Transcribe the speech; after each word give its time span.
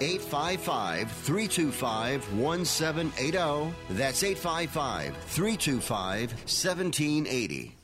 855 0.00 1.10
325 1.10 2.32
1780. 2.38 3.74
That's 3.90 4.22
855 4.22 5.16
325 5.16 6.30
1780. 6.32 7.76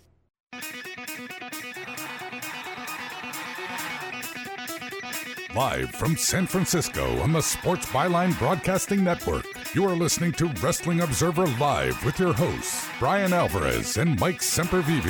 Live 5.54 5.90
from 5.90 6.16
San 6.16 6.46
Francisco 6.46 7.18
on 7.20 7.32
the 7.32 7.40
Sports 7.40 7.86
Byline 7.86 8.38
Broadcasting 8.38 9.02
Network, 9.02 9.44
you 9.74 9.84
are 9.88 9.96
listening 9.96 10.30
to 10.32 10.46
Wrestling 10.62 11.00
Observer 11.00 11.46
Live 11.58 12.04
with 12.04 12.20
your 12.20 12.32
hosts, 12.32 12.86
Bryan 13.00 13.32
Alvarez 13.32 13.96
and 13.96 14.20
Mike 14.20 14.40
Sempervive. 14.40 15.04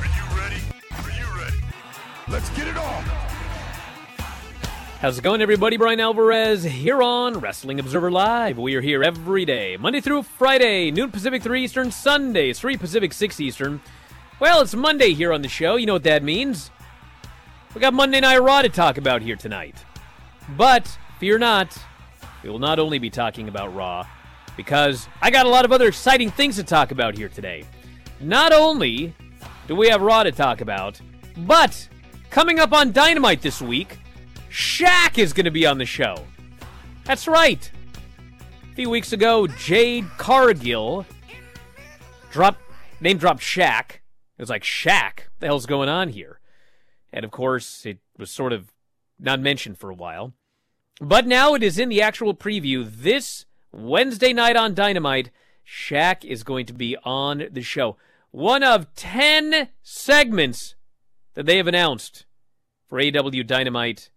Are 0.00 0.06
you 0.06 0.24
ready? 0.36 0.60
Are 0.90 1.10
you 1.12 1.40
ready? 1.40 1.58
Let's 2.26 2.50
get 2.50 2.66
it 2.66 2.76
on! 2.76 3.25
How's 5.06 5.18
it 5.18 5.22
going, 5.22 5.40
everybody? 5.40 5.76
Bryan 5.76 6.00
Alvarez 6.00 6.64
here 6.64 7.00
on 7.00 7.38
Wrestling 7.38 7.78
Observer 7.78 8.10
Live. 8.10 8.58
We 8.58 8.74
are 8.74 8.80
here 8.80 9.04
every 9.04 9.44
day, 9.44 9.76
Monday 9.76 10.00
through 10.00 10.24
Friday, 10.24 10.90
noon 10.90 11.12
Pacific, 11.12 11.44
3 11.44 11.62
Eastern, 11.62 11.92
Sundays, 11.92 12.58
3 12.58 12.76
Pacific, 12.76 13.12
6 13.12 13.38
Eastern. 13.38 13.80
Well, 14.40 14.62
it's 14.62 14.74
Monday 14.74 15.14
here 15.14 15.32
on 15.32 15.42
the 15.42 15.48
show. 15.48 15.76
You 15.76 15.86
know 15.86 15.92
what 15.92 16.02
that 16.02 16.24
means. 16.24 16.72
We 17.72 17.80
got 17.80 17.94
Monday 17.94 18.18
Night 18.18 18.38
Raw 18.38 18.62
to 18.62 18.68
talk 18.68 18.98
about 18.98 19.22
here 19.22 19.36
tonight. 19.36 19.76
But 20.56 20.98
fear 21.20 21.38
not, 21.38 21.78
we 22.42 22.50
will 22.50 22.58
not 22.58 22.80
only 22.80 22.98
be 22.98 23.08
talking 23.08 23.46
about 23.46 23.76
Raw, 23.76 24.08
because 24.56 25.06
I 25.22 25.30
got 25.30 25.46
a 25.46 25.50
lot 25.50 25.64
of 25.64 25.70
other 25.70 25.86
exciting 25.86 26.32
things 26.32 26.56
to 26.56 26.64
talk 26.64 26.90
about 26.90 27.16
here 27.16 27.28
today. 27.28 27.62
Not 28.18 28.52
only 28.52 29.14
do 29.68 29.76
we 29.76 29.88
have 29.88 30.02
Raw 30.02 30.24
to 30.24 30.32
talk 30.32 30.62
about, 30.62 31.00
but 31.36 31.88
coming 32.28 32.58
up 32.58 32.72
on 32.72 32.90
Dynamite 32.90 33.40
this 33.40 33.62
week, 33.62 34.00
Shaq 34.56 35.18
is 35.18 35.34
going 35.34 35.44
to 35.44 35.50
be 35.50 35.66
on 35.66 35.76
the 35.76 35.84
show. 35.84 36.24
That's 37.04 37.28
right. 37.28 37.70
A 38.72 38.74
few 38.74 38.88
weeks 38.88 39.12
ago, 39.12 39.46
Jade 39.46 40.06
Cargill 40.16 41.04
dropped 42.30 42.62
name 43.02 43.18
dropped 43.18 43.42
Shaq. 43.42 43.96
It 43.96 44.40
was 44.40 44.48
like 44.48 44.62
Shaq. 44.62 45.16
What 45.18 45.40
the 45.40 45.46
hell's 45.46 45.66
going 45.66 45.90
on 45.90 46.08
here? 46.08 46.40
And 47.12 47.22
of 47.22 47.30
course, 47.30 47.84
it 47.84 47.98
was 48.16 48.30
sort 48.30 48.54
of 48.54 48.72
not 49.18 49.40
mentioned 49.40 49.76
for 49.76 49.90
a 49.90 49.94
while. 49.94 50.32
But 51.02 51.26
now 51.26 51.52
it 51.52 51.62
is 51.62 51.78
in 51.78 51.90
the 51.90 52.00
actual 52.00 52.34
preview. 52.34 52.90
This 52.90 53.44
Wednesday 53.72 54.32
night 54.32 54.56
on 54.56 54.72
Dynamite, 54.72 55.30
Shaq 55.68 56.24
is 56.24 56.42
going 56.42 56.64
to 56.64 56.72
be 56.72 56.96
on 57.04 57.48
the 57.50 57.60
show. 57.60 57.98
One 58.30 58.62
of 58.62 58.94
10 58.94 59.68
segments 59.82 60.76
that 61.34 61.44
they 61.44 61.58
have 61.58 61.66
announced 61.66 62.24
for 62.88 62.98
AEW 62.98 63.46
Dynamite 63.46 64.08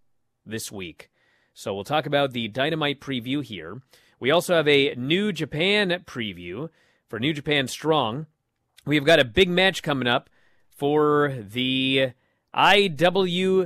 this 0.50 0.72
week. 0.72 1.10
So 1.54 1.74
we'll 1.74 1.84
talk 1.84 2.06
about 2.06 2.32
the 2.32 2.48
Dynamite 2.48 3.02
preview 3.02 3.44
here. 3.44 3.82
We 4.20 4.32
also 4.32 4.56
have 4.56 4.68
a 4.68 4.94
New 4.96 5.32
Japan 5.32 6.04
preview 6.06 6.70
for 7.08 7.20
New 7.20 7.34
Japan 7.34 7.68
Strong. 7.68 8.28
We've 8.86 9.06
got 9.06 9.20
a 9.20 9.26
big 9.26 9.50
match 9.50 9.84
coming 9.84 10.08
up 10.08 10.30
for 10.70 11.34
the 11.38 12.12
IWGP 12.56 13.66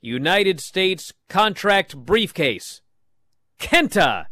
United 0.00 0.60
States 0.60 1.12
contract 1.28 1.96
briefcase. 1.96 2.82
Kenta 3.58 4.26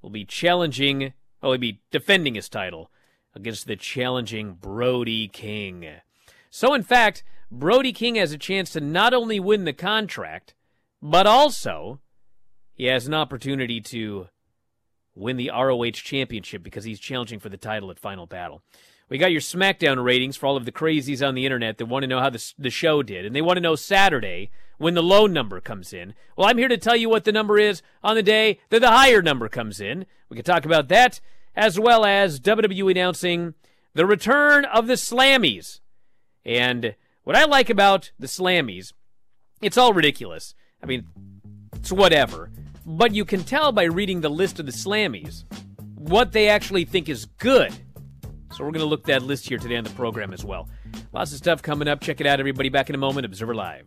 will 0.00 0.10
be 0.10 0.24
challenging, 0.24 1.12
oh, 1.42 1.52
he'll 1.52 1.58
be 1.58 1.80
defending 1.90 2.34
his 2.34 2.48
title 2.48 2.90
against 3.34 3.66
the 3.66 3.76
challenging 3.76 4.54
Brody 4.54 5.28
King. 5.28 5.86
So, 6.50 6.74
in 6.74 6.82
fact, 6.82 7.24
Brody 7.52 7.92
King 7.92 8.14
has 8.14 8.32
a 8.32 8.38
chance 8.38 8.70
to 8.70 8.80
not 8.80 9.12
only 9.12 9.38
win 9.38 9.64
the 9.66 9.74
contract, 9.74 10.54
but 11.02 11.26
also 11.26 12.00
he 12.72 12.86
has 12.86 13.06
an 13.06 13.12
opportunity 13.12 13.78
to 13.82 14.28
win 15.14 15.36
the 15.36 15.50
ROH 15.54 15.90
championship 15.90 16.62
because 16.62 16.84
he's 16.84 16.98
challenging 16.98 17.38
for 17.38 17.50
the 17.50 17.58
title 17.58 17.90
at 17.90 17.98
Final 17.98 18.24
Battle. 18.24 18.62
We 19.10 19.18
got 19.18 19.32
your 19.32 19.42
SmackDown 19.42 20.02
ratings 20.02 20.38
for 20.38 20.46
all 20.46 20.56
of 20.56 20.64
the 20.64 20.72
crazies 20.72 21.26
on 21.26 21.34
the 21.34 21.44
internet 21.44 21.76
that 21.76 21.84
want 21.84 22.04
to 22.04 22.06
know 22.06 22.20
how 22.20 22.30
the, 22.30 22.52
the 22.58 22.70
show 22.70 23.02
did, 23.02 23.26
and 23.26 23.36
they 23.36 23.42
want 23.42 23.58
to 23.58 23.62
know 23.62 23.74
Saturday 23.74 24.50
when 24.78 24.94
the 24.94 25.02
low 25.02 25.26
number 25.26 25.60
comes 25.60 25.92
in. 25.92 26.14
Well, 26.34 26.48
I'm 26.48 26.56
here 26.56 26.68
to 26.68 26.78
tell 26.78 26.96
you 26.96 27.10
what 27.10 27.24
the 27.24 27.32
number 27.32 27.58
is 27.58 27.82
on 28.02 28.16
the 28.16 28.22
day 28.22 28.60
that 28.70 28.80
the 28.80 28.90
higher 28.90 29.20
number 29.20 29.50
comes 29.50 29.78
in. 29.78 30.06
We 30.30 30.36
can 30.36 30.44
talk 30.44 30.64
about 30.64 30.88
that, 30.88 31.20
as 31.54 31.78
well 31.78 32.06
as 32.06 32.40
WWE 32.40 32.92
announcing 32.92 33.52
the 33.92 34.06
return 34.06 34.64
of 34.64 34.86
the 34.86 34.94
Slammies. 34.94 35.80
And 36.46 36.94
what 37.24 37.36
I 37.36 37.44
like 37.44 37.70
about 37.70 38.10
the 38.18 38.26
Slammies, 38.26 38.92
it's 39.60 39.78
all 39.78 39.92
ridiculous. 39.92 40.54
I 40.82 40.86
mean, 40.86 41.06
it's 41.76 41.92
whatever. 41.92 42.50
But 42.84 43.14
you 43.14 43.24
can 43.24 43.44
tell 43.44 43.70
by 43.70 43.84
reading 43.84 44.20
the 44.20 44.28
list 44.28 44.58
of 44.58 44.66
the 44.66 44.72
Slammies 44.72 45.44
what 45.94 46.32
they 46.32 46.48
actually 46.48 46.84
think 46.84 47.08
is 47.08 47.26
good. 47.26 47.72
So 48.52 48.64
we're 48.64 48.72
going 48.72 48.80
to 48.80 48.86
look 48.86 49.04
that 49.04 49.22
list 49.22 49.48
here 49.48 49.58
today 49.58 49.76
on 49.76 49.84
the 49.84 49.90
program 49.90 50.32
as 50.32 50.44
well. 50.44 50.68
Lots 51.12 51.32
of 51.32 51.38
stuff 51.38 51.62
coming 51.62 51.88
up. 51.88 52.00
Check 52.00 52.20
it 52.20 52.26
out, 52.26 52.40
everybody. 52.40 52.68
Back 52.68 52.88
in 52.88 52.94
a 52.94 52.98
moment. 52.98 53.24
Observer 53.24 53.54
Live. 53.54 53.86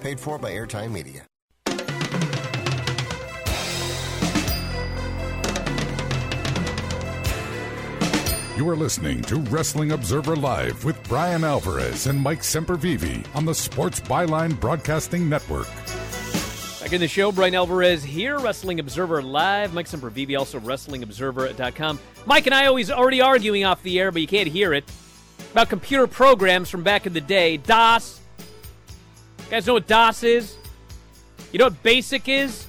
Paid 0.00 0.18
for 0.18 0.38
by 0.38 0.52
Airtime 0.52 0.92
Media. 0.92 1.26
You 8.56 8.68
are 8.68 8.76
listening 8.76 9.22
to 9.22 9.36
Wrestling 9.36 9.92
Observer 9.92 10.36
Live 10.36 10.84
with 10.84 11.02
Bryan 11.08 11.44
Alvarez 11.44 12.06
and 12.06 12.20
Mike 12.20 12.40
Sempervive 12.40 13.24
on 13.34 13.46
the 13.46 13.54
Sports 13.54 14.00
Byline 14.00 14.60
Broadcasting 14.60 15.30
Network. 15.30 15.66
Back 16.80 16.92
in 16.92 17.00
the 17.00 17.08
show, 17.08 17.32
Bryan 17.32 17.54
Alvarez 17.54 18.04
here, 18.04 18.38
Wrestling 18.38 18.78
Observer 18.78 19.22
Live. 19.22 19.72
Mike 19.72 19.86
Sempervive, 19.86 20.38
also 20.38 20.60
WrestlingObserver.com. 20.60 21.98
Mike 22.26 22.44
and 22.44 22.54
I 22.54 22.66
always 22.66 22.90
already 22.90 23.22
arguing 23.22 23.64
off 23.64 23.82
the 23.82 23.98
air, 23.98 24.12
but 24.12 24.20
you 24.20 24.28
can't 24.28 24.48
hear 24.48 24.74
it, 24.74 24.84
about 25.52 25.70
computer 25.70 26.06
programs 26.06 26.68
from 26.68 26.82
back 26.82 27.06
in 27.06 27.14
the 27.14 27.20
day. 27.22 27.56
DOS. 27.56 28.19
You 29.50 29.56
guys 29.56 29.66
know 29.66 29.72
what 29.72 29.88
DOS 29.88 30.22
is? 30.22 30.56
You 31.50 31.58
know 31.58 31.64
what 31.64 31.82
BASIC 31.82 32.28
is? 32.28 32.68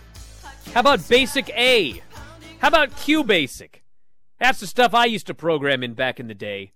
How 0.74 0.80
about 0.80 1.08
BASIC 1.08 1.52
A? 1.52 2.02
How 2.58 2.70
about 2.70 2.90
QBasic? 2.90 3.82
That's 4.40 4.60
the 4.60 4.66
stuff 4.66 4.96
I 4.96 5.06
used 5.06 5.28
to 5.28 5.36
program 5.36 5.84
in 5.84 5.94
back 5.94 6.20
in 6.20 6.28
the 6.28 6.34
day. 6.34 6.72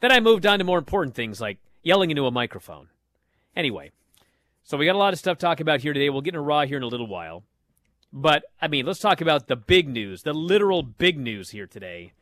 Then 0.00 0.12
I 0.12 0.20
moved 0.20 0.44
on 0.44 0.58
to 0.58 0.64
more 0.66 0.76
important 0.76 1.14
things 1.14 1.40
like 1.40 1.56
yelling 1.82 2.10
into 2.10 2.26
a 2.26 2.30
microphone. 2.30 2.88
Anyway, 3.56 3.92
so 4.62 4.76
we 4.76 4.84
got 4.84 4.94
a 4.94 4.98
lot 4.98 5.14
of 5.14 5.18
stuff 5.18 5.38
to 5.38 5.46
talk 5.46 5.60
about 5.60 5.80
here 5.80 5.94
today. 5.94 6.10
We'll 6.10 6.20
get 6.20 6.34
into 6.34 6.42
Raw 6.42 6.66
here 6.66 6.76
in 6.76 6.82
a 6.82 6.86
little 6.86 7.06
while. 7.06 7.44
But, 8.12 8.44
I 8.60 8.68
mean, 8.68 8.84
let's 8.84 9.00
talk 9.00 9.22
about 9.22 9.46
the 9.46 9.56
big 9.56 9.88
news, 9.88 10.22
the 10.22 10.34
literal 10.34 10.82
big 10.82 11.18
news 11.18 11.48
here 11.48 11.66
today. 11.66 12.12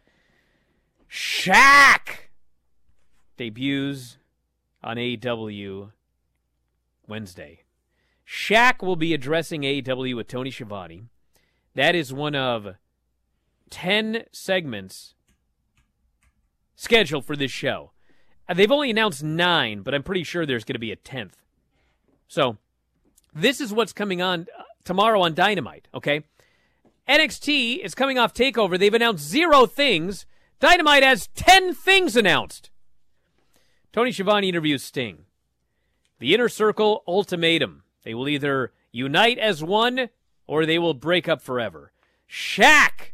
Shaq 1.10 2.28
debuts 3.36 4.18
on 4.84 4.98
AEW 4.98 5.90
Wednesday. 7.10 7.64
Shaq 8.26 8.82
will 8.82 8.96
be 8.96 9.12
addressing 9.12 9.62
AEW 9.62 10.16
with 10.16 10.28
Tony 10.28 10.50
Schiavone. 10.50 11.08
That 11.74 11.94
is 11.94 12.12
one 12.12 12.34
of 12.34 12.76
10 13.70 14.24
segments 14.32 15.14
scheduled 16.76 17.26
for 17.26 17.36
this 17.36 17.50
show. 17.50 17.90
Uh, 18.48 18.54
they've 18.54 18.70
only 18.70 18.90
announced 18.90 19.22
nine, 19.22 19.82
but 19.82 19.94
I'm 19.94 20.02
pretty 20.02 20.24
sure 20.24 20.46
there's 20.46 20.64
going 20.64 20.74
to 20.74 20.78
be 20.78 20.92
a 20.92 20.96
10th. 20.96 21.34
So, 22.28 22.56
this 23.34 23.60
is 23.60 23.72
what's 23.72 23.92
coming 23.92 24.22
on 24.22 24.46
uh, 24.56 24.62
tomorrow 24.84 25.20
on 25.20 25.34
Dynamite, 25.34 25.88
okay? 25.92 26.24
NXT 27.08 27.84
is 27.84 27.94
coming 27.94 28.18
off 28.18 28.32
TakeOver. 28.32 28.78
They've 28.78 28.94
announced 28.94 29.28
zero 29.28 29.66
things. 29.66 30.26
Dynamite 30.60 31.02
has 31.02 31.28
10 31.34 31.74
things 31.74 32.16
announced. 32.16 32.70
Tony 33.92 34.12
Schiavone 34.12 34.48
interviews 34.48 34.84
Sting. 34.84 35.24
The 36.20 36.34
Inner 36.34 36.50
Circle 36.50 37.02
Ultimatum. 37.08 37.82
They 38.04 38.12
will 38.14 38.28
either 38.28 38.72
unite 38.92 39.38
as 39.38 39.64
one 39.64 40.10
or 40.46 40.66
they 40.66 40.78
will 40.78 40.92
break 40.94 41.28
up 41.28 41.40
forever. 41.40 41.92
Shaq 42.28 43.12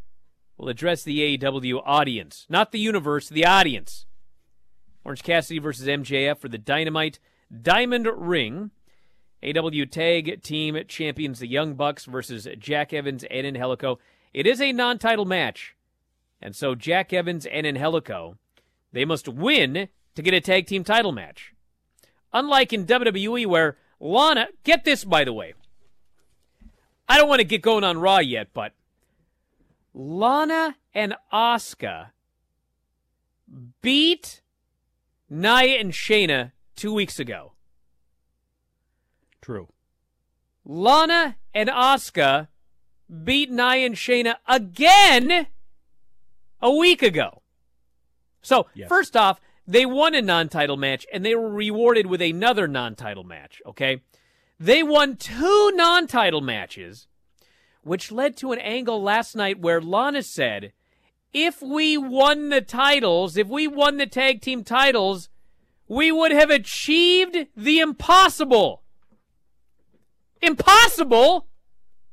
will 0.58 0.68
address 0.68 1.04
the 1.04 1.38
AEW 1.38 1.82
audience, 1.86 2.46
not 2.48 2.72
the 2.72 2.80
universe, 2.80 3.28
the 3.28 3.46
audience. 3.46 4.06
Orange 5.04 5.22
Cassidy 5.22 5.60
versus 5.60 5.86
MJF 5.86 6.38
for 6.38 6.48
the 6.48 6.58
Dynamite 6.58 7.20
Diamond 7.62 8.08
Ring. 8.12 8.72
AEW 9.40 9.88
Tag 9.88 10.42
Team 10.42 10.76
Champions 10.88 11.38
the 11.38 11.46
Young 11.46 11.74
Bucks 11.74 12.06
versus 12.06 12.48
Jack 12.58 12.92
Evans 12.92 13.24
and 13.30 13.46
Angelico. 13.46 14.00
It 14.34 14.48
is 14.48 14.60
a 14.60 14.72
non-title 14.72 15.26
match. 15.26 15.76
And 16.42 16.56
so 16.56 16.74
Jack 16.74 17.12
Evans 17.12 17.46
and 17.46 17.66
Angelico, 17.66 18.36
they 18.92 19.04
must 19.04 19.28
win 19.28 19.88
to 20.16 20.22
get 20.22 20.34
a 20.34 20.40
tag 20.40 20.66
team 20.66 20.82
title 20.82 21.12
match. 21.12 21.52
Unlike 22.36 22.74
in 22.74 22.84
WWE 22.84 23.46
where 23.46 23.78
Lana, 23.98 24.48
get 24.62 24.84
this 24.84 25.04
by 25.04 25.24
the 25.24 25.32
way. 25.32 25.54
I 27.08 27.16
don't 27.16 27.30
want 27.30 27.40
to 27.40 27.44
get 27.46 27.62
going 27.62 27.82
on 27.82 27.96
Raw 27.96 28.18
yet, 28.18 28.48
but 28.52 28.72
Lana 29.94 30.76
and 30.92 31.14
Asuka 31.32 32.08
beat 33.80 34.42
Nia 35.30 35.80
and 35.80 35.92
Shayna 35.92 36.52
two 36.76 36.92
weeks 36.92 37.18
ago. 37.18 37.52
True. 39.40 39.68
Lana 40.62 41.36
and 41.54 41.70
Asuka 41.70 42.48
beat 43.24 43.50
Nia 43.50 43.86
and 43.86 43.94
Shayna 43.94 44.34
again 44.46 45.46
a 46.60 46.70
week 46.70 47.02
ago. 47.02 47.40
So, 48.42 48.66
Yes. 48.74 48.88
first 48.90 49.16
off, 49.16 49.40
they 49.66 49.84
won 49.84 50.14
a 50.14 50.22
non 50.22 50.48
title 50.48 50.76
match 50.76 51.06
and 51.12 51.24
they 51.24 51.34
were 51.34 51.50
rewarded 51.50 52.06
with 52.06 52.22
another 52.22 52.68
non 52.68 52.94
title 52.94 53.24
match, 53.24 53.60
okay? 53.66 54.02
They 54.58 54.82
won 54.82 55.16
two 55.16 55.72
non 55.74 56.06
title 56.06 56.40
matches, 56.40 57.08
which 57.82 58.12
led 58.12 58.36
to 58.38 58.52
an 58.52 58.58
angle 58.60 59.02
last 59.02 59.34
night 59.34 59.60
where 59.60 59.80
Lana 59.80 60.22
said, 60.22 60.72
if 61.32 61.60
we 61.60 61.98
won 61.98 62.48
the 62.48 62.62
titles, 62.62 63.36
if 63.36 63.48
we 63.48 63.66
won 63.66 63.98
the 63.98 64.06
tag 64.06 64.40
team 64.40 64.64
titles, 64.64 65.28
we 65.88 66.10
would 66.10 66.32
have 66.32 66.50
achieved 66.50 67.36
the 67.56 67.78
impossible. 67.78 68.82
Impossible? 70.40 71.48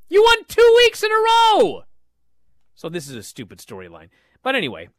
You 0.10 0.24
won 0.24 0.46
two 0.48 0.74
weeks 0.78 1.04
in 1.04 1.12
a 1.12 1.16
row! 1.16 1.84
So 2.76 2.90
this 2.90 3.10
is 3.10 3.16
a 3.16 3.24
stupid 3.24 3.60
storyline. 3.60 4.10
But 4.42 4.56
anyway, 4.56 4.90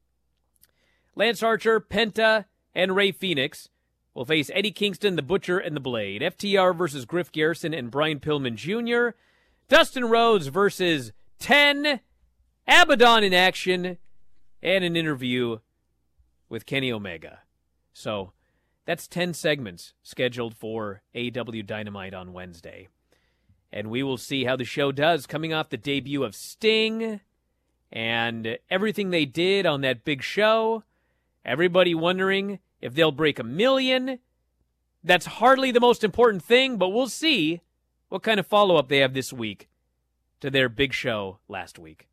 Lance 1.17 1.43
Archer, 1.43 1.81
Penta, 1.81 2.47
and 2.75 2.97
Rey 2.97 3.13
Fenix 3.13 3.69
will 4.15 4.25
face 4.25 4.51
Eddie 4.55 4.71
Kingston, 4.71 5.17
the 5.17 5.23
Butcher, 5.23 5.59
and 5.59 5.77
the 5.77 5.81
Blade. 5.81 6.23
FTR 6.23 6.77
versus 6.77 7.05
Griff 7.05 7.31
Garrison 7.33 7.75
and 7.75 7.91
Brian 7.91 8.21
Pillman 8.21 8.57
Jr. 8.57 9.17
Dustin 9.69 10.05
Rhodes 10.05 10.49
versus 10.49 11.13
10. 11.39 12.01
Abaddon 12.67 13.25
in 13.25 13.35
action. 13.35 13.99
And 14.63 14.85
an 14.85 14.97
interview 14.97 15.59
with 16.49 16.67
Kenny 16.67 16.91
Omega. 16.91 17.41
So 17.93 18.33
that's 18.87 19.07
10 19.07 19.35
segments 19.35 19.93
scheduled 20.03 20.57
for 20.57 21.03
AEW 21.15 21.67
Dynamite 21.67 22.15
on 22.15 22.33
Wednesday. 22.33 22.89
And 23.73 23.91
we 23.91 24.03
will 24.03 24.17
see 24.17 24.45
how 24.45 24.57
the 24.57 24.65
show 24.65 24.93
does 24.93 25.27
coming 25.27 25.53
off 25.53 25.69
the 25.69 25.77
debut 25.77 26.23
of 26.23 26.35
Sting 26.35 27.21
and 27.91 28.59
everything 28.71 29.11
they 29.11 29.25
did 29.25 29.67
on 29.67 29.81
that 29.83 30.05
big 30.05 30.23
show. 30.23 30.85
Everybody 31.45 31.95
wondering 31.95 32.59
if 32.81 32.95
they'll 32.95 33.13
break 33.13 33.39
a 33.39 33.45
million. 33.45 34.19
That's 35.03 35.27
hardly 35.27 35.71
the 35.71 35.81
most 35.81 36.03
important 36.03 36.43
thing, 36.43 36.77
but 36.77 36.89
we'll 36.89 37.09
see 37.09 37.61
what 38.09 38.23
kind 38.23 38.41
of 38.41 38.47
follow 38.47 38.77
up 38.77 38.89
they 38.89 38.99
have 38.99 39.15
this 39.15 39.33
week 39.33 39.69
to 40.41 40.51
their 40.51 40.69
big 40.69 40.93
show 40.93 41.39
last 41.49 41.79
week. 41.79 42.09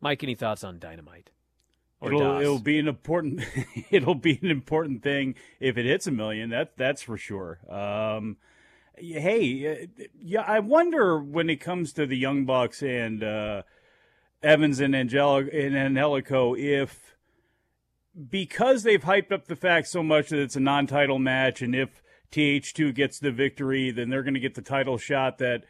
Mike, 0.00 0.22
any 0.22 0.34
thoughts 0.34 0.64
on 0.64 0.78
Dynamite? 0.78 1.30
it'll 2.02 2.40
it'll 2.40 2.58
be 2.58 2.78
an 2.78 2.88
important 2.88 3.42
it'll 3.90 4.14
be 4.14 4.38
an 4.42 4.50
important 4.50 5.02
thing 5.02 5.34
if 5.58 5.76
it 5.76 5.86
hits 5.86 6.06
a 6.06 6.10
million. 6.10 6.50
That 6.50 6.76
that's 6.76 7.02
for 7.02 7.16
sure. 7.16 7.58
Um, 7.68 8.36
hey, 8.96 9.88
yeah, 10.18 10.42
I 10.42 10.60
wonder 10.60 11.18
when 11.18 11.50
it 11.50 11.56
comes 11.56 11.92
to 11.94 12.06
the 12.06 12.16
Young 12.16 12.44
Bucks 12.44 12.82
and 12.82 13.22
uh, 13.22 13.62
Evans 14.42 14.80
and 14.80 14.94
Angelico 14.94 15.50
and 15.50 15.76
Angelico 15.76 16.54
if 16.54 17.16
because 18.28 18.82
they've 18.82 19.02
hyped 19.02 19.32
up 19.32 19.46
the 19.46 19.56
fact 19.56 19.88
so 19.88 20.02
much 20.02 20.28
that 20.28 20.40
it's 20.40 20.56
a 20.56 20.60
non-title 20.60 21.18
match, 21.18 21.62
and 21.62 21.74
if 21.74 22.02
TH2 22.32 22.94
gets 22.94 23.18
the 23.18 23.32
victory, 23.32 23.90
then 23.90 24.10
they're 24.10 24.22
going 24.22 24.34
to 24.34 24.40
get 24.40 24.54
the 24.54 24.62
title 24.62 24.98
shot. 24.98 25.38
That 25.38 25.64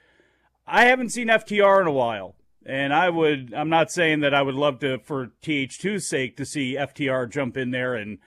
I 0.66 0.87
haven't 0.87 1.11
seen 1.11 1.28
FTR 1.28 1.80
in 1.80 1.87
a 1.87 1.92
while. 1.92 2.35
And 2.66 2.92
I 2.92 3.09
would, 3.09 3.54
I'm 3.54 3.71
not 3.71 3.90
saying 3.90 4.21
that 4.21 4.35
I 4.35 4.42
would 4.42 4.54
love 4.54 4.80
to, 4.80 4.99
for 4.99 5.33
TH2's 5.42 6.07
sake, 6.07 6.37
to 6.37 6.45
see 6.45 6.76
FTR 6.76 7.30
jump 7.30 7.57
in 7.57 7.71
there 7.71 7.95
and 7.95 8.19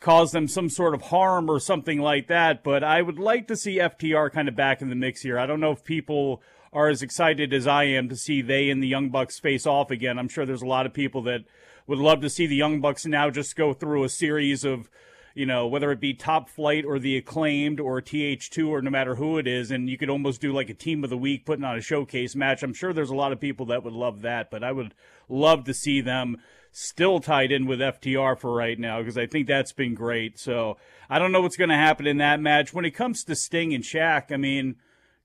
cause 0.00 0.32
them 0.32 0.48
some 0.48 0.68
sort 0.68 0.94
of 0.94 1.02
harm 1.02 1.50
or 1.50 1.58
something 1.58 1.98
like 1.98 2.28
that. 2.28 2.62
But 2.62 2.84
I 2.84 3.00
would 3.00 3.18
like 3.18 3.48
to 3.48 3.56
see 3.56 3.78
FTR 3.78 4.32
kind 4.32 4.48
of 4.48 4.56
back 4.56 4.82
in 4.82 4.90
the 4.90 4.94
mix 4.94 5.22
here. 5.22 5.38
I 5.38 5.46
don't 5.46 5.60
know 5.60 5.72
if 5.72 5.82
people 5.82 6.42
are 6.72 6.88
as 6.88 7.02
excited 7.02 7.52
as 7.54 7.66
I 7.66 7.84
am 7.84 8.08
to 8.10 8.16
see 8.16 8.42
they 8.42 8.68
and 8.68 8.82
the 8.82 8.88
Young 8.88 9.08
Bucks 9.08 9.40
face 9.40 9.66
off 9.66 9.90
again. 9.90 10.18
I'm 10.18 10.28
sure 10.28 10.44
there's 10.44 10.62
a 10.62 10.66
lot 10.66 10.86
of 10.86 10.92
people 10.92 11.22
that 11.22 11.44
would 11.86 11.98
love 11.98 12.20
to 12.20 12.30
see 12.30 12.46
the 12.46 12.56
Young 12.56 12.80
Bucks 12.80 13.06
now 13.06 13.30
just 13.30 13.56
go 13.56 13.72
through 13.72 14.04
a 14.04 14.08
series 14.08 14.64
of 14.64 14.90
you 15.34 15.46
know, 15.46 15.66
whether 15.66 15.92
it 15.92 16.00
be 16.00 16.12
Top 16.12 16.48
Flight 16.48 16.84
or 16.84 16.98
the 16.98 17.16
Acclaimed 17.16 17.80
or 17.80 18.00
TH2 18.00 18.68
or 18.68 18.82
no 18.82 18.90
matter 18.90 19.14
who 19.14 19.38
it 19.38 19.46
is, 19.46 19.70
and 19.70 19.88
you 19.88 19.96
could 19.96 20.10
almost 20.10 20.40
do 20.40 20.52
like 20.52 20.68
a 20.70 20.74
team 20.74 21.04
of 21.04 21.10
the 21.10 21.16
week 21.16 21.46
putting 21.46 21.64
on 21.64 21.76
a 21.76 21.80
showcase 21.80 22.34
match. 22.34 22.62
I'm 22.62 22.74
sure 22.74 22.92
there's 22.92 23.10
a 23.10 23.14
lot 23.14 23.32
of 23.32 23.40
people 23.40 23.66
that 23.66 23.84
would 23.84 23.92
love 23.92 24.22
that, 24.22 24.50
but 24.50 24.64
I 24.64 24.72
would 24.72 24.94
love 25.28 25.64
to 25.64 25.74
see 25.74 26.00
them 26.00 26.38
still 26.72 27.20
tied 27.20 27.52
in 27.52 27.66
with 27.66 27.80
FTR 27.80 28.38
for 28.38 28.54
right 28.54 28.78
now 28.78 28.98
because 28.98 29.18
I 29.18 29.26
think 29.26 29.46
that's 29.46 29.72
been 29.72 29.94
great. 29.94 30.38
So 30.38 30.76
I 31.08 31.18
don't 31.18 31.32
know 31.32 31.40
what's 31.40 31.56
going 31.56 31.70
to 31.70 31.76
happen 31.76 32.06
in 32.06 32.18
that 32.18 32.40
match. 32.40 32.72
When 32.72 32.84
it 32.84 32.92
comes 32.92 33.24
to 33.24 33.34
Sting 33.34 33.74
and 33.74 33.84
Shaq, 33.84 34.32
I 34.32 34.36
mean, 34.36 34.76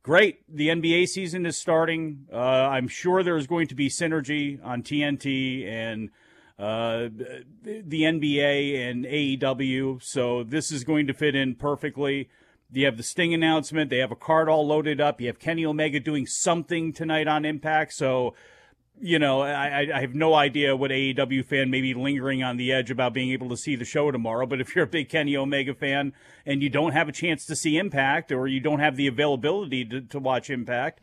great. 0.03 0.39
The 0.53 0.69
NBA 0.69 1.07
season 1.07 1.45
is 1.45 1.57
starting. 1.57 2.27
Uh, 2.31 2.37
I'm 2.37 2.87
sure 2.87 3.23
there's 3.23 3.47
going 3.47 3.67
to 3.67 3.75
be 3.75 3.89
synergy 3.89 4.63
on 4.63 4.83
TNT 4.83 5.67
and 5.67 6.09
uh, 6.57 7.09
the 7.63 8.03
NBA 8.03 8.89
and 8.89 9.05
AEW. 9.05 10.01
So 10.01 10.43
this 10.43 10.71
is 10.71 10.83
going 10.83 11.07
to 11.07 11.13
fit 11.13 11.35
in 11.35 11.55
perfectly. 11.55 12.29
You 12.71 12.85
have 12.85 12.97
the 12.97 13.03
Sting 13.03 13.33
announcement. 13.33 13.89
They 13.89 13.97
have 13.97 14.11
a 14.11 14.15
card 14.15 14.49
all 14.49 14.65
loaded 14.65 15.01
up. 15.01 15.19
You 15.19 15.27
have 15.27 15.39
Kenny 15.39 15.65
Omega 15.65 15.99
doing 15.99 16.25
something 16.25 16.93
tonight 16.93 17.27
on 17.27 17.45
Impact. 17.45 17.93
So, 17.93 18.35
you 18.99 19.19
know, 19.19 19.41
I, 19.41 19.87
I 19.93 20.01
have 20.01 20.15
no 20.15 20.33
idea 20.33 20.75
what 20.75 20.91
AEW 20.91 21.45
fan 21.45 21.69
may 21.69 21.81
be 21.81 21.93
lingering 21.93 22.41
on 22.41 22.57
the 22.57 22.71
edge 22.71 22.89
about 22.89 23.13
being 23.13 23.31
able 23.31 23.49
to 23.49 23.57
see 23.57 23.75
the 23.75 23.85
show 23.85 24.09
tomorrow. 24.09 24.45
But 24.45 24.61
if 24.61 24.75
you're 24.75 24.85
a 24.85 24.87
big 24.87 25.09
Kenny 25.09 25.35
Omega 25.35 25.73
fan 25.73 26.13
and 26.45 26.63
you 26.63 26.69
don't 26.69 26.93
have 26.93 27.09
a 27.09 27.13
chance 27.13 27.45
to 27.45 27.55
see 27.55 27.77
Impact 27.77 28.31
or 28.31 28.47
you 28.47 28.61
don't 28.61 28.79
have 28.79 28.95
the 28.95 29.07
availability 29.07 29.85
to, 29.85 30.01
to 30.01 30.19
watch 30.19 30.49
Impact, 30.49 31.01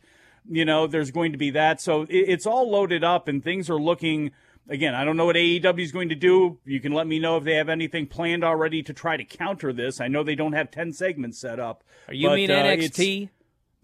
you 0.51 0.65
know, 0.65 0.87
there's 0.87 1.11
going 1.11 1.33
to 1.33 1.39
be 1.39 1.51
that. 1.51 1.81
So 1.81 2.03
it, 2.03 2.09
it's 2.11 2.47
all 2.47 2.71
loaded 2.71 3.05
up 3.05 3.29
and 3.29 3.45
things 3.45 3.69
are 3.69 3.81
looking– 3.81 4.31
again, 4.69 4.95
I 4.95 5.05
don't 5.05 5.17
know 5.17 5.27
what 5.27 5.37
AEW 5.37 5.81
is 5.81 5.93
going 5.93 6.09
to 6.09 6.15
do. 6.15 6.59
You 6.65 6.81
can 6.81 6.93
let 6.93 7.07
me 7.07 7.19
know 7.19 7.37
if 7.37 7.45
they 7.45 7.55
have 7.55 7.69
anything 7.69 8.07
planned 8.07 8.45
already 8.45 8.83
to 8.83 8.93
try 8.93 9.17
to 9.17 9.25
counter 9.25 9.73
this. 9.73 10.01
I 10.01 10.09
know 10.09 10.23
they 10.23 10.35
don't 10.35 10.53
have 10.53 10.71
10 10.71 10.93
segments 10.93 11.39
set 11.39 11.61
up. 11.61 11.85
Are 12.09 12.15
you 12.15 12.29
but, 12.29 12.37
mean 12.37 12.51
uh, 12.51 12.55
NXT? 12.55 13.23
It's, 13.23 13.33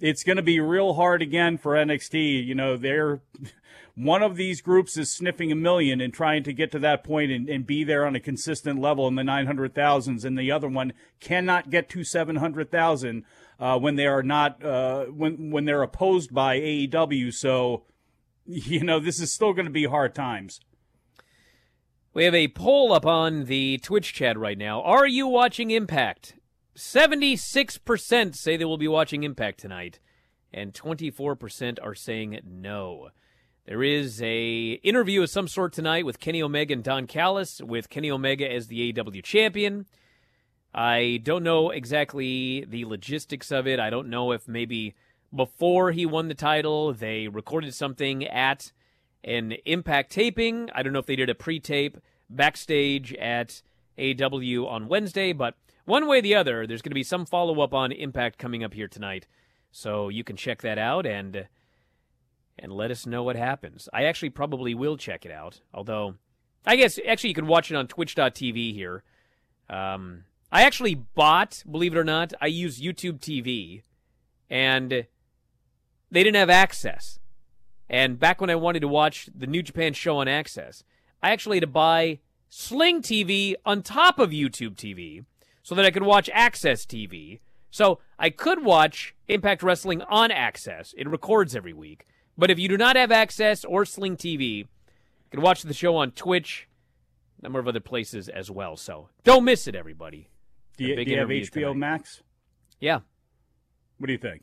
it's 0.00 0.24
going 0.24 0.36
to 0.36 0.42
be 0.42 0.60
real 0.60 0.94
hard 0.94 1.22
again 1.22 1.58
for 1.58 1.72
NXT. 1.72 2.46
You 2.46 2.54
know, 2.54 2.76
they're 2.76 3.20
one 3.94 4.22
of 4.22 4.36
these 4.36 4.60
groups 4.60 4.96
is 4.96 5.10
sniffing 5.10 5.50
a 5.50 5.56
million 5.56 6.00
and 6.00 6.14
trying 6.14 6.44
to 6.44 6.52
get 6.52 6.70
to 6.72 6.78
that 6.78 7.02
point 7.02 7.32
and, 7.32 7.48
and 7.48 7.66
be 7.66 7.82
there 7.82 8.06
on 8.06 8.14
a 8.14 8.20
consistent 8.20 8.80
level 8.80 9.08
in 9.08 9.16
the 9.16 9.22
900,000s, 9.22 10.24
and 10.24 10.38
the 10.38 10.52
other 10.52 10.68
one 10.68 10.92
cannot 11.18 11.68
get 11.68 11.88
to 11.90 12.04
700,000 12.04 13.24
uh, 13.58 13.78
when 13.78 13.96
they 13.96 14.06
are 14.06 14.22
not 14.22 14.64
uh, 14.64 15.06
when 15.06 15.50
when 15.50 15.64
they're 15.64 15.82
opposed 15.82 16.32
by 16.32 16.60
AEW. 16.60 17.34
So, 17.34 17.82
you 18.46 18.84
know, 18.84 19.00
this 19.00 19.20
is 19.20 19.32
still 19.32 19.52
going 19.52 19.66
to 19.66 19.72
be 19.72 19.84
hard 19.84 20.14
times. 20.14 20.60
We 22.14 22.24
have 22.24 22.34
a 22.34 22.48
poll 22.48 22.94
up 22.94 23.04
on 23.04 23.44
the 23.44 23.76
Twitch 23.78 24.14
chat 24.14 24.38
right 24.38 24.56
now. 24.56 24.80
Are 24.80 25.06
you 25.06 25.26
watching 25.26 25.70
Impact? 25.70 26.36
76% 26.74 28.34
say 28.34 28.56
they 28.56 28.64
will 28.64 28.78
be 28.78 28.88
watching 28.88 29.24
Impact 29.24 29.60
tonight, 29.60 30.00
and 30.52 30.72
24% 30.72 31.78
are 31.82 31.94
saying 31.94 32.40
no. 32.46 33.10
There 33.66 33.82
is 33.82 34.22
a 34.22 34.80
interview 34.82 35.22
of 35.22 35.28
some 35.28 35.48
sort 35.48 35.74
tonight 35.74 36.06
with 36.06 36.18
Kenny 36.18 36.42
Omega 36.42 36.72
and 36.72 36.82
Don 36.82 37.06
Callis, 37.06 37.60
with 37.60 37.90
Kenny 37.90 38.10
Omega 38.10 38.50
as 38.50 38.68
the 38.68 38.90
AEW 38.90 39.22
champion. 39.22 39.84
I 40.74 41.20
don't 41.22 41.44
know 41.44 41.68
exactly 41.68 42.64
the 42.66 42.86
logistics 42.86 43.52
of 43.52 43.66
it. 43.66 43.78
I 43.78 43.90
don't 43.90 44.08
know 44.08 44.32
if 44.32 44.48
maybe 44.48 44.94
before 45.34 45.92
he 45.92 46.06
won 46.06 46.28
the 46.28 46.34
title, 46.34 46.94
they 46.94 47.28
recorded 47.28 47.74
something 47.74 48.24
at 48.24 48.72
an 49.24 49.52
Impact 49.64 50.10
taping. 50.10 50.70
I 50.74 50.82
don't 50.82 50.92
know 50.92 50.98
if 50.98 51.06
they 51.06 51.16
did 51.16 51.30
a 51.30 51.34
pre 51.34 51.60
tape 51.60 51.98
backstage 52.30 53.12
at 53.14 53.62
AEW 53.98 54.66
on 54.66 54.88
Wednesday, 54.88 55.32
but 55.32 55.54
one 55.84 56.06
way 56.06 56.18
or 56.18 56.22
the 56.22 56.34
other, 56.34 56.66
there's 56.66 56.82
going 56.82 56.90
to 56.90 56.94
be 56.94 57.02
some 57.02 57.26
follow 57.26 57.60
up 57.60 57.72
on 57.72 57.92
Impact 57.92 58.38
coming 58.38 58.62
up 58.62 58.74
here 58.74 58.88
tonight. 58.88 59.26
So 59.70 60.08
you 60.08 60.24
can 60.24 60.36
check 60.36 60.62
that 60.62 60.78
out 60.78 61.06
and 61.06 61.48
and 62.60 62.72
let 62.72 62.90
us 62.90 63.06
know 63.06 63.22
what 63.22 63.36
happens. 63.36 63.88
I 63.92 64.04
actually 64.04 64.30
probably 64.30 64.74
will 64.74 64.96
check 64.96 65.24
it 65.24 65.30
out, 65.30 65.60
although 65.72 66.16
I 66.66 66.76
guess 66.76 66.98
actually 67.06 67.30
you 67.30 67.34
can 67.34 67.46
watch 67.46 67.70
it 67.70 67.76
on 67.76 67.86
twitch.tv 67.86 68.74
here. 68.74 69.04
Um, 69.70 70.24
I 70.50 70.62
actually 70.62 70.94
bought, 70.94 71.62
believe 71.70 71.94
it 71.94 71.98
or 71.98 72.04
not, 72.04 72.32
I 72.40 72.46
use 72.46 72.80
YouTube 72.80 73.20
TV 73.20 73.82
and 74.50 74.90
they 76.10 76.24
didn't 76.24 76.36
have 76.36 76.50
access. 76.50 77.18
And 77.90 78.18
back 78.18 78.40
when 78.40 78.50
I 78.50 78.54
wanted 78.54 78.80
to 78.80 78.88
watch 78.88 79.28
the 79.34 79.46
New 79.46 79.62
Japan 79.62 79.92
show 79.92 80.18
on 80.18 80.28
Access, 80.28 80.84
I 81.22 81.30
actually 81.30 81.56
had 81.56 81.62
to 81.62 81.68
buy 81.68 82.18
Sling 82.48 83.02
TV 83.02 83.54
on 83.64 83.82
top 83.82 84.18
of 84.18 84.30
YouTube 84.30 84.74
TV 84.74 85.24
so 85.62 85.74
that 85.74 85.84
I 85.84 85.90
could 85.90 86.02
watch 86.02 86.30
Access 86.32 86.84
TV. 86.84 87.40
So 87.70 87.98
I 88.18 88.30
could 88.30 88.64
watch 88.64 89.14
Impact 89.28 89.62
Wrestling 89.62 90.02
on 90.02 90.30
Access. 90.30 90.94
It 90.96 91.08
records 91.08 91.54
every 91.54 91.72
week. 91.72 92.06
But 92.36 92.50
if 92.50 92.58
you 92.58 92.68
do 92.68 92.76
not 92.76 92.96
have 92.96 93.10
Access 93.10 93.64
or 93.64 93.84
Sling 93.84 94.16
TV, 94.16 94.58
you 94.58 94.66
can 95.30 95.40
watch 95.40 95.62
the 95.62 95.74
show 95.74 95.96
on 95.96 96.12
Twitch, 96.12 96.68
a 97.38 97.42
number 97.42 97.58
of 97.58 97.68
other 97.68 97.80
places 97.80 98.28
as 98.28 98.50
well. 98.50 98.76
So 98.76 99.08
don't 99.24 99.44
miss 99.44 99.66
it, 99.66 99.74
everybody. 99.74 100.28
Do 100.76 100.84
you, 100.84 101.04
do 101.04 101.10
you 101.10 101.18
have 101.18 101.28
HBO 101.28 101.52
tonight. 101.52 101.76
Max? 101.76 102.22
Yeah. 102.80 103.00
What 103.98 104.06
do 104.06 104.12
you 104.12 104.18
think? 104.18 104.42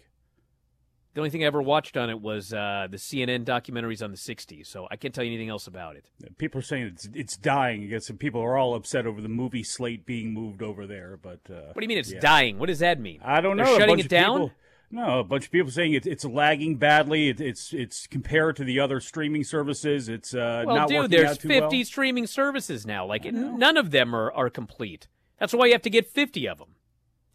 The 1.15 1.21
only 1.21 1.29
thing 1.29 1.43
I 1.43 1.47
ever 1.47 1.61
watched 1.61 1.95
on 1.95 2.09
it 2.09 2.19
was 2.19 2.51
uh, 2.51 2.87
the 2.91 2.97
CNN 2.97 3.45
documentaries 3.45 4.03
on 4.03 4.11
the 4.11 4.17
'60s, 4.17 4.67
so 4.67 4.85
I 4.91 4.97
can't 4.97 5.15
tell 5.15 5.23
you 5.23 5.31
anything 5.31 5.47
else 5.47 5.65
about 5.65 5.95
it. 5.95 6.09
People 6.37 6.59
are 6.59 6.61
saying 6.61 6.87
it's 6.87 7.07
it's 7.13 7.37
dying. 7.37 7.83
I 7.83 7.85
guess 7.85 8.07
some 8.07 8.17
people 8.17 8.41
are 8.41 8.57
all 8.57 8.75
upset 8.75 9.07
over 9.07 9.21
the 9.21 9.29
movie 9.29 9.63
slate 9.63 10.05
being 10.05 10.33
moved 10.33 10.61
over 10.61 10.85
there. 10.85 11.17
But 11.17 11.39
uh, 11.49 11.71
what 11.71 11.75
do 11.75 11.83
you 11.83 11.87
mean 11.87 11.99
it's 11.99 12.11
yeah. 12.11 12.19
dying? 12.19 12.59
What 12.59 12.65
does 12.65 12.79
that 12.79 12.99
mean? 12.99 13.21
I 13.23 13.39
don't 13.39 13.55
know. 13.55 13.63
They're 13.63 13.79
shutting 13.79 13.99
it 13.99 14.09
down. 14.09 14.39
People, 14.39 14.51
no, 14.91 15.19
a 15.19 15.23
bunch 15.23 15.45
of 15.45 15.51
people 15.51 15.71
saying 15.71 15.93
it, 15.93 16.05
it's 16.05 16.25
lagging 16.25 16.75
badly. 16.75 17.29
It, 17.29 17.39
it's 17.39 17.71
it's 17.71 18.07
compared 18.07 18.57
to 18.57 18.65
the 18.65 18.81
other 18.81 18.99
streaming 18.99 19.45
services. 19.45 20.09
It's 20.09 20.33
uh, 20.33 20.65
well, 20.67 20.75
not 20.75 20.89
dude, 20.89 20.97
working 20.97 21.11
there's 21.11 21.29
out 21.31 21.39
too 21.39 21.47
50 21.47 21.77
well. 21.77 21.85
streaming 21.85 22.27
services 22.27 22.85
now. 22.85 23.05
Like 23.05 23.23
none 23.23 23.77
of 23.77 23.91
them 23.91 24.13
are, 24.13 24.33
are 24.33 24.49
complete. 24.49 25.07
That's 25.39 25.53
why 25.53 25.67
you 25.67 25.71
have 25.71 25.81
to 25.83 25.89
get 25.89 26.11
50 26.11 26.45
of 26.49 26.57
them. 26.57 26.75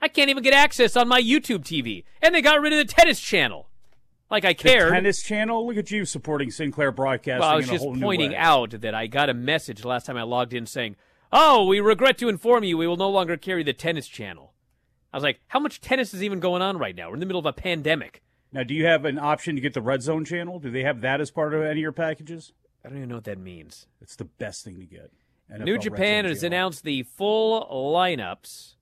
I 0.02 0.08
can't 0.08 0.28
even 0.28 0.42
get 0.42 0.52
access 0.52 0.96
on 0.96 1.08
my 1.08 1.20
YouTube 1.22 1.60
TV, 1.60 2.04
and 2.20 2.34
they 2.34 2.42
got 2.42 2.60
rid 2.60 2.74
of 2.74 2.78
the 2.78 2.92
tennis 2.92 3.20
channel. 3.20 3.69
Like 4.30 4.44
I 4.44 4.54
cared. 4.54 4.90
The 4.90 4.94
tennis 4.94 5.22
channel. 5.22 5.66
Look 5.66 5.76
at 5.76 5.90
you 5.90 6.04
supporting 6.04 6.50
Sinclair 6.50 6.92
Broadcasting. 6.92 7.40
Well, 7.40 7.50
I 7.50 7.56
was 7.56 7.68
just 7.68 7.84
pointing 8.00 8.34
out 8.34 8.80
that 8.80 8.94
I 8.94 9.06
got 9.06 9.28
a 9.28 9.34
message 9.34 9.84
last 9.84 10.06
time 10.06 10.16
I 10.16 10.22
logged 10.22 10.54
in 10.54 10.66
saying, 10.66 10.96
"Oh, 11.32 11.66
we 11.66 11.80
regret 11.80 12.18
to 12.18 12.28
inform 12.28 12.64
you 12.64 12.78
we 12.78 12.86
will 12.86 12.96
no 12.96 13.10
longer 13.10 13.36
carry 13.36 13.62
the 13.62 13.72
tennis 13.72 14.06
channel." 14.06 14.54
I 15.12 15.16
was 15.16 15.24
like, 15.24 15.40
how 15.48 15.58
much 15.58 15.80
tennis 15.80 16.14
is 16.14 16.22
even 16.22 16.40
going 16.40 16.62
on 16.62 16.78
right 16.78 16.94
now? 16.94 17.08
We're 17.08 17.14
in 17.14 17.20
the 17.20 17.26
middle 17.26 17.40
of 17.40 17.46
a 17.46 17.52
pandemic. 17.52 18.22
Now, 18.52 18.62
do 18.62 18.74
you 18.74 18.86
have 18.86 19.04
an 19.04 19.18
option 19.18 19.54
to 19.54 19.60
get 19.60 19.74
the 19.74 19.82
Red 19.82 20.02
Zone 20.02 20.24
channel? 20.24 20.58
Do 20.58 20.70
they 20.70 20.82
have 20.82 21.00
that 21.00 21.20
as 21.20 21.30
part 21.30 21.54
of 21.54 21.62
any 21.62 21.72
of 21.72 21.78
your 21.78 21.92
packages? 21.92 22.52
I 22.84 22.88
don't 22.88 22.98
even 22.98 23.08
know 23.08 23.16
what 23.16 23.24
that 23.24 23.38
means. 23.38 23.86
It's 24.00 24.16
the 24.16 24.24
best 24.24 24.64
thing 24.64 24.78
to 24.78 24.86
get. 24.86 25.10
NFL 25.52 25.64
New 25.64 25.78
Japan 25.78 26.24
has 26.24 26.40
channel. 26.40 26.56
announced 26.56 26.84
the 26.84 27.02
full 27.02 27.66
lineups 27.68 28.74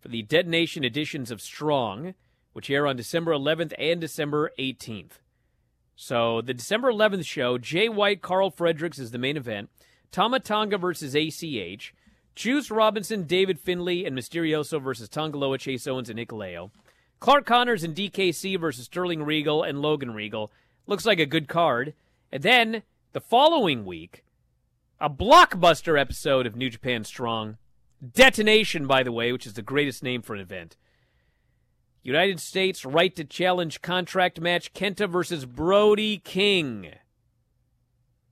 for 0.00 0.08
the 0.08 0.22
Detonation 0.22 0.84
editions 0.84 1.30
of 1.30 1.40
Strong, 1.40 2.14
which 2.58 2.70
air 2.70 2.88
on 2.88 2.96
December 2.96 3.30
11th 3.30 3.72
and 3.78 4.00
December 4.00 4.50
18th. 4.58 5.20
So 5.94 6.40
the 6.40 6.52
December 6.52 6.90
11th 6.90 7.24
show, 7.24 7.56
Jay 7.56 7.88
White, 7.88 8.20
Karl 8.20 8.50
Fredericks 8.50 8.98
is 8.98 9.12
the 9.12 9.18
main 9.18 9.36
event. 9.36 9.70
Tama 10.10 10.40
Tonga 10.40 10.76
versus 10.76 11.14
ACH. 11.14 11.94
Juice 12.34 12.68
Robinson, 12.68 13.28
David 13.28 13.60
Finlay, 13.60 14.04
and 14.04 14.18
Misterioso 14.18 14.82
versus 14.82 15.08
Tanga 15.08 15.38
Loa, 15.38 15.56
Chase 15.56 15.86
Owens, 15.86 16.10
and 16.10 16.18
Nicolao. 16.18 16.72
Clark 17.20 17.46
Connors 17.46 17.84
and 17.84 17.94
DKC 17.94 18.58
versus 18.58 18.86
Sterling 18.86 19.22
Riegel 19.22 19.62
and 19.62 19.80
Logan 19.80 20.12
Riegel. 20.12 20.50
Looks 20.88 21.06
like 21.06 21.20
a 21.20 21.26
good 21.26 21.46
card. 21.46 21.94
And 22.32 22.42
then 22.42 22.82
the 23.12 23.20
following 23.20 23.84
week, 23.84 24.24
a 25.00 25.08
blockbuster 25.08 25.96
episode 25.96 26.44
of 26.44 26.56
New 26.56 26.70
Japan 26.70 27.04
Strong. 27.04 27.56
Detonation, 28.02 28.88
by 28.88 29.04
the 29.04 29.12
way, 29.12 29.30
which 29.30 29.46
is 29.46 29.54
the 29.54 29.62
greatest 29.62 30.02
name 30.02 30.22
for 30.22 30.34
an 30.34 30.40
event. 30.40 30.76
United 32.08 32.40
States 32.40 32.86
right 32.86 33.14
to 33.14 33.22
challenge 33.22 33.82
contract 33.82 34.40
match 34.40 34.72
Kenta 34.72 35.06
versus 35.06 35.44
Brody 35.44 36.16
King. 36.16 36.92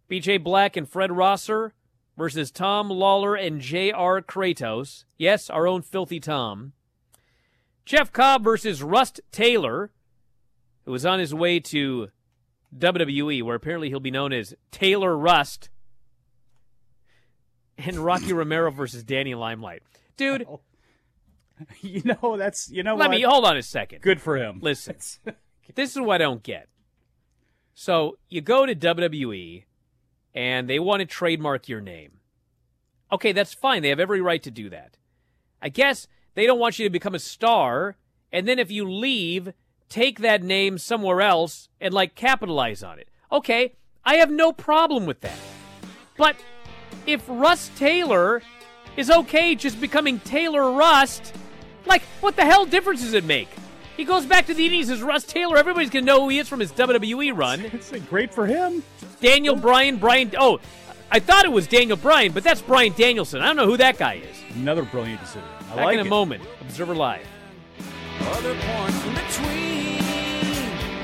PJ 0.09 0.43
Black 0.43 0.79
and 0.79 0.89
Fred 0.89 1.13
Rosser 1.13 1.75
versus 2.17 2.51
Tom 2.51 2.89
Lawlor 2.89 3.37
and 3.37 3.61
J.R. 3.61 4.23
Kratos. 4.23 5.05
Yes, 5.19 5.51
our 5.51 5.67
own 5.67 5.83
filthy 5.83 6.19
Tom. 6.19 6.73
Jeff 7.85 8.11
Cobb 8.13 8.45
versus 8.45 8.83
Russ 8.83 9.13
Taylor, 9.31 9.91
who 10.87 10.95
is 10.95 11.05
on 11.05 11.19
his 11.19 11.35
way 11.35 11.61
to 11.61 12.09
WWE, 12.79 13.43
where 13.43 13.57
apparently 13.57 13.91
he'll 13.91 14.01
be 14.01 14.11
known 14.11 14.33
as 14.33 14.55
Taylor 14.71 15.19
Rust. 15.19 15.69
And 17.77 17.99
Rocky 17.99 18.33
Romero 18.33 18.71
versus 18.71 19.05
Danny 19.05 19.35
Limelight. 19.35 19.83
Dude, 20.17 20.47
oh. 20.51 20.61
You 21.81 22.03
know, 22.05 22.37
that's, 22.37 22.71
you 22.71 22.83
know 22.83 22.97
let 22.97 23.09
what? 23.09 23.17
me 23.17 23.23
hold 23.23 23.45
on 23.45 23.57
a 23.57 23.63
second. 23.63 24.03
Good 24.03 24.21
for 24.21 24.37
him. 24.37 24.59
Listen, 24.61 24.97
this 25.75 25.97
is 25.97 26.01
what 26.01 26.21
I 26.21 26.25
don't 26.25 26.43
get. 26.43 26.69
So 27.73 28.19
you 28.29 28.41
go 28.41 28.67
to 28.67 28.75
WWE 28.75 29.65
and 30.35 30.69
they 30.69 30.79
want 30.79 31.01
to 31.01 31.07
trademark 31.07 31.69
your 31.69 31.81
name. 31.81 32.21
Okay, 33.11 33.33
that's 33.33 33.55
fine. 33.55 33.83
They 33.83 33.89
have 33.89 34.01
every 34.01 34.21
right 34.21 34.43
to 34.43 34.51
do 34.51 34.69
that. 34.71 34.97
I 35.63 35.69
guess 35.69 36.07
they 36.35 36.47
don't 36.47 36.59
want 36.59 36.79
you 36.79 36.85
to 36.87 36.91
become 36.91 37.15
a 37.15 37.19
star, 37.19 37.97
and 38.31 38.47
then 38.47 38.59
if 38.59 38.71
you 38.71 38.89
leave, 38.89 39.53
take 39.89 40.21
that 40.21 40.43
name 40.43 40.79
somewhere 40.79 41.23
else 41.23 41.69
and 41.81 41.95
like 41.95 42.15
capitalize 42.15 42.83
on 42.83 42.99
it. 42.99 43.09
Okay, 43.31 43.77
I 44.05 44.17
have 44.17 44.31
no 44.31 44.53
problem 44.53 45.07
with 45.07 45.21
that. 45.23 45.39
But 46.17 46.37
if 47.07 47.25
Russ 47.29 47.71
Taylor 47.77 48.43
is 48.97 49.11
okay 49.11 49.55
just 49.55 49.81
becoming 49.81 50.19
Taylor 50.21 50.73
Rust, 50.73 51.35
like, 51.87 52.03
what 52.21 52.37
the 52.37 52.45
hell 52.45 52.67
difference 52.67 53.01
does 53.03 53.15
it 53.15 53.25
make? 53.25 53.49
He 53.97 54.05
goes 54.05 54.27
back 54.27 54.47
to 54.47 54.55
the 54.55 54.67
Indies 54.67 54.91
as 54.91 55.03
Russ 55.03 55.25
Taylor. 55.25 55.57
Everybody's 55.57 55.89
going 55.89 56.05
to 56.05 56.07
know 56.07 56.21
who 56.23 56.29
he 56.29 56.39
is 56.39 56.49
from 56.49 56.61
his 56.61 56.71
WWE 56.73 57.37
run. 57.37 57.61
It's 57.61 57.91
great 58.11 58.35
for 58.35 58.47
him. 58.47 58.83
Daniel 59.21 59.57
Bryan, 59.57 59.97
Brian. 59.97 60.31
Oh, 60.39 60.61
I 61.11 61.19
thought 61.19 61.45
it 61.45 61.53
was 61.53 61.67
Daniel 61.67 61.97
Bryan, 61.97 62.33
but 62.33 62.45
that's 62.45 62.61
Bryan 62.61 62.93
Danielson. 62.95 63.41
I 63.41 63.47
don't 63.47 63.57
know 63.57 63.67
who 63.67 63.79
that 63.79 63.97
guy 63.97 64.15
is. 64.15 64.37
Another 64.55 64.83
brilliant 64.83 65.21
decision. 65.21 65.49
I 65.71 65.77
Back 65.77 65.85
like 65.87 65.99
in 65.99 66.07
a 66.07 66.11
moment. 66.11 66.43
Observer 66.61 66.95
Live. 66.95 67.27
Other 68.21 68.55
points 68.55 69.05
in 69.05 69.15
between, 69.15 70.01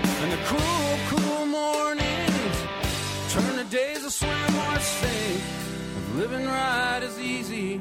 and 0.04 0.32
the 0.32 0.36
cruel, 0.44 0.98
cruel 1.08 1.46
mornings 1.46 2.62
turn 3.32 3.56
the 3.56 3.66
days 3.70 4.04
of 4.04 4.12
swim 4.12 4.30
or 4.56 4.80
sink. 4.80 5.42
Living 6.16 6.46
right 6.46 7.00
is 7.02 7.18
easy. 7.18 7.80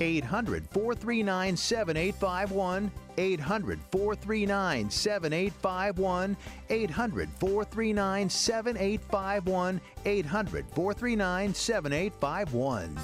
800 0.00 0.68
439 0.70 1.56
7851. 1.56 2.90
800 3.18 3.78
439 3.90 4.90
7851. 4.90 6.36
800 6.70 7.28
439 7.38 8.30
7851. 8.30 9.80
800 10.04 10.66
439 10.74 11.54
7851. 11.54 12.96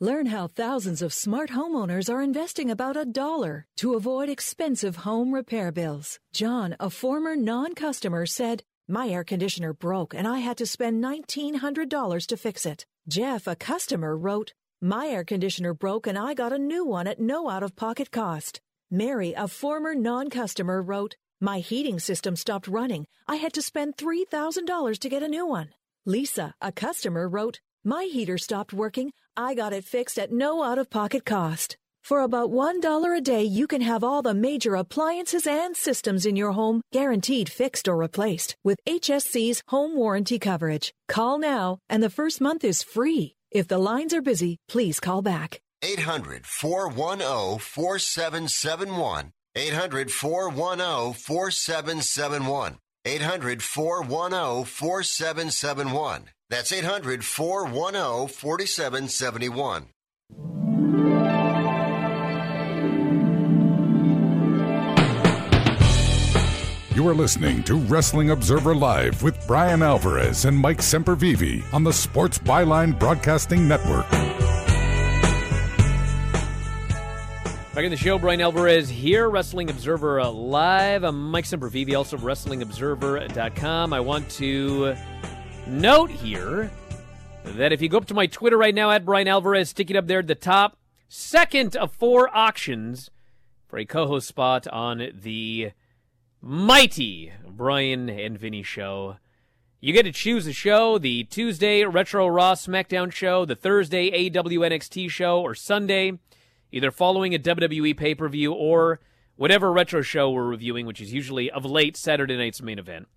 Learn 0.00 0.26
how 0.26 0.48
thousands 0.48 1.02
of 1.02 1.14
smart 1.14 1.50
homeowners 1.50 2.12
are 2.12 2.20
investing 2.20 2.70
about 2.70 2.96
a 2.96 3.04
dollar 3.04 3.64
to 3.76 3.94
avoid 3.94 4.28
expensive 4.28 4.96
home 4.96 5.32
repair 5.32 5.70
bills. 5.72 6.18
John, 6.32 6.76
a 6.80 6.90
former 6.90 7.36
non 7.36 7.74
customer, 7.74 8.26
said, 8.26 8.64
My 8.88 9.08
air 9.08 9.24
conditioner 9.24 9.72
broke 9.72 10.12
and 10.12 10.26
I 10.26 10.40
had 10.40 10.58
to 10.58 10.66
spend 10.66 11.02
$1,900 11.02 12.26
to 12.26 12.36
fix 12.36 12.66
it. 12.66 12.84
Jeff, 13.08 13.46
a 13.46 13.54
customer, 13.54 14.16
wrote, 14.16 14.52
My 14.86 15.06
air 15.06 15.24
conditioner 15.24 15.72
broke 15.72 16.06
and 16.06 16.18
I 16.18 16.34
got 16.34 16.52
a 16.52 16.58
new 16.58 16.84
one 16.84 17.06
at 17.06 17.18
no 17.18 17.48
out 17.48 17.62
of 17.62 17.74
pocket 17.74 18.10
cost. 18.10 18.60
Mary, 18.90 19.32
a 19.32 19.48
former 19.48 19.94
non 19.94 20.28
customer, 20.28 20.82
wrote, 20.82 21.16
My 21.40 21.60
heating 21.60 21.98
system 21.98 22.36
stopped 22.36 22.68
running. 22.68 23.06
I 23.26 23.36
had 23.36 23.54
to 23.54 23.62
spend 23.62 23.96
$3,000 23.96 24.98
to 24.98 25.08
get 25.08 25.22
a 25.22 25.28
new 25.28 25.46
one. 25.46 25.70
Lisa, 26.04 26.52
a 26.60 26.70
customer, 26.70 27.26
wrote, 27.26 27.60
My 27.82 28.04
heater 28.12 28.36
stopped 28.36 28.74
working. 28.74 29.12
I 29.34 29.54
got 29.54 29.72
it 29.72 29.86
fixed 29.86 30.18
at 30.18 30.32
no 30.32 30.62
out 30.62 30.76
of 30.76 30.90
pocket 30.90 31.24
cost. 31.24 31.78
For 32.02 32.20
about 32.20 32.50
$1 32.50 33.16
a 33.16 33.20
day, 33.22 33.42
you 33.42 33.66
can 33.66 33.80
have 33.80 34.04
all 34.04 34.20
the 34.20 34.34
major 34.34 34.74
appliances 34.74 35.46
and 35.46 35.74
systems 35.74 36.26
in 36.26 36.36
your 36.36 36.52
home 36.52 36.82
guaranteed 36.92 37.48
fixed 37.48 37.88
or 37.88 37.96
replaced 37.96 38.54
with 38.62 38.84
HSC's 38.86 39.62
home 39.68 39.96
warranty 39.96 40.38
coverage. 40.38 40.92
Call 41.08 41.38
now, 41.38 41.78
and 41.88 42.02
the 42.02 42.10
first 42.10 42.38
month 42.38 42.64
is 42.64 42.82
free. 42.82 43.36
If 43.54 43.68
the 43.68 43.78
lines 43.78 44.12
are 44.12 44.20
busy, 44.20 44.56
please 44.68 44.98
call 44.98 45.22
back. 45.22 45.60
800 45.80 46.44
410 46.44 47.60
4771. 47.60 49.30
800 49.54 50.10
410 50.10 51.14
4771. 51.14 52.78
800 53.04 53.62
410 53.62 54.64
4771. 54.64 56.24
That's 56.50 56.72
800 56.72 57.24
410 57.24 58.26
4771. 58.26 59.86
You 66.94 67.08
are 67.08 67.14
listening 67.14 67.64
to 67.64 67.74
Wrestling 67.74 68.30
Observer 68.30 68.72
Live 68.72 69.20
with 69.24 69.44
Bryan 69.48 69.82
Alvarez 69.82 70.44
and 70.44 70.56
Mike 70.56 70.78
Sempervive 70.78 71.64
on 71.74 71.82
the 71.82 71.92
Sports 71.92 72.38
Byline 72.38 72.96
Broadcasting 72.96 73.66
Network. 73.66 74.08
Back 77.74 77.82
in 77.82 77.90
the 77.90 77.96
show, 77.96 78.16
Bryan 78.16 78.42
Alvarez 78.42 78.88
here, 78.88 79.28
Wrestling 79.28 79.70
Observer 79.70 80.24
Live. 80.24 81.02
I'm 81.02 81.32
Mike 81.32 81.46
Sempervive, 81.46 81.96
also 81.96 82.16
WrestlingObserver.com. 82.16 83.92
I 83.92 83.98
want 83.98 84.30
to 84.30 84.94
note 85.66 86.10
here 86.10 86.70
that 87.44 87.72
if 87.72 87.82
you 87.82 87.88
go 87.88 87.98
up 87.98 88.06
to 88.06 88.14
my 88.14 88.26
Twitter 88.26 88.56
right 88.56 88.72
now, 88.74 88.92
at 88.92 89.04
Bryan 89.04 89.26
Alvarez, 89.26 89.70
stick 89.70 89.90
it 89.90 89.96
up 89.96 90.06
there 90.06 90.20
at 90.20 90.28
the 90.28 90.36
top, 90.36 90.78
second 91.08 91.74
of 91.74 91.90
four 91.90 92.30
auctions 92.32 93.10
for 93.66 93.80
a 93.80 93.84
co 93.84 94.06
host 94.06 94.28
spot 94.28 94.68
on 94.68 95.10
the 95.12 95.72
mighty 96.44 97.32
Bryan 97.48 98.08
and 98.10 98.38
Vinny 98.38 98.62
show. 98.62 99.16
You 99.80 99.94
get 99.94 100.02
to 100.02 100.12
choose 100.12 100.46
a 100.46 100.52
show 100.52 100.98
the 100.98 101.24
Tuesday 101.24 101.82
Retro 101.84 102.28
Raw 102.28 102.52
SmackDown 102.52 103.10
show, 103.10 103.46
the 103.46 103.56
Thursday 103.56 104.10
AEW 104.10 104.58
NXT 104.58 105.10
show, 105.10 105.40
or 105.40 105.54
Sunday, 105.54 106.18
either 106.70 106.90
following 106.90 107.34
a 107.34 107.38
WWE 107.38 107.96
pay 107.96 108.14
per 108.14 108.28
view 108.28 108.52
or 108.52 109.00
whatever 109.36 109.72
retro 109.72 110.02
show 110.02 110.30
we're 110.30 110.44
reviewing, 110.44 110.84
which 110.84 111.00
is 111.00 111.14
usually 111.14 111.50
of 111.50 111.64
late 111.64 111.96
Saturday 111.96 112.36
night's 112.36 112.60
main 112.60 112.78
event. 112.78 113.08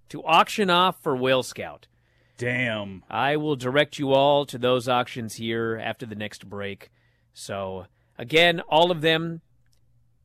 to 0.09 0.23
auction 0.23 0.69
off 0.69 1.01
for 1.01 1.15
Whale 1.15 1.43
Scout. 1.43 1.87
Damn. 2.37 3.03
I 3.09 3.37
will 3.37 3.55
direct 3.55 3.99
you 3.99 4.11
all 4.11 4.45
to 4.47 4.57
those 4.57 4.89
auctions 4.89 5.35
here 5.35 5.79
after 5.81 6.05
the 6.05 6.15
next 6.15 6.49
break. 6.49 6.89
So, 7.33 7.85
again, 8.17 8.61
all 8.61 8.91
of 8.91 9.01
them, 9.01 9.41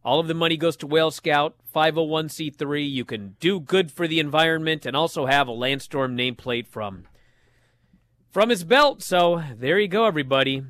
all 0.05 0.21
of 0.21 0.29
the 0.29 0.35
money 0.35 0.57
goes 0.57 0.77
to 0.79 0.87
Whale 0.87 1.11
Scout, 1.11 1.57
501c3. 1.75 2.91
You 2.91 3.05
can 3.05 3.37
do 3.41 3.61
good 3.61 3.91
for 3.93 4.09
the 4.09 4.19
environment 4.21 4.87
and 4.87 4.97
also 4.97 5.27
have 5.27 5.47
a 5.49 5.53
Lance 5.53 5.85
Storm 5.85 6.17
nameplate 6.17 6.67
from 6.67 7.05
from 8.31 8.49
his 8.49 8.65
belt. 8.65 9.03
So, 9.03 9.43
there 9.57 9.79
you 9.79 9.89
go, 9.89 10.07
everybody. 10.07 10.65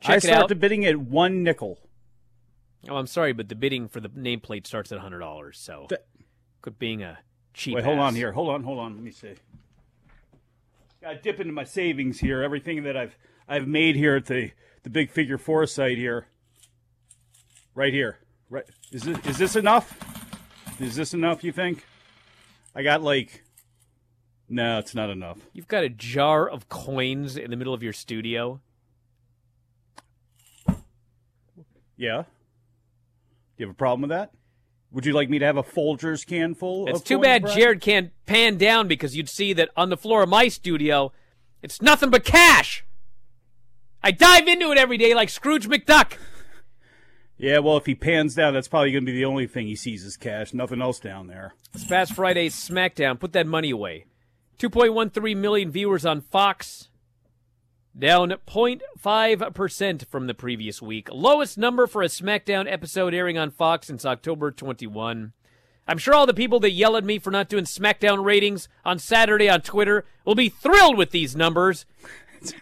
Check 0.00 0.10
I 0.10 0.16
it 0.16 0.22
start 0.22 0.42
out. 0.44 0.48
the 0.48 0.54
bidding 0.54 0.84
at 0.84 0.96
one 0.96 1.42
nickel. 1.42 1.78
Oh, 2.88 2.96
I'm 2.96 3.06
sorry, 3.06 3.32
but 3.32 3.48
the 3.48 3.54
bidding 3.54 3.86
for 3.88 4.00
the 4.00 4.08
nameplate 4.08 4.66
starts 4.66 4.90
at 4.90 4.98
$100. 4.98 5.54
So, 5.54 5.86
quit 6.62 6.78
being 6.80 7.02
a 7.02 7.18
cheap 7.54 7.76
Wait, 7.76 7.84
hold 7.84 7.98
ass. 7.98 8.08
on 8.08 8.14
here. 8.16 8.32
Hold 8.32 8.48
on, 8.48 8.64
hold 8.64 8.80
on. 8.80 8.94
Let 8.94 9.02
me 9.04 9.12
see. 9.12 9.34
Got 11.00 11.12
to 11.12 11.18
dip 11.20 11.38
into 11.38 11.52
my 11.52 11.64
savings 11.64 12.18
here. 12.18 12.42
Everything 12.42 12.82
that 12.84 12.96
I've 12.96 13.16
I've 13.48 13.68
made 13.68 13.94
here 13.96 14.16
at 14.16 14.26
the 14.26 14.50
the 14.82 14.90
big 14.90 15.10
figure 15.10 15.38
four 15.38 15.66
site 15.66 15.98
here. 15.98 16.26
Right 17.74 17.92
here. 17.92 18.18
Right. 18.52 18.64
Is 18.90 19.04
this 19.04 19.18
is 19.26 19.38
this 19.38 19.56
enough? 19.56 19.96
Is 20.78 20.94
this 20.94 21.14
enough? 21.14 21.42
You 21.42 21.52
think? 21.52 21.86
I 22.74 22.82
got 22.82 23.02
like. 23.02 23.44
No, 24.46 24.78
it's 24.78 24.94
not 24.94 25.08
enough. 25.08 25.38
You've 25.54 25.68
got 25.68 25.84
a 25.84 25.88
jar 25.88 26.50
of 26.50 26.68
coins 26.68 27.38
in 27.38 27.50
the 27.50 27.56
middle 27.56 27.72
of 27.72 27.82
your 27.82 27.94
studio. 27.94 28.60
Yeah. 31.96 32.24
Do 32.24 33.56
you 33.56 33.66
have 33.66 33.74
a 33.74 33.78
problem 33.78 34.02
with 34.02 34.10
that? 34.10 34.32
Would 34.90 35.06
you 35.06 35.14
like 35.14 35.30
me 35.30 35.38
to 35.38 35.46
have 35.46 35.56
a 35.56 35.62
Folgers 35.62 36.26
can 36.26 36.54
full? 36.54 36.82
Of 36.82 36.88
it? 36.90 36.96
It's 36.96 37.04
too 37.04 37.20
bad? 37.20 37.46
Jared 37.46 37.80
can't 37.80 38.12
pan 38.26 38.58
down 38.58 38.86
because 38.86 39.16
you'd 39.16 39.30
see 39.30 39.54
that 39.54 39.70
on 39.78 39.88
the 39.88 39.96
floor 39.96 40.22
of 40.24 40.28
my 40.28 40.48
studio, 40.48 41.10
it's 41.62 41.80
nothing 41.80 42.10
but 42.10 42.22
cash. 42.22 42.84
I 44.02 44.10
dive 44.10 44.46
into 44.46 44.70
it 44.72 44.76
every 44.76 44.98
day 44.98 45.14
like 45.14 45.30
Scrooge 45.30 45.66
McDuck. 45.66 46.18
Yeah, 47.42 47.58
well, 47.58 47.76
if 47.76 47.86
he 47.86 47.96
pans 47.96 48.36
down, 48.36 48.54
that's 48.54 48.68
probably 48.68 48.92
going 48.92 49.04
to 49.04 49.10
be 49.10 49.18
the 49.18 49.24
only 49.24 49.48
thing 49.48 49.66
he 49.66 49.74
sees 49.74 50.04
is 50.04 50.16
cash. 50.16 50.54
Nothing 50.54 50.80
else 50.80 51.00
down 51.00 51.26
there. 51.26 51.54
This 51.72 51.84
past 51.84 52.12
Friday's 52.12 52.54
SmackDown, 52.54 53.18
put 53.18 53.32
that 53.32 53.48
money 53.48 53.70
away. 53.70 54.06
2.13 54.60 55.36
million 55.38 55.72
viewers 55.72 56.06
on 56.06 56.20
Fox, 56.20 56.88
down 57.98 58.30
0.5% 58.46 60.06
from 60.06 60.28
the 60.28 60.34
previous 60.34 60.80
week. 60.80 61.08
Lowest 61.10 61.58
number 61.58 61.88
for 61.88 62.04
a 62.04 62.06
SmackDown 62.06 62.70
episode 62.70 63.12
airing 63.12 63.38
on 63.38 63.50
Fox 63.50 63.88
since 63.88 64.06
October 64.06 64.52
21. 64.52 65.32
I'm 65.88 65.98
sure 65.98 66.14
all 66.14 66.26
the 66.26 66.34
people 66.34 66.60
that 66.60 66.70
yell 66.70 66.96
at 66.96 67.02
me 67.02 67.18
for 67.18 67.32
not 67.32 67.48
doing 67.48 67.64
SmackDown 67.64 68.24
ratings 68.24 68.68
on 68.84 69.00
Saturday 69.00 69.48
on 69.48 69.62
Twitter 69.62 70.04
will 70.24 70.36
be 70.36 70.48
thrilled 70.48 70.96
with 70.96 71.10
these 71.10 71.34
numbers. 71.34 71.86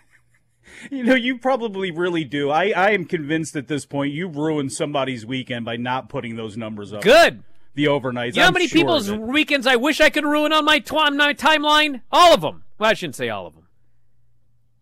You 0.91 1.05
know, 1.05 1.15
you 1.15 1.39
probably 1.39 1.91
really 1.91 2.25
do. 2.25 2.51
I, 2.51 2.71
I 2.71 2.91
am 2.91 3.05
convinced 3.05 3.57
at 3.57 3.69
this 3.69 3.85
point 3.85 4.13
you 4.13 4.29
ruined 4.29 4.73
somebody's 4.73 5.27
weekend 5.27 5.65
by 5.65 5.77
not 5.77 6.09
putting 6.09 6.37
those 6.37 6.57
numbers 6.57 6.93
up. 6.93 7.03
Good. 7.03 7.43
The 7.75 7.85
overnights. 7.85 8.35
You 8.35 8.41
know 8.41 8.47
how 8.47 8.51
many 8.51 8.67
sure 8.67 8.81
people's 8.81 9.11
weekends 9.11 9.67
I 9.67 9.77
wish 9.77 10.01
I 10.01 10.11
could 10.11 10.25
ruin 10.25 10.53
on 10.53 10.65
my, 10.65 10.79
tw- 10.79 10.95
on 10.95 11.17
my 11.17 11.35
timeline? 11.35 12.03
All 12.11 12.35
of 12.35 12.41
them. 12.41 12.65
Well, 12.79 12.91
I 12.91 12.95
shouldn't 12.95 13.17
say 13.17 13.29
all 13.29 13.47
of 13.47 13.55
them. 13.55 13.69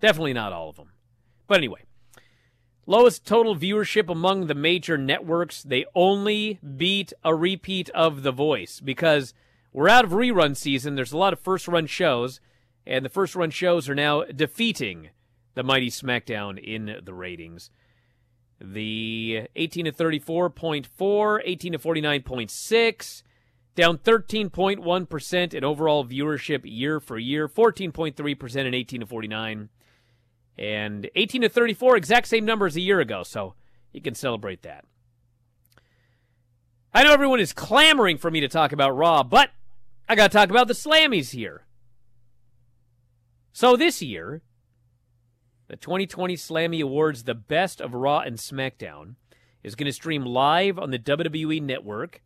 Definitely 0.00 0.32
not 0.32 0.52
all 0.52 0.70
of 0.70 0.76
them. 0.76 0.92
But 1.46 1.58
anyway, 1.58 1.82
lowest 2.86 3.26
total 3.26 3.56
viewership 3.56 4.08
among 4.08 4.46
the 4.46 4.54
major 4.54 4.96
networks. 4.96 5.62
They 5.62 5.84
only 5.94 6.60
beat 6.76 7.12
a 7.24 7.34
repeat 7.34 7.90
of 7.90 8.22
The 8.22 8.32
Voice 8.32 8.80
because 8.80 9.34
we're 9.72 9.88
out 9.88 10.04
of 10.04 10.12
rerun 10.12 10.56
season. 10.56 10.94
There's 10.94 11.12
a 11.12 11.18
lot 11.18 11.32
of 11.32 11.40
first 11.40 11.68
run 11.68 11.86
shows, 11.86 12.40
and 12.86 13.04
the 13.04 13.10
first 13.10 13.34
run 13.34 13.50
shows 13.50 13.88
are 13.88 13.94
now 13.94 14.24
defeating 14.24 15.10
the 15.58 15.64
mighty 15.64 15.90
SmackDown 15.90 16.56
in 16.56 17.00
the 17.02 17.12
ratings. 17.12 17.70
The 18.60 19.48
18 19.56 19.86
to 19.86 19.92
34.4, 19.92 21.40
18 21.44 21.72
to 21.72 21.78
49.6, 21.80 23.22
down 23.74 23.98
13.1% 23.98 25.54
in 25.54 25.64
overall 25.64 26.04
viewership 26.04 26.60
year 26.62 27.00
for 27.00 27.18
year, 27.18 27.48
14.3% 27.48 28.56
in 28.66 28.72
18 28.72 29.00
to 29.00 29.06
49, 29.06 29.68
And 30.56 31.10
18 31.16 31.42
to 31.42 31.48
34, 31.48 31.96
exact 31.96 32.28
same 32.28 32.44
numbers 32.44 32.76
a 32.76 32.80
year 32.80 33.00
ago, 33.00 33.24
so 33.24 33.54
you 33.92 34.00
can 34.00 34.14
celebrate 34.14 34.62
that. 34.62 34.84
I 36.94 37.02
know 37.02 37.12
everyone 37.12 37.40
is 37.40 37.52
clamoring 37.52 38.18
for 38.18 38.30
me 38.30 38.38
to 38.38 38.48
talk 38.48 38.70
about 38.70 38.96
Raw, 38.96 39.24
but 39.24 39.50
I 40.08 40.14
got 40.14 40.30
to 40.30 40.38
talk 40.38 40.50
about 40.50 40.68
the 40.68 40.74
Slammies 40.74 41.32
here. 41.32 41.64
So 43.52 43.76
this 43.76 44.00
year, 44.00 44.42
the 45.68 45.76
2020 45.76 46.34
Slammy 46.34 46.82
Awards, 46.82 47.24
the 47.24 47.34
best 47.34 47.80
of 47.80 47.94
Raw 47.94 48.20
and 48.20 48.36
SmackDown, 48.36 49.14
is 49.62 49.74
going 49.74 49.86
to 49.86 49.92
stream 49.92 50.24
live 50.24 50.78
on 50.78 50.90
the 50.90 50.98
WWE 50.98 51.62
Network 51.62 52.22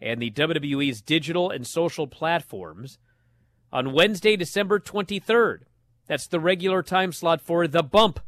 and 0.00 0.20
the 0.20 0.30
WWE's 0.30 1.00
digital 1.00 1.50
and 1.50 1.66
social 1.66 2.06
platforms 2.06 2.98
on 3.72 3.92
Wednesday, 3.92 4.36
December 4.36 4.80
23rd. 4.80 5.60
That's 6.06 6.26
the 6.26 6.40
regular 6.40 6.82
time 6.82 7.12
slot 7.12 7.40
for 7.40 7.68
The 7.68 7.84
Bump. 7.84 8.18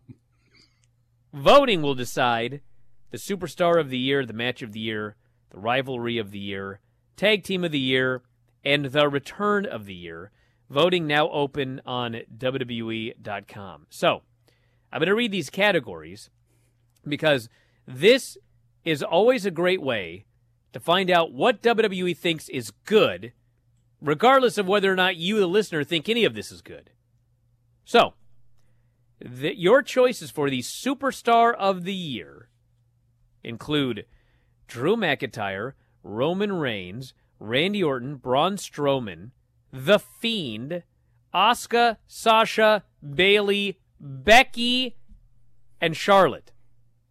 Voting 1.34 1.82
will 1.82 1.94
decide 1.94 2.62
the 3.10 3.18
superstar 3.18 3.78
of 3.78 3.90
the 3.90 3.98
year, 3.98 4.24
the 4.24 4.32
match 4.32 4.62
of 4.62 4.72
the 4.72 4.80
year, 4.80 5.16
the 5.50 5.58
rivalry 5.58 6.16
of 6.16 6.30
the 6.30 6.38
year, 6.38 6.80
tag 7.16 7.42
team 7.44 7.64
of 7.64 7.72
the 7.72 7.78
year, 7.78 8.22
and 8.64 8.86
the 8.86 9.08
return 9.08 9.66
of 9.66 9.84
the 9.84 9.94
year. 9.94 10.30
Voting 10.68 11.06
now 11.06 11.30
open 11.30 11.80
on 11.86 12.20
WWE.com. 12.36 13.86
So, 13.88 14.22
I'm 14.92 15.00
going 15.00 15.08
to 15.08 15.14
read 15.14 15.32
these 15.32 15.50
categories 15.50 16.30
because 17.06 17.48
this 17.86 18.36
is 18.84 19.02
always 19.02 19.46
a 19.46 19.50
great 19.50 19.82
way 19.82 20.24
to 20.72 20.80
find 20.80 21.10
out 21.10 21.32
what 21.32 21.62
WWE 21.62 22.16
thinks 22.16 22.48
is 22.48 22.70
good, 22.84 23.32
regardless 24.00 24.58
of 24.58 24.66
whether 24.66 24.92
or 24.92 24.96
not 24.96 25.16
you, 25.16 25.38
the 25.38 25.46
listener, 25.46 25.84
think 25.84 26.08
any 26.08 26.24
of 26.24 26.34
this 26.34 26.52
is 26.52 26.62
good. 26.62 26.90
So, 27.84 28.14
the, 29.18 29.58
your 29.58 29.82
choices 29.82 30.30
for 30.30 30.50
the 30.50 30.60
Superstar 30.60 31.54
of 31.54 31.84
the 31.84 31.94
Year 31.94 32.48
include 33.42 34.06
Drew 34.66 34.96
McIntyre, 34.96 35.72
Roman 36.02 36.52
Reigns, 36.52 37.14
Randy 37.38 37.82
Orton, 37.82 38.16
Braun 38.16 38.56
Strowman, 38.56 39.30
The 39.72 39.98
Fiend, 39.98 40.82
Asuka, 41.34 41.98
Sasha, 42.06 42.84
Bayley, 43.14 43.78
Becky, 44.00 44.96
and 45.80 45.96
Charlotte. 45.96 46.52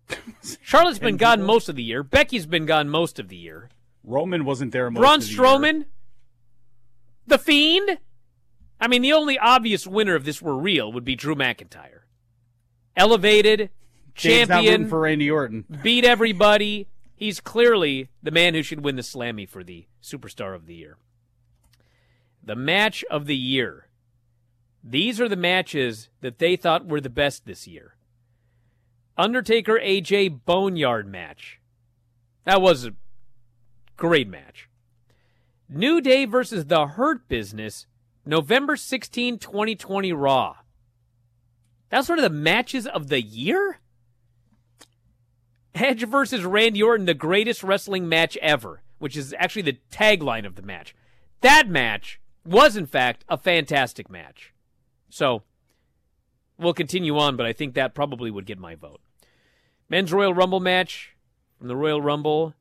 Charlotte's 0.61 0.99
been 0.99 1.17
gone 1.17 1.41
most 1.41 1.69
of 1.69 1.75
the 1.75 1.83
year. 1.83 2.03
Becky's 2.03 2.45
been 2.45 2.65
gone 2.65 2.89
most 2.89 3.19
of 3.19 3.29
the 3.29 3.35
year. 3.35 3.69
Roman 4.03 4.45
wasn't 4.45 4.71
there 4.71 4.89
most 4.91 5.01
Braun 5.01 5.15
of 5.15 5.21
the 5.21 5.33
Strowman, 5.33 5.73
year. 5.73 5.85
The 7.27 7.37
Fiend. 7.37 7.97
I 8.79 8.87
mean, 8.87 9.01
the 9.01 9.13
only 9.13 9.39
obvious 9.39 9.87
winner 9.87 10.15
if 10.15 10.23
this 10.23 10.41
were 10.41 10.57
real 10.57 10.91
would 10.91 11.05
be 11.05 11.15
Drew 11.15 11.35
McIntyre. 11.35 12.01
Elevated, 12.95 13.69
Dave's 14.15 14.47
champion, 14.49 14.87
for 14.87 15.01
Randy 15.01 15.29
Orton. 15.31 15.65
beat 15.81 16.05
everybody. 16.05 16.87
He's 17.15 17.39
clearly 17.39 18.09
the 18.21 18.31
man 18.31 18.53
who 18.53 18.61
should 18.61 18.83
win 18.83 18.95
the 18.95 19.01
Slammy 19.01 19.47
for 19.47 19.63
the 19.63 19.87
Superstar 20.03 20.53
of 20.53 20.65
the 20.65 20.75
Year. 20.75 20.97
The 22.45 22.55
match 22.55 23.03
of 23.09 23.25
the 23.25 23.35
year. 23.35 23.87
These 24.83 25.19
are 25.19 25.27
the 25.27 25.35
matches 25.35 26.09
that 26.21 26.37
they 26.37 26.55
thought 26.55 26.85
were 26.85 27.01
the 27.01 27.09
best 27.09 27.45
this 27.45 27.67
year. 27.67 27.95
Undertaker 29.17 29.79
AJ 29.79 30.45
Boneyard 30.45 31.07
match. 31.07 31.59
That 32.43 32.61
was 32.61 32.85
a 32.85 32.93
great 33.97 34.27
match. 34.27 34.69
New 35.67 36.01
Day 36.01 36.25
versus 36.25 36.65
The 36.65 36.85
Hurt 36.85 37.27
Business, 37.27 37.87
November 38.27 38.75
16, 38.75 39.39
2020 39.39 40.13
Raw. 40.13 40.57
That's 41.89 42.09
one 42.09 42.19
of 42.19 42.23
the 42.23 42.29
matches 42.29 42.85
of 42.85 43.07
the 43.07 43.23
year? 43.23 43.79
Edge 45.73 46.05
versus 46.05 46.45
Randy 46.45 46.83
Orton, 46.83 47.07
the 47.07 47.15
greatest 47.15 47.63
wrestling 47.63 48.07
match 48.07 48.37
ever, 48.37 48.83
which 48.99 49.17
is 49.17 49.33
actually 49.39 49.63
the 49.63 49.79
tagline 49.91 50.45
of 50.45 50.55
the 50.55 50.61
match. 50.61 50.93
That 51.41 51.67
match 51.67 52.19
was, 52.45 52.77
in 52.77 52.85
fact, 52.85 53.25
a 53.27 53.37
fantastic 53.37 54.09
match. 54.09 54.53
So, 55.09 55.43
we'll 56.57 56.73
continue 56.73 57.17
on, 57.17 57.35
but 57.35 57.45
I 57.45 57.53
think 57.53 57.73
that 57.73 57.95
probably 57.95 58.31
would 58.31 58.45
get 58.45 58.57
my 58.57 58.75
vote. 58.75 59.01
Men's 59.89 60.13
Royal 60.13 60.33
Rumble 60.33 60.59
match 60.59 61.15
from 61.57 61.67
the 61.67 61.75
Royal 61.75 62.01
Rumble. 62.01 62.53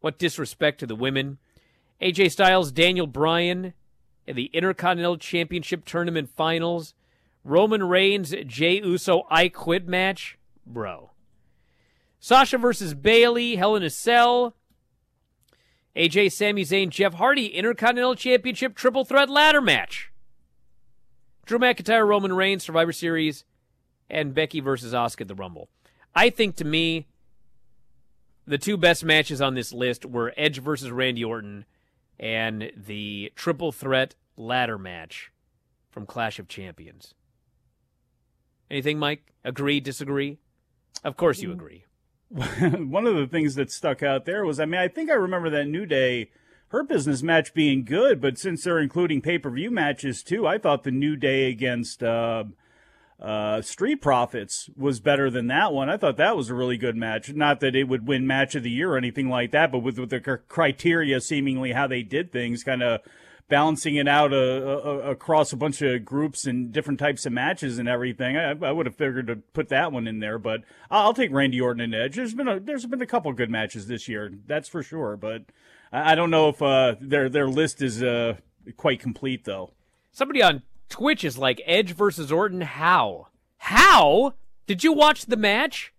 What 0.00 0.18
disrespect 0.18 0.80
to 0.80 0.86
the 0.86 0.94
women. 0.94 1.38
AJ 2.00 2.30
Styles, 2.30 2.70
Daniel 2.70 3.06
Bryan 3.06 3.74
in 4.26 4.36
the 4.36 4.50
Intercontinental 4.52 5.16
Championship 5.16 5.84
Tournament 5.84 6.30
Finals. 6.36 6.94
Roman 7.42 7.82
Reigns, 7.84 8.34
Jey 8.46 8.80
Uso, 8.80 9.26
I 9.30 9.48
Quit 9.48 9.88
match. 9.88 10.38
Bro. 10.66 11.10
Sasha 12.20 12.58
versus 12.58 12.94
Bayley, 12.94 13.56
Hell 13.56 13.74
in 13.74 13.82
a 13.82 13.90
Cell. 13.90 14.54
AJ, 15.98 16.30
Sami 16.30 16.64
Zayn, 16.64 16.90
Jeff 16.90 17.14
Hardy, 17.14 17.46
Intercontinental 17.46 18.14
Championship 18.14 18.76
Triple 18.76 19.04
Threat 19.04 19.28
Ladder 19.28 19.60
match. 19.60 20.12
Drew 21.44 21.58
McIntyre, 21.58 22.06
Roman 22.06 22.32
Reigns, 22.32 22.62
Survivor 22.62 22.92
Series, 22.92 23.44
and 24.08 24.32
Becky 24.32 24.60
versus 24.60 24.92
Asuka 24.92 25.22
at 25.22 25.28
the 25.28 25.34
Rumble. 25.34 25.68
I 26.14 26.30
think 26.30 26.54
to 26.56 26.64
me, 26.64 27.08
the 28.46 28.58
two 28.58 28.76
best 28.76 29.04
matches 29.04 29.40
on 29.40 29.54
this 29.54 29.72
list 29.72 30.06
were 30.06 30.32
Edge 30.36 30.60
versus 30.60 30.92
Randy 30.92 31.24
Orton 31.24 31.64
and 32.20 32.70
the 32.76 33.32
Triple 33.34 33.72
Threat 33.72 34.14
Ladder 34.36 34.78
match 34.78 35.32
from 35.90 36.06
Clash 36.06 36.38
of 36.38 36.46
Champions. 36.46 37.14
Anything, 38.70 39.00
Mike? 39.00 39.32
Agree, 39.44 39.80
disagree? 39.80 40.38
Of 41.02 41.16
course 41.16 41.40
you 41.40 41.48
mm. 41.48 41.54
agree. 41.54 41.84
One 42.30 43.06
of 43.06 43.16
the 43.16 43.26
things 43.26 43.54
that 43.54 43.70
stuck 43.70 44.02
out 44.02 44.26
there 44.26 44.44
was, 44.44 44.60
I 44.60 44.66
mean, 44.66 44.80
I 44.80 44.88
think 44.88 45.10
I 45.10 45.14
remember 45.14 45.48
that 45.50 45.66
New 45.66 45.86
Day, 45.86 46.30
Hurt 46.68 46.88
Business 46.88 47.22
match 47.22 47.54
being 47.54 47.84
good, 47.84 48.20
but 48.20 48.38
since 48.38 48.64
they're 48.64 48.78
including 48.78 49.22
pay 49.22 49.38
per 49.38 49.50
view 49.50 49.70
matches 49.70 50.22
too, 50.22 50.46
I 50.46 50.58
thought 50.58 50.84
the 50.84 50.90
New 50.90 51.16
Day 51.16 51.48
against 51.48 52.02
uh, 52.02 52.44
uh, 53.20 53.62
Street 53.62 54.02
Profits 54.02 54.68
was 54.76 55.00
better 55.00 55.30
than 55.30 55.46
that 55.46 55.72
one. 55.72 55.88
I 55.88 55.96
thought 55.96 56.18
that 56.18 56.36
was 56.36 56.50
a 56.50 56.54
really 56.54 56.76
good 56.76 56.96
match. 56.96 57.32
Not 57.32 57.60
that 57.60 57.74
it 57.74 57.84
would 57.84 58.06
win 58.06 58.26
match 58.26 58.54
of 58.54 58.62
the 58.62 58.70
year 58.70 58.92
or 58.92 58.98
anything 58.98 59.30
like 59.30 59.50
that, 59.52 59.72
but 59.72 59.78
with, 59.78 59.98
with 59.98 60.10
the 60.10 60.20
criteria 60.20 61.22
seemingly 61.22 61.72
how 61.72 61.86
they 61.86 62.02
did 62.02 62.30
things, 62.30 62.62
kind 62.62 62.82
of 62.82 63.00
balancing 63.48 63.96
it 63.96 64.06
out 64.06 64.32
uh, 64.32 64.36
uh, 64.36 65.00
across 65.04 65.52
a 65.52 65.56
bunch 65.56 65.80
of 65.82 66.04
groups 66.04 66.46
and 66.46 66.70
different 66.70 67.00
types 67.00 67.24
of 67.26 67.32
matches 67.32 67.78
and 67.78 67.88
everything. 67.88 68.36
I, 68.36 68.50
I 68.50 68.72
would 68.72 68.86
have 68.86 68.96
figured 68.96 69.26
to 69.28 69.36
put 69.36 69.68
that 69.70 69.90
one 69.92 70.06
in 70.06 70.20
there, 70.20 70.38
but 70.38 70.62
I'll 70.90 71.14
take 71.14 71.32
Randy 71.32 71.60
Orton 71.60 71.80
and 71.80 71.94
Edge. 71.94 72.16
There's 72.16 72.34
been 72.34 72.48
a 72.48 72.60
there's 72.60 72.86
been 72.86 73.02
a 73.02 73.06
couple 73.06 73.32
good 73.32 73.50
matches 73.50 73.86
this 73.86 74.08
year, 74.08 74.32
that's 74.46 74.68
for 74.68 74.82
sure. 74.82 75.16
But 75.16 75.44
I, 75.92 76.12
I 76.12 76.14
don't 76.14 76.30
know 76.30 76.48
if 76.48 76.62
uh, 76.62 76.96
their 77.00 77.28
their 77.28 77.48
list 77.48 77.82
is 77.82 78.02
uh, 78.02 78.36
quite 78.76 79.00
complete 79.00 79.44
though. 79.44 79.72
Somebody 80.12 80.42
on 80.42 80.62
Twitch 80.88 81.24
is 81.24 81.38
like 81.38 81.60
Edge 81.64 81.94
versus 81.94 82.30
Orton. 82.30 82.60
How? 82.60 83.28
How? 83.58 84.34
Did 84.66 84.84
you 84.84 84.92
watch 84.92 85.26
the 85.26 85.36
match? 85.36 85.92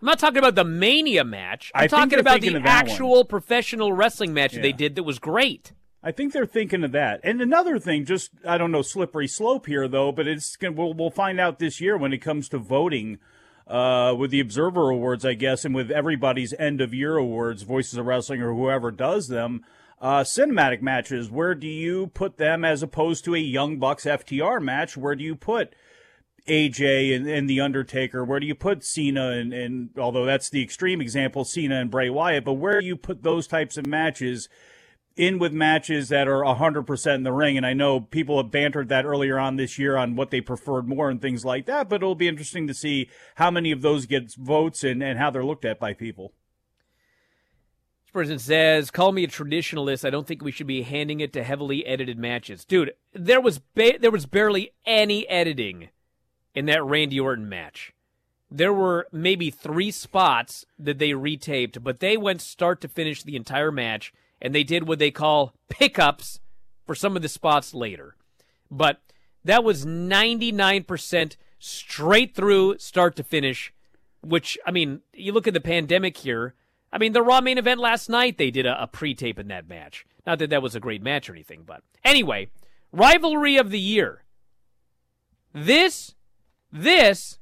I'm 0.00 0.06
not 0.06 0.18
talking 0.18 0.38
about 0.38 0.54
the 0.54 0.64
Mania 0.64 1.24
match. 1.24 1.72
I'm 1.74 1.84
I 1.84 1.86
talking 1.88 2.20
about 2.20 2.40
the 2.40 2.50
that 2.50 2.62
one. 2.62 2.66
actual 2.66 3.24
professional 3.24 3.92
wrestling 3.92 4.32
match 4.32 4.52
that 4.52 4.62
they 4.62 4.72
did 4.72 4.94
that 4.94 5.02
was 5.02 5.18
great. 5.18 5.72
I 6.02 6.12
think 6.12 6.32
they're 6.32 6.46
thinking 6.46 6.84
of 6.84 6.92
that. 6.92 7.20
And 7.24 7.40
another 7.40 7.78
thing, 7.78 8.04
just 8.04 8.30
I 8.46 8.56
don't 8.56 8.70
know, 8.70 8.82
slippery 8.82 9.26
slope 9.26 9.66
here 9.66 9.88
though, 9.88 10.12
but 10.12 10.28
it's 10.28 10.56
gonna, 10.56 10.72
we'll 10.72 10.94
we'll 10.94 11.10
find 11.10 11.40
out 11.40 11.58
this 11.58 11.80
year 11.80 11.96
when 11.96 12.12
it 12.12 12.18
comes 12.18 12.48
to 12.50 12.58
voting 12.58 13.18
uh, 13.66 14.14
with 14.16 14.30
the 14.30 14.40
Observer 14.40 14.90
Awards, 14.90 15.24
I 15.24 15.34
guess, 15.34 15.64
and 15.64 15.74
with 15.74 15.90
everybody's 15.90 16.54
end 16.54 16.80
of 16.80 16.94
year 16.94 17.16
awards, 17.16 17.62
Voices 17.62 17.98
of 17.98 18.06
Wrestling 18.06 18.40
or 18.42 18.54
whoever 18.54 18.90
does 18.90 19.28
them. 19.28 19.64
Uh, 20.00 20.22
cinematic 20.22 20.80
matches, 20.80 21.28
where 21.28 21.56
do 21.56 21.66
you 21.66 22.06
put 22.08 22.36
them 22.36 22.64
as 22.64 22.84
opposed 22.84 23.24
to 23.24 23.34
a 23.34 23.38
Young 23.38 23.78
Bucks 23.78 24.04
FTR 24.04 24.62
match? 24.62 24.96
Where 24.96 25.16
do 25.16 25.24
you 25.24 25.34
put 25.34 25.74
AJ 26.46 27.16
and, 27.16 27.28
and 27.28 27.50
The 27.50 27.60
Undertaker? 27.60 28.24
Where 28.24 28.38
do 28.38 28.46
you 28.46 28.54
put 28.54 28.84
Cena 28.84 29.30
and, 29.30 29.52
and 29.52 29.90
although 29.98 30.24
that's 30.24 30.50
the 30.50 30.62
extreme 30.62 31.00
example, 31.00 31.44
Cena 31.44 31.80
and 31.80 31.90
Bray 31.90 32.10
Wyatt, 32.10 32.44
but 32.44 32.54
where 32.54 32.80
do 32.80 32.86
you 32.86 32.96
put 32.96 33.24
those 33.24 33.48
types 33.48 33.76
of 33.76 33.86
matches 33.86 34.48
in 35.18 35.38
with 35.38 35.52
matches 35.52 36.08
that 36.08 36.28
are 36.28 36.42
100% 36.42 37.14
in 37.14 37.22
the 37.22 37.32
ring? 37.32 37.56
And 37.56 37.66
I 37.66 37.72
know 37.72 38.00
people 38.00 38.36
have 38.36 38.50
bantered 38.50 38.88
that 38.88 39.04
earlier 39.04 39.38
on 39.38 39.56
this 39.56 39.78
year 39.78 39.96
on 39.96 40.16
what 40.16 40.30
they 40.30 40.40
preferred 40.40 40.88
more 40.88 41.10
and 41.10 41.20
things 41.20 41.44
like 41.44 41.66
that, 41.66 41.88
but 41.88 41.96
it'll 41.96 42.14
be 42.14 42.28
interesting 42.28 42.66
to 42.68 42.74
see 42.74 43.10
how 43.36 43.50
many 43.50 43.72
of 43.72 43.82
those 43.82 44.06
get 44.06 44.34
votes 44.34 44.84
and, 44.84 45.02
and 45.02 45.18
how 45.18 45.30
they're 45.30 45.44
looked 45.44 45.64
at 45.64 45.78
by 45.78 45.92
people. 45.92 46.32
This 48.04 48.12
person 48.12 48.38
says, 48.38 48.90
"Call 48.90 49.12
me 49.12 49.24
a 49.24 49.28
traditionalist. 49.28 50.02
I 50.02 50.08
don't 50.08 50.26
think 50.26 50.42
we 50.42 50.50
should 50.50 50.66
be 50.66 50.80
handing 50.80 51.20
it 51.20 51.32
to 51.34 51.44
heavily 51.44 51.84
edited 51.84 52.18
matches, 52.18 52.64
dude. 52.64 52.94
There 53.12 53.40
was 53.40 53.58
ba- 53.58 53.98
there 54.00 54.10
was 54.10 54.24
barely 54.24 54.72
any 54.86 55.28
editing 55.28 55.90
in 56.54 56.64
that 56.66 56.82
Randy 56.82 57.20
Orton 57.20 57.50
match. 57.50 57.92
There 58.50 58.72
were 58.72 59.06
maybe 59.12 59.50
three 59.50 59.90
spots 59.90 60.64
that 60.78 60.98
they 60.98 61.10
retaped, 61.10 61.82
but 61.82 62.00
they 62.00 62.16
went 62.16 62.40
start 62.40 62.80
to 62.80 62.88
finish 62.88 63.22
the 63.22 63.36
entire 63.36 63.70
match, 63.70 64.12
and 64.40 64.54
they 64.54 64.64
did 64.64 64.86
what 64.86 64.98
they 64.98 65.10
call 65.10 65.54
pickups 65.68 66.40
for 66.86 66.94
some 66.94 67.16
of 67.16 67.22
the 67.22 67.28
spots 67.28 67.74
later. 67.74 68.16
But 68.70 69.00
That 69.44 69.64
was 69.64 69.86
99% 69.86 71.36
straight 71.58 72.34
through, 72.34 72.78
start 72.78 73.16
to 73.16 73.22
finish, 73.22 73.72
which, 74.20 74.58
I 74.66 74.70
mean, 74.70 75.00
you 75.12 75.32
look 75.32 75.46
at 75.46 75.54
the 75.54 75.60
pandemic 75.60 76.18
here. 76.18 76.54
I 76.92 76.98
mean, 76.98 77.12
the 77.12 77.22
Raw 77.22 77.40
main 77.40 77.58
event 77.58 77.80
last 77.80 78.08
night, 78.08 78.36
they 78.36 78.50
did 78.50 78.66
a, 78.66 78.82
a 78.82 78.86
pre 78.86 79.14
tape 79.14 79.38
in 79.38 79.48
that 79.48 79.68
match. 79.68 80.06
Not 80.26 80.38
that 80.40 80.50
that 80.50 80.62
was 80.62 80.74
a 80.74 80.80
great 80.80 81.02
match 81.02 81.28
or 81.28 81.32
anything, 81.32 81.62
but 81.64 81.82
anyway, 82.04 82.48
rivalry 82.92 83.56
of 83.56 83.70
the 83.70 83.80
year. 83.80 84.24
This, 85.54 86.14
this 86.70 87.38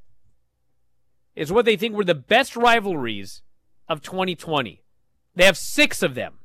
is 1.35 1.53
what 1.53 1.65
they 1.65 1.77
think 1.77 1.95
were 1.95 2.05
the 2.05 2.15
best 2.15 2.57
rivalries 2.57 3.43
of 3.89 4.03
2020. 4.03 4.83
They 5.35 5.45
have 5.45 5.57
six 5.57 6.03
of 6.03 6.15
them. 6.15 6.39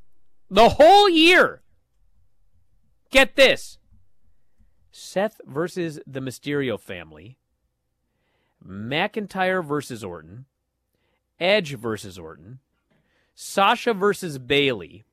The 0.51 0.69
whole 0.69 1.07
year. 1.07 1.61
Get 3.09 3.37
this 3.37 3.79
Seth 4.91 5.39
versus 5.45 6.01
the 6.05 6.19
Mysterio 6.19 6.77
family, 6.77 7.37
McIntyre 8.65 9.65
versus 9.65 10.03
Orton, 10.03 10.45
Edge 11.39 11.75
versus 11.75 12.19
Orton, 12.19 12.59
Sasha 13.33 13.93
versus 13.93 14.37
Bayley, 14.37 15.05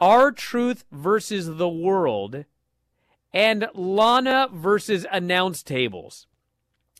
R-Truth 0.00 0.86
versus 0.90 1.56
the 1.56 1.68
World, 1.68 2.46
and 3.34 3.68
Lana 3.74 4.48
versus 4.50 5.04
Announce 5.12 5.62
Tables. 5.62 6.26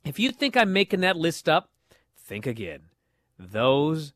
If 0.04 0.18
you 0.18 0.30
think 0.30 0.58
I'm 0.58 0.74
making 0.74 1.00
that 1.00 1.16
list 1.16 1.48
up, 1.48 1.70
think 2.18 2.46
again. 2.46 2.82
Those 3.38 4.12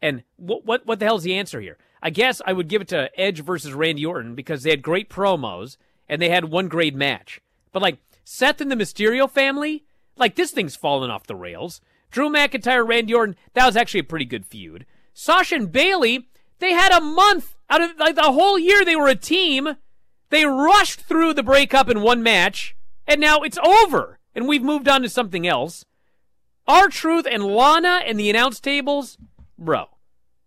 and 0.00 0.22
what 0.36 0.64
what 0.64 0.86
what 0.86 0.98
the 1.00 1.06
hell's 1.06 1.22
the 1.24 1.34
answer 1.34 1.60
here? 1.60 1.78
I 2.04 2.10
guess 2.10 2.42
I 2.44 2.52
would 2.52 2.68
give 2.68 2.82
it 2.82 2.88
to 2.88 3.08
Edge 3.18 3.40
versus 3.40 3.72
Randy 3.72 4.04
Orton 4.04 4.34
because 4.34 4.62
they 4.62 4.70
had 4.70 4.82
great 4.82 5.08
promos 5.08 5.78
and 6.06 6.20
they 6.20 6.28
had 6.28 6.44
one 6.44 6.68
great 6.68 6.94
match. 6.94 7.40
But 7.72 7.80
like 7.80 7.96
Seth 8.24 8.60
and 8.60 8.70
the 8.70 8.76
Mysterio 8.76 9.28
family, 9.28 9.84
like 10.14 10.34
this 10.34 10.50
thing's 10.50 10.76
fallen 10.76 11.10
off 11.10 11.26
the 11.26 11.34
rails. 11.34 11.80
Drew 12.10 12.28
McIntyre, 12.28 12.86
Randy 12.86 13.14
Orton, 13.14 13.36
that 13.54 13.64
was 13.64 13.74
actually 13.74 14.00
a 14.00 14.04
pretty 14.04 14.26
good 14.26 14.44
feud. 14.44 14.84
Sasha 15.14 15.54
and 15.54 15.72
Bayley, 15.72 16.28
they 16.58 16.72
had 16.74 16.92
a 16.92 17.00
month 17.00 17.56
out 17.70 17.80
of 17.80 17.98
like 17.98 18.16
the 18.16 18.22
whole 18.22 18.58
year 18.58 18.84
they 18.84 18.96
were 18.96 19.08
a 19.08 19.16
team. 19.16 19.76
They 20.28 20.44
rushed 20.44 21.00
through 21.00 21.32
the 21.32 21.42
breakup 21.42 21.88
in 21.88 22.02
one 22.02 22.22
match, 22.22 22.76
and 23.06 23.20
now 23.20 23.40
it's 23.40 23.58
over, 23.58 24.18
and 24.34 24.46
we've 24.46 24.62
moved 24.62 24.88
on 24.88 25.00
to 25.02 25.08
something 25.08 25.46
else. 25.46 25.84
R-Truth 26.66 27.26
and 27.30 27.44
Lana 27.44 28.02
and 28.06 28.18
the 28.18 28.28
announce 28.30 28.60
tables, 28.60 29.16
bro, 29.58 29.86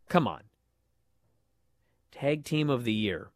come 0.10 0.28
on. 0.28 0.41
Tag 2.20 2.44
team 2.44 2.68
of 2.70 2.84
the 2.84 2.94
year. 2.94 3.30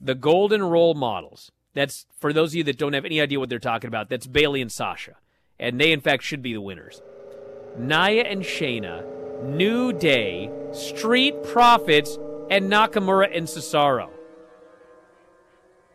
The 0.00 0.14
golden 0.14 0.62
role 0.62 0.94
models. 0.94 1.52
That's 1.74 2.06
for 2.18 2.32
those 2.32 2.52
of 2.52 2.54
you 2.54 2.64
that 2.64 2.78
don't 2.78 2.94
have 2.94 3.04
any 3.04 3.20
idea 3.20 3.38
what 3.38 3.50
they're 3.50 3.58
talking 3.58 3.88
about. 3.88 4.08
That's 4.08 4.26
Bayley 4.26 4.62
and 4.62 4.72
Sasha, 4.72 5.16
and 5.60 5.78
they 5.78 5.92
in 5.92 6.00
fact 6.00 6.22
should 6.22 6.40
be 6.40 6.54
the 6.54 6.60
winners. 6.62 7.02
Nia 7.76 8.24
and 8.24 8.42
Shayna, 8.42 9.04
New 9.44 9.92
Day, 9.92 10.50
Street 10.72 11.42
Profits, 11.42 12.18
and 12.50 12.72
Nakamura 12.72 13.36
and 13.36 13.46
Cesaro. 13.46 14.08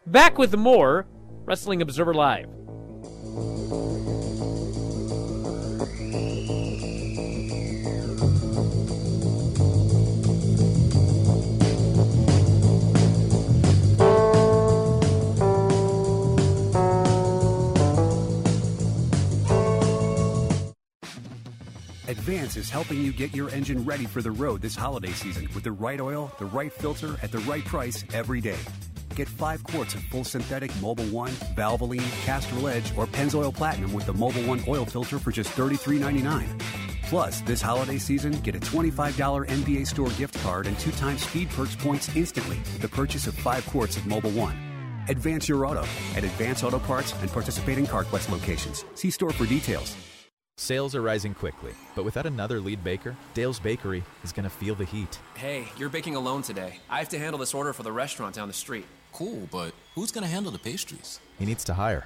Back 0.05 0.37
with 0.37 0.55
more 0.55 1.07
Wrestling 1.45 1.81
Observer 1.81 2.13
Live. 2.13 2.47
Advance 22.23 22.55
is 22.55 22.69
helping 22.69 23.01
you 23.01 23.11
get 23.11 23.35
your 23.35 23.49
engine 23.49 23.83
ready 23.83 24.05
for 24.05 24.21
the 24.21 24.31
road 24.31 24.61
this 24.61 24.77
holiday 24.77 25.11
season 25.11 25.49
with 25.53 25.65
the 25.65 25.71
right 25.73 25.99
oil, 25.99 26.31
the 26.39 26.45
right 26.45 26.71
filter, 26.71 27.17
at 27.21 27.33
the 27.33 27.39
right 27.39 27.65
price 27.65 28.05
every 28.13 28.39
day. 28.39 28.59
Get 29.13 29.27
five 29.27 29.61
quarts 29.65 29.93
of 29.93 30.01
full 30.03 30.23
synthetic 30.23 30.71
Mobil 30.79 31.11
1, 31.11 31.31
Valvoline, 31.57 32.23
Castrol 32.23 32.69
Edge, 32.69 32.97
or 32.97 33.07
Pennzoil 33.07 33.53
Platinum 33.53 33.91
with 33.91 34.05
the 34.05 34.13
Mobil 34.13 34.47
1 34.47 34.63
oil 34.69 34.85
filter 34.85 35.19
for 35.19 35.33
just 35.33 35.49
$33.99. 35.49 36.47
Plus, 37.09 37.41
this 37.41 37.61
holiday 37.61 37.97
season, 37.97 38.31
get 38.39 38.55
a 38.55 38.59
$25 38.59 39.45
NBA 39.45 39.85
store 39.85 40.09
gift 40.11 40.41
card 40.43 40.65
and 40.65 40.79
two 40.79 40.91
times 40.91 41.27
Speed 41.27 41.49
Perks 41.49 41.75
points 41.75 42.15
instantly 42.15 42.57
with 42.59 42.79
the 42.79 42.87
purchase 42.87 43.27
of 43.27 43.35
five 43.35 43.65
quarts 43.65 43.97
of 43.97 44.03
Mobil 44.03 44.33
1. 44.33 45.05
Advance 45.09 45.49
your 45.49 45.65
auto 45.65 45.85
at 46.15 46.23
Advance 46.23 46.63
Auto 46.63 46.79
Parts 46.79 47.13
and 47.19 47.29
participating 47.29 47.85
CarQuest 47.85 48.29
locations. 48.29 48.85
See 48.93 49.09
store 49.09 49.31
for 49.31 49.45
details. 49.45 49.97
Sales 50.57 50.93
are 50.93 51.01
rising 51.01 51.33
quickly, 51.33 51.73
but 51.95 52.05
without 52.05 52.27
another 52.27 52.59
lead 52.59 52.83
baker, 52.83 53.15
Dale's 53.33 53.59
Bakery 53.59 54.03
is 54.23 54.31
going 54.31 54.43
to 54.43 54.51
feel 54.51 54.75
the 54.75 54.85
heat. 54.85 55.19
Hey, 55.33 55.67
you're 55.77 55.89
baking 55.89 56.15
alone 56.15 56.43
today. 56.43 56.79
I 56.91 56.99
have 56.99 57.09
to 57.09 57.17
handle 57.17 57.39
this 57.39 57.55
order 57.55 57.73
for 57.73 57.81
the 57.81 57.91
restaurant 57.91 58.35
down 58.35 58.47
the 58.47 58.53
street. 58.53 58.85
Cool, 59.13 59.47
but 59.51 59.73
who's 59.95 60.11
going 60.11 60.23
to 60.23 60.29
handle 60.29 60.51
the 60.51 60.59
pastries? 60.59 61.19
He 61.39 61.45
needs 61.47 61.63
to 61.65 61.73
hire. 61.73 62.05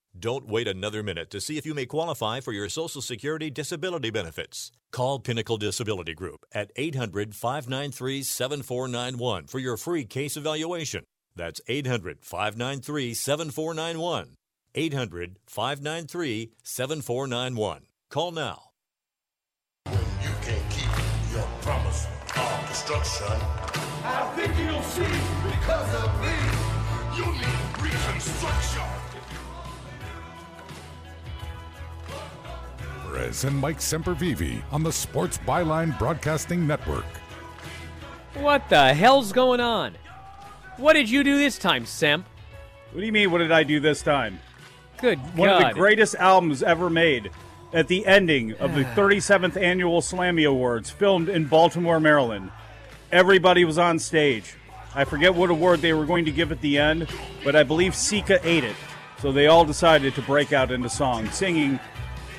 Don't 0.17 0.47
wait 0.47 0.67
another 0.67 1.01
minute 1.03 1.29
to 1.31 1.39
see 1.39 1.57
if 1.57 1.65
you 1.65 1.73
may 1.73 1.85
qualify 1.85 2.41
for 2.41 2.51
your 2.51 2.67
Social 2.67 3.01
Security 3.01 3.49
disability 3.49 4.09
benefits. 4.09 4.71
Call 4.91 5.19
Pinnacle 5.19 5.57
Disability 5.57 6.13
Group 6.13 6.45
at 6.51 6.69
800 6.75 7.33
593 7.33 8.21
7491 8.23 9.47
for 9.47 9.59
your 9.59 9.77
free 9.77 10.03
case 10.03 10.35
evaluation. 10.35 11.05
That's 11.35 11.61
800 11.67 12.19
593 12.25 13.13
7491. 13.13 14.35
800 14.75 15.39
593 15.47 16.51
7491. 16.61 17.81
Call 18.09 18.31
now. 18.31 18.63
You 19.85 20.33
can't 20.41 20.69
keep 20.69 20.91
your 21.31 21.47
promise 21.61 22.05
of 22.35 22.67
destruction. 22.67 23.27
I 24.03 24.33
think 24.35 24.57
you'll 24.57 24.83
see 24.83 25.03
because 25.49 26.03
of 26.03 26.21
me. 26.21 26.35
You 27.17 27.31
need 27.31 27.81
reconstruction. 27.81 29.00
Perez 33.11 33.43
and 33.43 33.57
Mike 33.57 33.79
Sempervive 33.79 34.61
on 34.71 34.83
the 34.83 34.91
Sports 34.91 35.37
Byline 35.39 35.97
Broadcasting 35.99 36.65
Network. 36.65 37.05
What 38.35 38.69
the 38.69 38.93
hell's 38.93 39.33
going 39.33 39.59
on? 39.59 39.95
What 40.77 40.93
did 40.93 41.09
you 41.09 41.23
do 41.23 41.37
this 41.37 41.57
time, 41.57 41.83
Semp? 41.83 42.23
What 42.91 43.01
do 43.01 43.05
you 43.05 43.11
mean? 43.11 43.31
What 43.31 43.39
did 43.39 43.51
I 43.51 43.63
do 43.63 43.79
this 43.79 44.01
time? 44.01 44.39
Good 44.99 45.19
One 45.37 45.49
God. 45.49 45.61
of 45.61 45.67
the 45.69 45.73
greatest 45.73 46.15
albums 46.15 46.63
ever 46.63 46.89
made. 46.89 47.31
At 47.73 47.87
the 47.87 48.05
ending 48.05 48.53
of 48.53 48.75
the 48.75 48.85
ah. 48.85 48.95
37th 48.95 49.55
annual 49.55 50.01
Slammy 50.01 50.47
Awards, 50.47 50.89
filmed 50.89 51.29
in 51.29 51.45
Baltimore, 51.45 51.99
Maryland, 51.99 52.51
everybody 53.11 53.63
was 53.65 53.77
on 53.77 53.99
stage. 53.99 54.55
I 54.93 55.05
forget 55.05 55.35
what 55.35 55.49
award 55.49 55.81
they 55.81 55.93
were 55.93 56.05
going 56.05 56.25
to 56.25 56.31
give 56.31 56.51
at 56.51 56.61
the 56.61 56.77
end, 56.77 57.07
but 57.45 57.55
I 57.55 57.63
believe 57.63 57.95
Sika 57.95 58.39
ate 58.43 58.65
it. 58.65 58.75
So 59.21 59.31
they 59.31 59.47
all 59.47 59.63
decided 59.63 60.15
to 60.15 60.21
break 60.21 60.51
out 60.51 60.71
into 60.71 60.89
song, 60.89 61.29
singing 61.29 61.79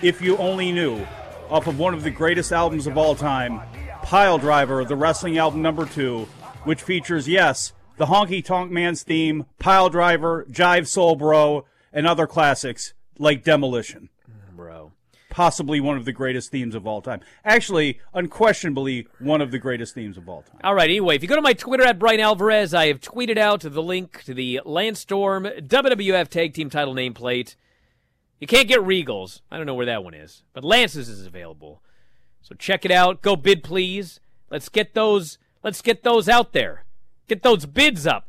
"If 0.02 0.20
You 0.20 0.36
Only 0.36 0.72
Knew" 0.72 1.06
off 1.48 1.66
of 1.66 1.78
one 1.78 1.94
of 1.94 2.02
the 2.02 2.10
greatest 2.10 2.52
albums 2.52 2.86
of 2.86 2.98
all 2.98 3.14
time, 3.14 3.60
Pile 4.02 4.38
Driver, 4.38 4.84
the 4.84 4.96
wrestling 4.96 5.38
album 5.38 5.62
number 5.62 5.86
two, 5.86 6.26
which 6.64 6.82
features 6.82 7.28
yes 7.28 7.72
the 7.98 8.06
Honky 8.06 8.44
Tonk 8.44 8.70
Man's 8.70 9.02
theme, 9.02 9.46
Pile 9.58 9.88
Driver, 9.88 10.44
Jive 10.50 10.86
Soul 10.88 11.14
Bro, 11.14 11.66
and 11.92 12.06
other 12.06 12.26
classics 12.26 12.94
like 13.18 13.44
Demolition. 13.44 14.08
Bro. 14.56 14.92
Possibly 15.30 15.80
one 15.80 15.96
of 15.96 16.04
the 16.04 16.12
greatest 16.12 16.50
themes 16.50 16.74
of 16.74 16.86
all 16.86 17.00
time. 17.00 17.20
Actually, 17.44 18.00
unquestionably, 18.12 19.06
one 19.18 19.40
of 19.40 19.50
the 19.50 19.58
greatest 19.58 19.94
themes 19.94 20.18
of 20.18 20.28
all 20.28 20.42
time. 20.42 20.58
All 20.64 20.74
right, 20.74 20.90
anyway, 20.90 21.14
if 21.16 21.22
you 21.22 21.28
go 21.28 21.36
to 21.36 21.42
my 21.42 21.52
Twitter 21.52 21.84
at 21.84 21.98
Bryan 21.98 22.20
Alvarez, 22.20 22.74
I 22.74 22.88
have 22.88 23.00
tweeted 23.00 23.38
out 23.38 23.60
the 23.60 23.82
link 23.82 24.24
to 24.24 24.34
the 24.34 24.60
Lance 24.64 25.00
Storm 25.00 25.44
WWF 25.44 26.28
Tag 26.28 26.54
Team 26.54 26.70
title 26.70 26.94
nameplate. 26.94 27.56
You 28.42 28.48
can't 28.48 28.66
get 28.66 28.80
Regals. 28.80 29.40
I 29.52 29.56
don't 29.56 29.66
know 29.66 29.74
where 29.76 29.86
that 29.86 30.02
one 30.02 30.14
is, 30.14 30.42
but 30.52 30.64
Lance's 30.64 31.08
is 31.08 31.24
available. 31.24 31.80
So 32.40 32.56
check 32.56 32.84
it 32.84 32.90
out. 32.90 33.22
Go 33.22 33.36
bid, 33.36 33.62
please. 33.62 34.18
Let's 34.50 34.68
get 34.68 34.94
those. 34.94 35.38
Let's 35.62 35.80
get 35.80 36.02
those 36.02 36.28
out 36.28 36.52
there. 36.52 36.84
Get 37.28 37.44
those 37.44 37.66
bids 37.66 38.04
up. 38.04 38.26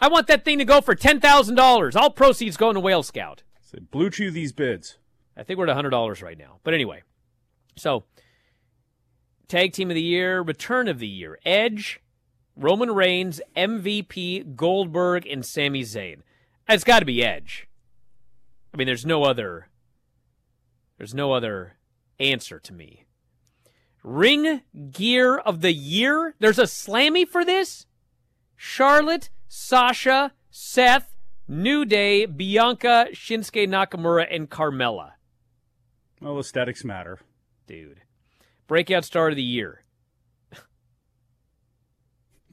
I 0.00 0.06
want 0.06 0.28
that 0.28 0.44
thing 0.44 0.58
to 0.58 0.64
go 0.64 0.80
for 0.80 0.94
ten 0.94 1.18
thousand 1.18 1.56
dollars. 1.56 1.96
All 1.96 2.10
proceeds 2.10 2.56
going 2.56 2.74
to 2.74 2.80
Whale 2.80 3.02
Scout. 3.02 3.42
So 3.60 3.78
blue 3.90 4.08
chew 4.08 4.30
these 4.30 4.52
bids. 4.52 4.98
I 5.36 5.42
think 5.42 5.58
we're 5.58 5.66
at 5.66 5.74
hundred 5.74 5.90
dollars 5.90 6.22
right 6.22 6.38
now. 6.38 6.60
But 6.62 6.72
anyway, 6.72 7.02
so 7.74 8.04
tag 9.48 9.72
team 9.72 9.90
of 9.90 9.96
the 9.96 10.00
year, 10.00 10.42
return 10.42 10.86
of 10.86 11.00
the 11.00 11.08
year, 11.08 11.40
Edge, 11.44 11.98
Roman 12.54 12.92
Reigns, 12.92 13.40
MVP, 13.56 14.54
Goldberg, 14.54 15.26
and 15.26 15.44
Sami 15.44 15.82
Zayn. 15.82 16.20
It's 16.68 16.84
got 16.84 17.00
to 17.00 17.04
be 17.04 17.24
Edge. 17.24 17.65
I 18.76 18.78
mean, 18.78 18.88
there's 18.88 19.06
no 19.06 19.24
other. 19.24 19.68
There's 20.98 21.14
no 21.14 21.32
other 21.32 21.78
answer 22.20 22.60
to 22.60 22.74
me. 22.74 23.06
Ring 24.02 24.60
gear 24.90 25.38
of 25.38 25.62
the 25.62 25.72
year. 25.72 26.34
There's 26.40 26.58
a 26.58 26.64
slammy 26.64 27.26
for 27.26 27.42
this. 27.42 27.86
Charlotte, 28.54 29.30
Sasha, 29.48 30.32
Seth, 30.50 31.16
New 31.48 31.86
Day, 31.86 32.26
Bianca, 32.26 33.06
Shinsuke 33.12 33.66
Nakamura, 33.66 34.26
and 34.30 34.50
Carmella. 34.50 35.12
Well, 36.20 36.38
aesthetics 36.38 36.84
matter. 36.84 37.18
Dude. 37.66 38.02
Breakout 38.66 39.06
star 39.06 39.30
of 39.30 39.36
the 39.36 39.42
year. 39.42 39.84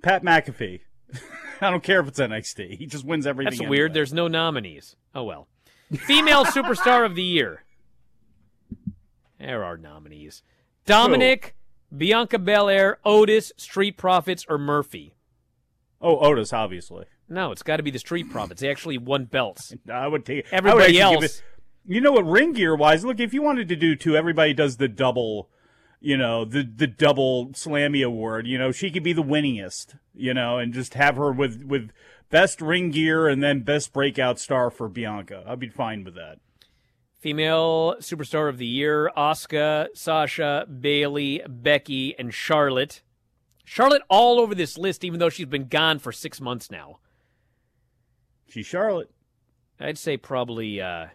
Pat 0.01 0.23
McAfee. 0.23 0.79
I 1.59 1.69
don't 1.69 1.83
care 1.83 1.99
if 1.99 2.07
it's 2.07 2.19
NXT. 2.19 2.77
He 2.77 2.85
just 2.85 3.03
wins 3.03 3.27
everything. 3.27 3.57
That's 3.57 3.69
weird. 3.69 3.93
There's 3.93 4.13
no 4.13 4.29
nominees. 4.29 4.95
Oh 5.13 5.25
well. 5.25 5.49
Female 5.97 6.45
superstar 6.45 7.05
of 7.05 7.15
the 7.15 7.23
year. 7.23 7.63
There 9.39 9.63
are 9.63 9.77
nominees. 9.77 10.41
Dominic, 10.85 11.55
Bianca 11.95 12.39
Belair, 12.39 12.97
Otis, 13.05 13.51
Street 13.57 13.97
Profits, 13.97 14.45
or 14.49 14.57
Murphy. 14.57 15.15
Oh, 16.01 16.17
Otis, 16.19 16.53
obviously. 16.53 17.05
No, 17.29 17.51
it's 17.51 17.63
got 17.63 17.77
to 17.77 17.83
be 17.83 17.91
the 17.91 17.99
Street 17.99 18.29
Profits. 18.29 18.61
They 18.61 18.69
actually 18.69 18.97
won 18.97 19.25
belts. 19.25 19.73
I 19.91 20.07
would 20.07 20.25
take 20.25 20.45
Everybody 20.51 20.99
else. 20.99 21.23
it- 21.25 21.43
you 21.85 21.99
know 21.99 22.13
what? 22.13 22.25
Ring 22.25 22.53
gear 22.53 22.75
wise, 22.75 23.03
look, 23.03 23.19
if 23.19 23.33
you 23.33 23.41
wanted 23.41 23.67
to 23.67 23.75
do 23.75 23.93
two, 23.93 24.15
everybody 24.15 24.53
does 24.53 24.77
the 24.77 24.87
double. 24.87 25.49
You 25.99 26.15
know 26.17 26.43
the 26.45 26.63
the 26.63 26.87
double 26.87 27.47
Slammy 27.49 28.05
award. 28.05 28.47
You 28.47 28.57
know 28.57 28.71
she 28.71 28.89
could 28.89 29.03
be 29.03 29.11
the 29.13 29.21
winningest. 29.23 29.97
You 30.13 30.33
know, 30.33 30.57
and 30.59 30.73
just 30.73 30.93
have 30.93 31.17
her 31.17 31.31
with 31.33 31.61
with 31.63 31.91
best 32.33 32.61
ring 32.61 32.89
gear 32.89 33.27
and 33.27 33.43
then 33.43 33.59
best 33.61 33.93
breakout 33.93 34.39
star 34.39 34.71
for 34.71 34.89
Bianca. 34.89 35.43
I'd 35.47 35.59
be 35.59 35.69
fine 35.69 36.03
with 36.03 36.15
that. 36.15 36.39
Female 37.19 37.95
superstar 37.99 38.49
of 38.49 38.57
the 38.57 38.65
year: 38.65 39.11
Asuka, 39.15 39.87
Sasha, 39.93 40.65
Bayley, 40.67 41.41
Becky, 41.47 42.17
and 42.17 42.33
Charlotte. 42.33 43.01
Charlotte 43.63 44.01
all 44.09 44.41
over 44.41 44.53
this 44.53 44.77
list, 44.77 45.05
even 45.05 45.19
though 45.19 45.29
she's 45.29 45.45
been 45.45 45.67
gone 45.67 45.99
for 45.99 46.11
six 46.11 46.41
months 46.41 46.69
now. 46.69 46.97
She's 48.49 48.65
Charlotte. 48.65 49.11
I'd 49.79 49.97
say 49.97 50.17
probably 50.17 50.81
uh, 50.81 51.07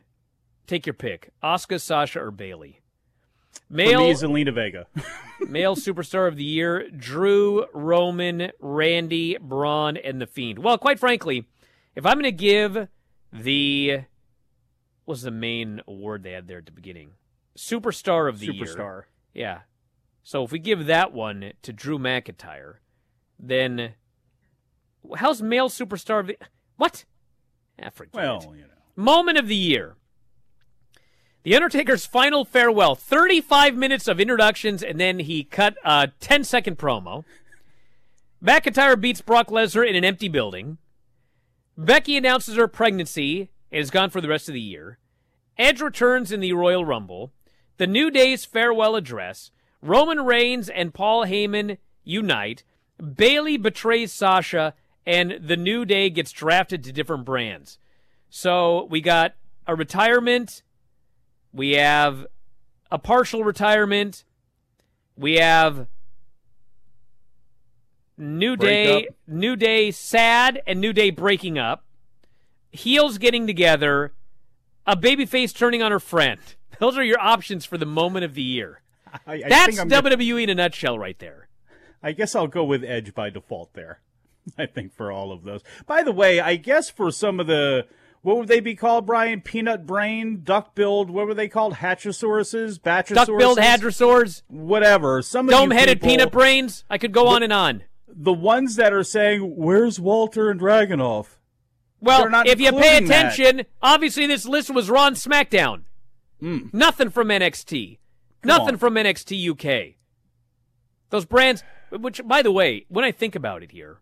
take 0.69 0.87
your 0.87 0.95
pick: 0.95 1.33
Asuka, 1.43 1.81
Sasha, 1.81 2.21
or 2.21 2.31
Bayley. 2.31 2.81
Male 3.71 4.09
me, 4.09 4.15
Zelina 4.15 4.55
Vega. 4.55 4.87
male 5.49 5.77
superstar 5.77 6.27
of 6.29 6.37
the 6.37 6.45
year: 6.45 6.89
Drew, 6.91 7.67
Roman, 7.75 8.51
Randy, 8.61 9.37
Braun, 9.39 9.97
and 9.97 10.21
the 10.21 10.27
Fiend. 10.27 10.59
Well, 10.61 10.79
quite 10.79 10.99
frankly, 10.99 11.47
if 11.95 12.07
I'm 12.07 12.15
going 12.15 12.25
to 12.25 12.33
give 12.33 12.89
the 13.33 14.05
what 15.05 15.13
was 15.13 15.23
the 15.23 15.31
main 15.31 15.81
award 15.87 16.23
they 16.23 16.33
had 16.33 16.49
there 16.49 16.59
at 16.59 16.67
the 16.67 16.73
beginning? 16.73 17.13
Superstar 17.57 18.29
of 18.29 18.39
the 18.41 18.53
year. 18.55 18.65
Superstar. 18.65 19.03
Yeah. 19.35 19.61
So 20.23 20.45
if 20.45 20.53
we 20.53 20.59
give 20.59 20.87
that 20.87 21.13
one 21.13 21.53
to 21.63 21.73
Drew 21.73 21.99
McIntyre, 21.99 22.77
then 23.39 23.95
how's 25.17 25.41
male 25.43 25.69
superstar 25.69 26.21
of 26.21 26.27
the 26.27 26.37
what? 26.77 27.05
Ah, 27.83 27.91
forget 27.91 28.15
Well, 28.15 28.39
it. 28.53 28.57
you 28.59 28.63
know. 28.63 28.69
Moment 28.97 29.39
of 29.39 29.49
the 29.49 29.57
year. 29.57 29.97
The 31.43 31.55
Undertaker's 31.55 32.05
final 32.05 32.45
farewell. 32.45 32.95
35 32.95 33.76
minutes 33.76 34.09
of 34.09 34.20
introductions, 34.20 34.82
and 34.82 35.01
then 35.01 35.20
he 35.20 35.45
cut 35.45 35.76
a 35.84 36.09
10 36.20 36.45
second 36.45 36.78
promo. 36.78 37.24
McIntyre 38.43 39.01
beats 39.01 39.20
Brock 39.20 39.49
Lesnar 39.49 39.89
in 39.89 39.97
an 39.97 40.05
empty 40.05 40.28
building. 40.28 40.78
Becky 41.76 42.16
announces 42.16 42.57
her 42.57 42.68
pregnancy 42.68 43.51
and 43.70 43.80
is 43.80 43.91
gone 43.91 44.11
for 44.11 44.20
the 44.20 44.28
rest 44.28 44.49
of 44.49 44.55
the 44.55 44.61
year. 44.61 44.99
Edge 45.57 45.80
returns 45.80 46.30
in 46.30 46.41
the 46.41 46.53
Royal 46.53 46.84
Rumble. 46.84 47.32
The 47.78 47.86
New 47.86 48.11
Day's 48.11 48.45
farewell 48.45 48.97
address. 48.97 49.51
Roman 49.80 50.24
Reigns 50.24 50.68
and 50.68 50.95
Paul 50.95 51.26
Heyman 51.26 51.78
unite. 52.05 52.64
Bayley 53.14 53.57
betrays 53.57 54.12
Sasha, 54.12 54.74
and 55.07 55.39
the 55.41 55.57
New 55.57 55.84
Day 55.84 56.11
gets 56.11 56.32
drafted 56.32 56.82
to 56.84 56.93
different 56.93 57.24
brands. 57.24 57.78
So 58.28 58.86
we 58.91 59.01
got 59.01 59.34
a 59.66 59.74
retirement. 59.74 60.62
We 61.53 61.73
have 61.73 62.27
a 62.91 62.99
partial 62.99 63.45
retirement. 63.45 64.25
We 65.17 65.37
have 65.37 65.87
New 68.17 68.57
Day. 68.57 69.09
New 69.27 69.57
Day 69.57 69.91
sad, 69.91 70.63
and 70.67 70.81
New 70.81 70.93
Day 70.93 71.11
breaking 71.11 71.59
up. 71.59 71.85
Heels 72.71 73.19
getting 73.19 73.47
together. 73.47 74.13
A 74.87 74.97
babyface 74.97 75.55
turning 75.55 75.83
on 75.83 75.93
her 75.93 76.01
friend. 76.01 76.41
Those 76.79 76.97
are 76.97 77.05
your 77.05 77.21
options 77.21 77.65
for 77.65 77.77
the 77.79 77.87
moment 77.87 78.25
of 78.25 78.35
the 78.35 78.43
year. 78.43 78.81
I, 79.27 79.35
I 79.35 79.43
That's 79.49 79.79
WWE 79.79 80.45
in 80.45 80.51
a 80.51 80.55
nutshell, 80.55 80.99
right 80.99 81.19
there. 81.19 81.49
I 82.03 82.13
guess 82.13 82.35
I'll 82.35 82.47
go 82.47 82.65
with 82.65 82.85
Edge 82.85 83.15
by 83.15 83.31
default 83.31 83.73
there. 83.73 84.01
I 84.59 84.67
think 84.67 84.93
for 84.95 85.11
all 85.11 85.33
of 85.33 85.45
those. 85.45 85.63
By 85.87 86.03
the 86.03 86.13
way, 86.13 86.41
I 86.41 86.57
guess 86.57 86.91
for 86.91 87.11
some 87.11 87.41
of 87.41 87.47
the 87.47 87.87
what 88.23 88.37
would 88.37 88.49
they 88.49 88.61
be 88.61 88.75
called, 88.75 89.07
Bryan? 89.07 89.41
Peanut 89.41 89.87
brain, 89.87 90.41
duck 90.43 90.75
billed, 90.75 91.11
what 91.11 91.27
were 91.27 91.35
they 91.35 91.49
called? 91.49 91.75
Hatchosauruses, 91.75 92.79
Batchosauruses? 92.81 93.14
Duck-billed 93.14 93.59
hadrosaurs, 93.59 94.43
Whatever. 94.49 95.23
Some 95.23 95.47
dome-headed 95.47 95.99
people- 96.01 96.09
peanut 96.09 96.33
brains. 96.33 96.85
I 96.91 96.99
could 96.99 97.12
go 97.12 97.29
on 97.29 97.43
and 97.43 97.53
on. 97.53 97.85
The 98.07 98.33
ones 98.33 98.77
that 98.77 98.93
are 98.93 99.05
saying, 99.05 99.41
Where's 99.57 100.01
Walter 100.01 100.51
and 100.51 100.61
Dragunov? 100.61 101.37
Well, 102.01 102.29
if 102.47 102.61
you 102.61 102.71
pay 102.73 102.99
including 102.99 103.09
that. 103.09 103.39
attention, 103.39 103.66
obviously 103.83 104.27
this 104.27 104.47
list 104.47 104.71
was 104.71 104.89
Raw 104.91 105.11
SmackDown. 105.11 105.83
Nothing 106.41 107.11
from 107.11 107.29
NXT. 107.29 107.99
Nothing 108.45 108.64
Hmm. 108.66 108.71
on. 108.75 108.79
from 108.79 108.95
NXT 108.97 109.37
UK. 109.37 109.97
Those 111.11 111.25
brands, 111.25 111.64
which, 111.91 112.21
by 112.25 112.43
the 112.43 112.53
way, 112.53 112.85
when 112.89 113.05
I 113.05 113.11
think 113.11 113.35
about 113.35 113.62
it 113.64 113.73
here, 113.73 113.99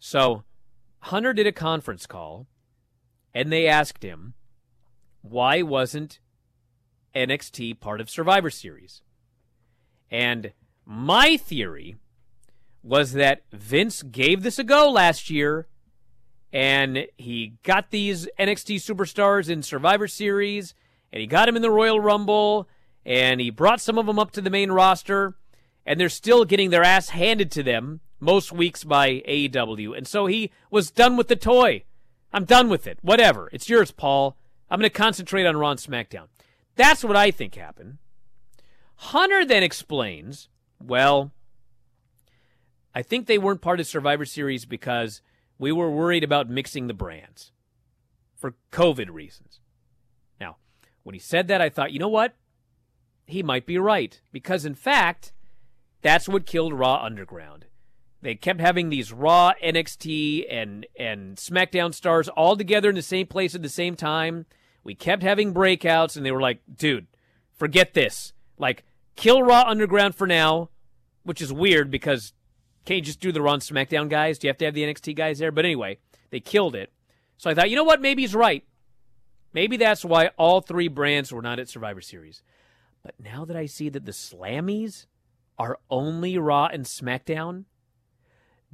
so 0.00 0.42
Hunter 1.00 1.32
did 1.32 1.46
a 1.46 1.52
conference 1.52 2.06
call, 2.06 2.46
and 3.34 3.52
they 3.52 3.66
asked 3.66 4.02
him, 4.02 4.34
why 5.22 5.62
wasn't 5.62 6.20
NXT 7.14 7.80
part 7.80 8.00
of 8.00 8.10
Survivor 8.10 8.50
Series? 8.50 9.02
And 10.10 10.52
my 10.84 11.36
theory 11.36 11.96
was 12.82 13.12
that 13.14 13.42
Vince 13.52 14.02
gave 14.02 14.42
this 14.42 14.58
a 14.58 14.64
go 14.64 14.90
last 14.90 15.30
year 15.30 15.66
and 16.52 17.06
he 17.16 17.54
got 17.62 17.90
these 17.90 18.28
NXT 18.38 18.76
superstars 18.76 19.48
in 19.48 19.62
Survivor 19.62 20.06
Series 20.06 20.74
and 21.12 21.20
he 21.20 21.26
got 21.26 21.46
them 21.46 21.56
in 21.56 21.62
the 21.62 21.70
Royal 21.70 21.98
Rumble 21.98 22.68
and 23.04 23.40
he 23.40 23.50
brought 23.50 23.80
some 23.80 23.98
of 23.98 24.06
them 24.06 24.18
up 24.18 24.30
to 24.32 24.40
the 24.40 24.50
main 24.50 24.70
roster 24.70 25.34
and 25.86 25.98
they're 25.98 26.08
still 26.08 26.44
getting 26.44 26.70
their 26.70 26.84
ass 26.84 27.08
handed 27.08 27.50
to 27.52 27.62
them 27.62 28.00
most 28.20 28.52
weeks 28.52 28.84
by 28.84 29.22
AEW. 29.28 29.96
And 29.96 30.06
so 30.06 30.26
he 30.26 30.50
was 30.70 30.90
done 30.90 31.16
with 31.16 31.28
the 31.28 31.36
toy. 31.36 31.84
I'm 32.34 32.44
done 32.44 32.68
with 32.68 32.88
it. 32.88 32.98
Whatever. 33.00 33.48
It's 33.52 33.68
yours, 33.68 33.92
Paul. 33.92 34.36
I'm 34.68 34.80
going 34.80 34.90
to 34.90 34.94
concentrate 34.94 35.46
on 35.46 35.56
Raw 35.56 35.74
SmackDown. 35.74 36.26
That's 36.74 37.04
what 37.04 37.14
I 37.14 37.30
think 37.30 37.54
happened. 37.54 37.98
Hunter 38.96 39.44
then 39.44 39.62
explains, 39.62 40.48
well, 40.82 41.30
I 42.92 43.02
think 43.02 43.26
they 43.26 43.38
weren't 43.38 43.60
part 43.60 43.78
of 43.78 43.86
Survivor 43.86 44.24
Series 44.24 44.64
because 44.64 45.22
we 45.60 45.70
were 45.70 45.90
worried 45.90 46.24
about 46.24 46.50
mixing 46.50 46.88
the 46.88 46.92
brands 46.92 47.52
for 48.34 48.54
COVID 48.72 49.10
reasons. 49.12 49.60
Now, 50.40 50.56
when 51.04 51.14
he 51.14 51.20
said 51.20 51.46
that, 51.46 51.60
I 51.60 51.68
thought, 51.68 51.92
you 51.92 52.00
know 52.00 52.08
what? 52.08 52.34
He 53.26 53.44
might 53.44 53.64
be 53.64 53.78
right. 53.78 54.20
Because, 54.32 54.64
in 54.64 54.74
fact, 54.74 55.32
that's 56.02 56.28
what 56.28 56.46
killed 56.46 56.72
Raw 56.72 57.00
Underground. 57.00 57.66
They 58.24 58.34
kept 58.34 58.58
having 58.58 58.88
these 58.88 59.12
Raw, 59.12 59.52
NXT, 59.62 60.46
and, 60.50 60.86
and 60.98 61.36
SmackDown 61.36 61.92
stars 61.92 62.26
all 62.30 62.56
together 62.56 62.88
in 62.88 62.94
the 62.94 63.02
same 63.02 63.26
place 63.26 63.54
at 63.54 63.60
the 63.60 63.68
same 63.68 63.96
time. 63.96 64.46
We 64.82 64.94
kept 64.94 65.22
having 65.22 65.52
breakouts, 65.52 66.16
and 66.16 66.24
they 66.24 66.32
were 66.32 66.40
like, 66.40 66.60
dude, 66.74 67.06
forget 67.52 67.92
this. 67.92 68.32
Like, 68.56 68.82
kill 69.14 69.42
Raw 69.42 69.64
Underground 69.66 70.14
for 70.14 70.26
now, 70.26 70.70
which 71.24 71.42
is 71.42 71.52
weird 71.52 71.90
because 71.90 72.32
can't 72.86 72.96
you 72.96 73.02
just 73.02 73.20
do 73.20 73.30
the 73.30 73.42
Raw 73.42 73.56
SmackDown 73.56 74.08
guys? 74.08 74.38
Do 74.38 74.46
you 74.46 74.48
have 74.48 74.56
to 74.56 74.64
have 74.64 74.74
the 74.74 74.84
NXT 74.84 75.14
guys 75.14 75.38
there? 75.38 75.52
But 75.52 75.66
anyway, 75.66 75.98
they 76.30 76.40
killed 76.40 76.74
it. 76.74 76.90
So 77.36 77.50
I 77.50 77.54
thought, 77.54 77.68
you 77.68 77.76
know 77.76 77.84
what? 77.84 78.00
Maybe 78.00 78.22
he's 78.22 78.34
right. 78.34 78.64
Maybe 79.52 79.76
that's 79.76 80.02
why 80.02 80.28
all 80.38 80.62
three 80.62 80.88
brands 80.88 81.30
were 81.30 81.42
not 81.42 81.58
at 81.58 81.68
Survivor 81.68 82.00
Series. 82.00 82.42
But 83.02 83.16
now 83.18 83.44
that 83.44 83.56
I 83.56 83.66
see 83.66 83.90
that 83.90 84.06
the 84.06 84.12
Slammies 84.12 85.04
are 85.58 85.78
only 85.90 86.38
Raw 86.38 86.68
and 86.72 86.86
SmackDown, 86.86 87.64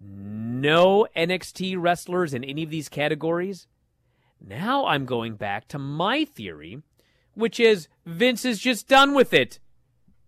no 0.01 1.07
NXT 1.17 1.77
wrestlers 1.79 2.35
in 2.35 2.45
any 2.45 2.63
of 2.63 2.71
these 2.71 2.89
categories, 2.89 3.67
now 4.41 4.87
I'm 4.87 5.05
going 5.05 5.35
back 5.35 5.69
to 5.69 5.79
my 5.79 6.25
theory, 6.25 6.83
which 7.35 7.61
is 7.61 7.89
Vince 8.07 8.45
is 8.45 8.59
just 8.59 8.89
done 8.89 9.15
with 9.15 9.33
it. 9.33 9.59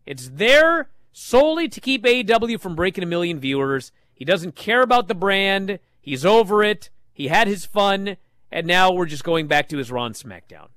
It's 0.05 0.29
there 0.29 0.91
solely 1.13 1.69
to 1.69 1.81
keep 1.81 2.05
AEW 2.05 2.61
from 2.61 2.75
breaking 2.75 3.05
a 3.05 3.07
million 3.07 3.41
viewers. 3.41 3.93
He 4.13 4.25
doesn't 4.25 4.55
care 4.55 4.83
about 4.83 5.09
the 5.09 5.15
brand. 5.15 5.79
He's 6.01 6.25
over 6.25 6.63
it. 6.63 6.91
He 7.13 7.29
had 7.29 7.47
his 7.47 7.65
fun, 7.65 8.17
and 8.51 8.67
now 8.67 8.93
we're 8.93 9.07
just 9.07 9.25
going 9.25 9.47
back 9.47 9.69
to 9.69 9.79
his 9.79 9.91
Raw 9.91 10.09
SmackDown. 10.09 10.69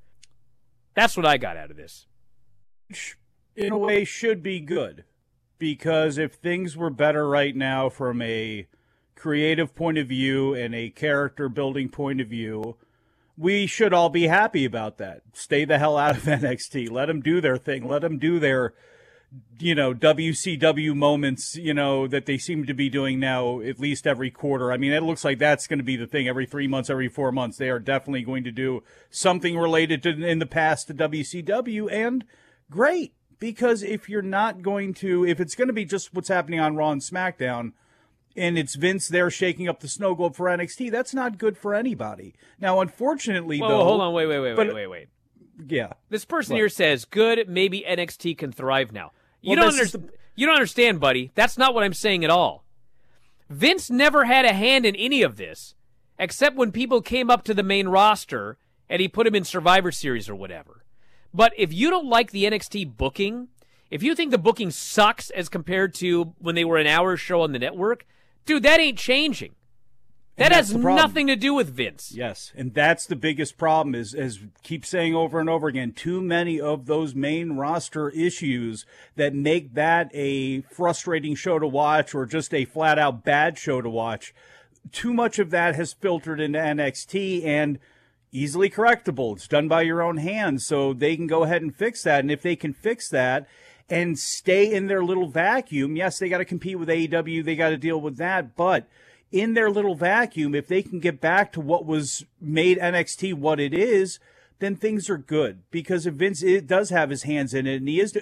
That's 0.94 1.18
what 1.18 1.26
I 1.26 1.38
got 1.38 1.58
out 1.58 1.72
of 1.72 1.78
this. 1.78 2.08
Which, 2.88 3.18
In 3.56 3.74
a 3.74 3.78
way, 3.78 4.06
should 4.06 4.42
be 4.42 4.60
good 4.60 5.04
because 5.58 6.18
if 6.18 6.34
things 6.34 6.76
were 6.76 6.90
better 6.90 7.28
right 7.28 7.56
now 7.56 7.90
from 7.90 8.22
a 8.22 8.68
creative 9.16 9.76
point 9.76 9.98
of 9.98 10.08
view 10.08 10.54
and 10.54 10.76
a 10.76 10.90
character 10.90 11.50
building 11.50 11.90
point 11.90 12.22
of 12.22 12.28
view, 12.28 12.78
we 13.38 13.66
should 13.66 13.94
all 13.94 14.10
be 14.10 14.28
happy 14.28 14.66
about 14.66 14.98
that. 14.98 15.22
Stay 15.34 15.66
the 15.66 15.78
hell 15.78 15.98
out 15.98 16.18
of 16.18 16.24
NXT. 16.26 16.90
Let 16.92 17.08
them 17.08 17.22
do 17.22 17.42
their 17.42 17.58
thing. 17.58 17.88
Let 17.88 18.02
them 18.02 18.18
do 18.18 18.40
their 18.40 18.74
you 19.60 19.76
know 19.76 19.94
WCW 19.94 20.96
moments, 20.96 21.56
you 21.56 21.74
know 21.74 22.08
that 22.08 22.26
they 22.26 22.38
seem 22.38 22.66
to 22.66 22.74
be 22.74 22.90
doing 22.90 23.20
now 23.20 23.60
at 23.60 23.80
least 23.80 24.08
every 24.08 24.32
quarter. 24.32 24.72
I 24.72 24.78
mean, 24.78 24.92
it 24.92 25.04
looks 25.04 25.24
like 25.24 25.40
that's 25.40 25.68
going 25.68 25.80
to 25.80 25.86
be 25.86 25.96
the 25.96 26.08
thing 26.08 26.28
every 26.28 26.46
3 26.46 26.68
months, 26.68 26.90
every 26.90 27.10
4 27.10 27.32
months. 27.32 27.58
They 27.58 27.70
are 27.70 27.80
definitely 27.80 28.24
going 28.24 28.44
to 28.44 28.52
do 28.52 28.84
something 29.10 29.58
related 29.58 30.04
to 30.04 30.26
in 30.26 30.40
the 30.40 30.46
past 30.46 30.88
to 30.88 30.94
WCW 30.94 31.92
and 31.92 32.26
great 32.70 33.14
because 33.40 33.84
if 33.84 34.10
you're 34.10 34.22
not 34.22 34.62
going 34.62 34.94
to 34.96 35.26
if 35.26 35.40
it's 35.40 35.56
going 35.56 35.68
to 35.68 35.74
be 35.74 35.86
just 35.86 36.14
what's 36.14 36.30
happening 36.30 36.60
on 36.60 36.76
Raw 36.76 36.92
and 36.92 37.02
SmackDown 37.02 37.74
and 38.36 38.58
it's 38.58 38.76
Vince 38.76 39.08
there 39.08 39.30
shaking 39.30 39.68
up 39.68 39.80
the 39.80 39.88
snow 39.88 40.16
globe 40.16 40.36
for 40.36 40.48
NXT, 40.48 40.92
that's 40.92 41.14
not 41.14 41.38
good 41.38 41.58
for 41.58 41.74
anybody. 41.74 42.36
Now, 42.60 42.80
unfortunately, 42.82 43.60
Whoa, 43.60 43.68
though, 43.70 43.84
hold 43.84 44.02
on, 44.02 44.14
wait, 44.14 44.28
wait, 44.28 44.40
wait, 44.40 44.56
but, 44.56 44.68
wait, 44.68 44.76
wait, 44.76 44.88
wait. 44.88 45.08
Yeah, 45.68 45.94
This 46.10 46.26
person 46.26 46.54
What? 46.54 46.60
here 46.60 46.70
says, 46.70 47.06
"Good, 47.06 47.48
maybe 47.48 47.86
NXT 47.88 48.38
can 48.38 48.52
thrive 48.52 48.92
now." 48.92 49.12
You 49.42 49.52
Well, 49.52 49.62
don't 49.68 49.74
understand. 49.74 50.12
You 50.36 50.46
don't 50.48 50.56
understand, 50.56 51.00
buddy. 51.00 51.32
That's 51.34 51.58
not 51.58 51.74
what 51.74 51.86
I'm 51.86 51.94
saying 51.94 52.26
at 52.26 52.30
all. 52.30 52.66
Vince 53.50 53.90
never 53.90 54.26
had 54.26 54.44
a 54.44 54.54
hand 54.54 54.86
in 54.86 54.96
any 54.96 55.22
of 55.22 55.38
this, 55.38 55.76
except 56.20 56.58
when 56.58 56.72
people 56.74 57.02
came 57.02 57.30
up 57.30 57.44
to 57.46 57.54
the 57.54 57.64
main 57.64 57.88
roster 57.88 58.58
and 58.90 59.02
he 59.02 59.08
put 59.08 59.26
them 59.26 59.36
in 59.36 59.44
Survivor 59.46 59.92
Series 59.92 60.28
or 60.28 60.36
whatever. 60.36 60.84
But 61.34 61.54
if 61.58 61.72
you 61.74 61.90
don't 61.90 62.10
like 62.10 62.32
the 62.32 62.46
NXT 62.46 62.98
booking, 62.98 63.48
if 63.90 64.04
you 64.04 64.16
think 64.16 64.32
the 64.32 64.38
booking 64.38 64.72
sucks 64.72 65.30
as 65.30 65.48
compared 65.48 65.94
to 65.96 66.34
when 66.40 66.56
they 66.56 66.66
were 66.66 66.78
an 66.78 66.88
hour 66.88 67.16
show 67.18 67.42
on 67.42 67.52
the 67.52 67.60
network, 67.60 68.06
dude, 68.46 68.64
that 68.64 68.80
ain't 68.80 68.98
changing. 68.98 69.56
That 70.38 70.52
has 70.52 70.74
nothing 70.74 71.28
to 71.28 71.38
do 71.38 71.54
with 71.54 71.70
Vince. 71.70 72.12
Yes, 72.14 72.52
and 72.56 72.74
that's 72.74 73.06
the 73.06 73.16
biggest 73.16 73.58
problem 73.58 73.96
is 73.96 74.14
as 74.14 74.42
keep 74.64 74.86
saying 74.86 75.16
over 75.16 75.40
and 75.40 75.50
over 75.50 75.68
again, 75.68 75.94
too 75.94 76.22
many 76.22 76.60
of 76.60 76.88
those 76.88 77.16
main 77.16 77.54
roster 77.54 78.10
issues 78.10 78.86
that 79.16 79.34
make 79.34 79.76
that 79.76 80.12
a 80.14 80.62
frustrating 80.62 81.36
show 81.36 81.58
to 81.58 81.68
watch 81.68 82.14
or 82.14 82.26
just 82.26 82.54
a 82.54 82.66
flat 82.66 83.00
out 83.00 83.24
bad 83.24 83.58
show 83.58 83.82
to 83.82 83.90
watch. 83.90 84.34
Too 84.92 85.14
much 85.14 85.40
of 85.40 85.52
that 85.52 85.76
has 85.76 85.94
filtered 85.94 86.42
into 86.42 86.60
NXT 86.60 87.46
and 87.46 87.80
easily 88.34 88.70
correctable. 88.70 89.38
It's 89.38 89.48
done 89.48 89.70
by 89.70 89.84
your 89.84 90.02
own 90.02 90.18
hands, 90.18 90.68
so 90.68 90.92
they 90.92 91.16
can 91.16 91.28
go 91.28 91.44
ahead 91.44 91.62
and 91.62 91.74
fix 91.74 92.04
that. 92.04 92.20
And 92.20 92.30
if 92.30 92.42
they 92.42 92.58
can 92.58 92.74
fix 92.74 93.08
that 93.10 93.48
and 93.90 94.18
stay 94.18 94.72
in 94.72 94.88
their 94.88 95.04
little 95.04 95.28
vacuum, 95.28 95.96
yes, 95.96 96.18
they 96.18 96.30
got 96.30 96.40
to 96.40 96.46
compete 96.46 96.80
with 96.80 96.90
AEW, 96.90 97.44
they 97.44 97.56
got 97.56 97.70
to 97.70 97.78
deal 97.78 98.02
with 98.02 98.18
that, 98.18 98.56
but 98.56 98.88
in 99.32 99.54
their 99.54 99.70
little 99.70 99.96
vacuum, 99.96 100.56
if 100.56 100.68
they 100.68 100.82
can 100.82 101.00
get 101.00 101.20
back 101.20 101.52
to 101.54 101.62
what 101.62 101.86
was 101.86 102.26
made 102.40 102.78
NXT 102.78 103.34
what 103.34 103.60
it 103.60 103.74
is, 103.74 104.20
then 104.60 104.76
things 104.76 105.10
are 105.10 105.18
good. 105.18 105.64
Because 105.72 106.06
if 106.06 106.14
Vince 106.14 106.42
it 106.42 106.68
does 106.68 106.90
have 106.90 107.10
his 107.10 107.24
hands 107.24 107.54
in 107.54 107.68
it, 107.68 107.78
and 107.78 107.90
he 107.90 108.00
is, 108.00 108.18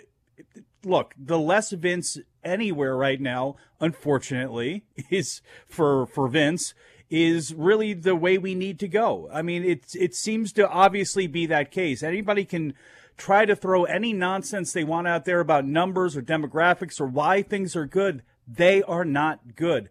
look, 0.83 1.13
the 1.17 1.39
less 1.39 1.71
Vince 1.71 2.17
anywhere 2.43 2.97
right 2.97 3.21
now, 3.21 3.55
unfortunately, 3.79 4.83
is 5.09 5.41
for 5.67 6.07
for 6.07 6.27
Vince 6.27 6.73
is 7.09 7.53
really 7.53 7.93
the 7.93 8.15
way 8.15 8.37
we 8.39 8.55
need 8.55 8.79
to 8.79 8.87
go. 8.87 9.29
I 9.31 9.41
mean, 9.41 9.63
it 9.63 9.85
it 9.93 10.15
seems 10.15 10.51
to 10.53 10.67
obviously 10.67 11.27
be 11.27 11.45
that 11.45 11.71
case. 11.71 12.01
Anybody 12.01 12.45
can 12.45 12.73
try 13.17 13.45
to 13.45 13.55
throw 13.55 13.83
any 13.83 14.13
nonsense 14.13 14.73
they 14.73 14.83
want 14.83 15.07
out 15.07 15.25
there 15.25 15.39
about 15.39 15.65
numbers 15.65 16.17
or 16.17 16.21
demographics 16.21 16.99
or 16.99 17.05
why 17.05 17.41
things 17.41 17.75
are 17.75 17.85
good. 17.85 18.23
They 18.47 18.81
are 18.83 19.05
not 19.05 19.55
good. 19.55 19.89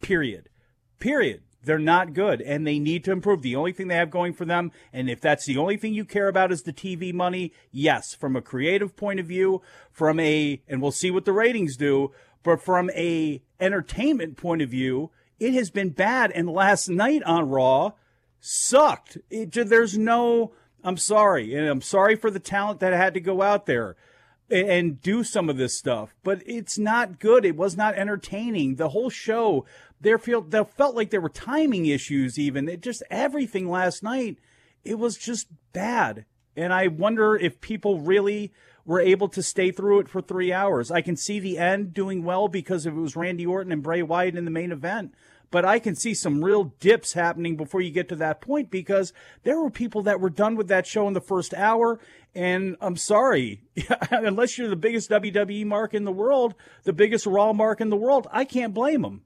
Period. 0.00 0.48
Period. 0.98 1.42
They're 1.64 1.78
not 1.78 2.12
good 2.12 2.42
and 2.42 2.66
they 2.66 2.78
need 2.78 3.04
to 3.04 3.12
improve. 3.12 3.42
The 3.42 3.56
only 3.56 3.72
thing 3.72 3.88
they 3.88 3.94
have 3.94 4.10
going 4.10 4.34
for 4.34 4.44
them, 4.44 4.72
and 4.92 5.08
if 5.08 5.20
that's 5.20 5.46
the 5.46 5.58
only 5.58 5.76
thing 5.76 5.94
you 5.94 6.04
care 6.04 6.28
about 6.28 6.50
is 6.50 6.62
the 6.62 6.72
TV 6.72 7.12
money, 7.12 7.52
yes, 7.70 8.14
from 8.14 8.34
a 8.34 8.42
creative 8.42 8.96
point 8.96 9.20
of 9.20 9.26
view, 9.26 9.62
from 9.92 10.18
a, 10.18 10.60
and 10.66 10.82
we'll 10.82 10.90
see 10.90 11.10
what 11.10 11.24
the 11.24 11.32
ratings 11.32 11.76
do, 11.76 12.10
but 12.42 12.60
from 12.60 12.90
a 12.90 13.42
entertainment 13.60 14.36
point 14.36 14.62
of 14.62 14.70
view, 14.70 15.10
it 15.38 15.54
has 15.54 15.70
been 15.70 15.90
bad. 15.90 16.32
And 16.32 16.48
last 16.48 16.88
night 16.88 17.22
on 17.22 17.48
Raw 17.48 17.92
sucked. 18.40 19.18
It, 19.30 19.52
there's 19.52 19.96
no, 19.96 20.52
I'm 20.84 20.96
sorry. 20.96 21.54
And 21.54 21.68
I'm 21.68 21.80
sorry 21.80 22.16
for 22.16 22.30
the 22.30 22.40
talent 22.40 22.80
that 22.80 22.92
had 22.92 23.14
to 23.14 23.20
go 23.20 23.42
out 23.42 23.66
there 23.66 23.96
and- 24.50 25.00
do 25.00 25.24
some 25.24 25.48
of 25.48 25.56
this 25.56 25.78
stuff, 25.78 26.14
but 26.22 26.42
it's 26.44 26.78
not 26.78 27.18
good. 27.18 27.44
It 27.44 27.56
was 27.56 27.76
not 27.76 27.94
entertaining. 27.94 28.74
The 28.74 28.90
whole 28.90 29.08
show, 29.08 29.64
there 30.00 30.18
felt 30.18 30.50
there 30.50 30.64
felt 30.64 30.94
like 30.94 31.10
there 31.10 31.20
were 31.20 31.28
timing 31.28 31.86
issues. 31.86 32.38
Even 32.38 32.68
it 32.68 32.82
just 32.82 33.02
everything 33.10 33.68
last 33.68 34.02
night, 34.02 34.38
it 34.84 34.98
was 34.98 35.16
just 35.16 35.48
bad. 35.72 36.26
And 36.54 36.72
I 36.72 36.88
wonder 36.88 37.34
if 37.34 37.60
people 37.60 38.00
really 38.00 38.52
were 38.84 39.00
able 39.00 39.28
to 39.28 39.42
stay 39.42 39.70
through 39.70 40.00
it 40.00 40.08
for 40.08 40.20
three 40.20 40.52
hours. 40.52 40.90
I 40.90 41.00
can 41.02 41.16
see 41.16 41.38
the 41.38 41.56
end 41.56 41.94
doing 41.94 42.24
well 42.24 42.48
because 42.48 42.84
if 42.84 42.92
it 42.92 42.98
was 42.98 43.16
Randy 43.16 43.46
Orton 43.46 43.72
and 43.72 43.82
Bray 43.82 44.02
Wyatt 44.02 44.36
in 44.36 44.44
the 44.44 44.50
main 44.50 44.72
event. 44.72 45.14
But 45.52 45.66
I 45.66 45.78
can 45.78 45.94
see 45.94 46.14
some 46.14 46.42
real 46.42 46.72
dips 46.80 47.12
happening 47.12 47.56
before 47.56 47.82
you 47.82 47.90
get 47.90 48.08
to 48.08 48.16
that 48.16 48.40
point 48.40 48.70
because 48.70 49.12
there 49.44 49.60
were 49.60 49.70
people 49.70 50.02
that 50.02 50.18
were 50.18 50.30
done 50.30 50.56
with 50.56 50.66
that 50.68 50.86
show 50.86 51.06
in 51.06 51.12
the 51.12 51.20
first 51.20 51.52
hour. 51.52 52.00
And 52.34 52.76
I'm 52.80 52.96
sorry, 52.96 53.60
unless 54.10 54.56
you're 54.56 54.70
the 54.70 54.76
biggest 54.76 55.10
WWE 55.10 55.66
mark 55.66 55.92
in 55.92 56.04
the 56.04 56.10
world, 56.10 56.54
the 56.84 56.94
biggest 56.94 57.26
Raw 57.26 57.52
mark 57.52 57.82
in 57.82 57.90
the 57.90 57.96
world, 57.96 58.26
I 58.32 58.46
can't 58.46 58.72
blame 58.72 59.02
them. 59.02 59.22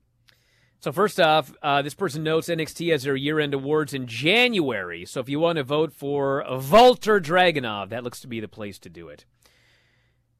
So 0.80 0.90
first 0.90 1.20
off, 1.20 1.54
uh, 1.62 1.80
this 1.82 1.94
person 1.94 2.24
notes 2.24 2.48
NXT 2.48 2.90
has 2.90 3.04
their 3.04 3.16
year-end 3.16 3.54
awards 3.54 3.94
in 3.94 4.06
January. 4.08 5.04
So 5.06 5.20
if 5.20 5.28
you 5.28 5.38
want 5.38 5.56
to 5.58 5.64
vote 5.64 5.92
for 5.92 6.44
Walter 6.70 7.20
Dragunov, 7.20 7.90
that 7.90 8.02
looks 8.02 8.20
to 8.20 8.28
be 8.28 8.40
the 8.40 8.48
place 8.48 8.80
to 8.80 8.90
do 8.90 9.08
it. 9.08 9.24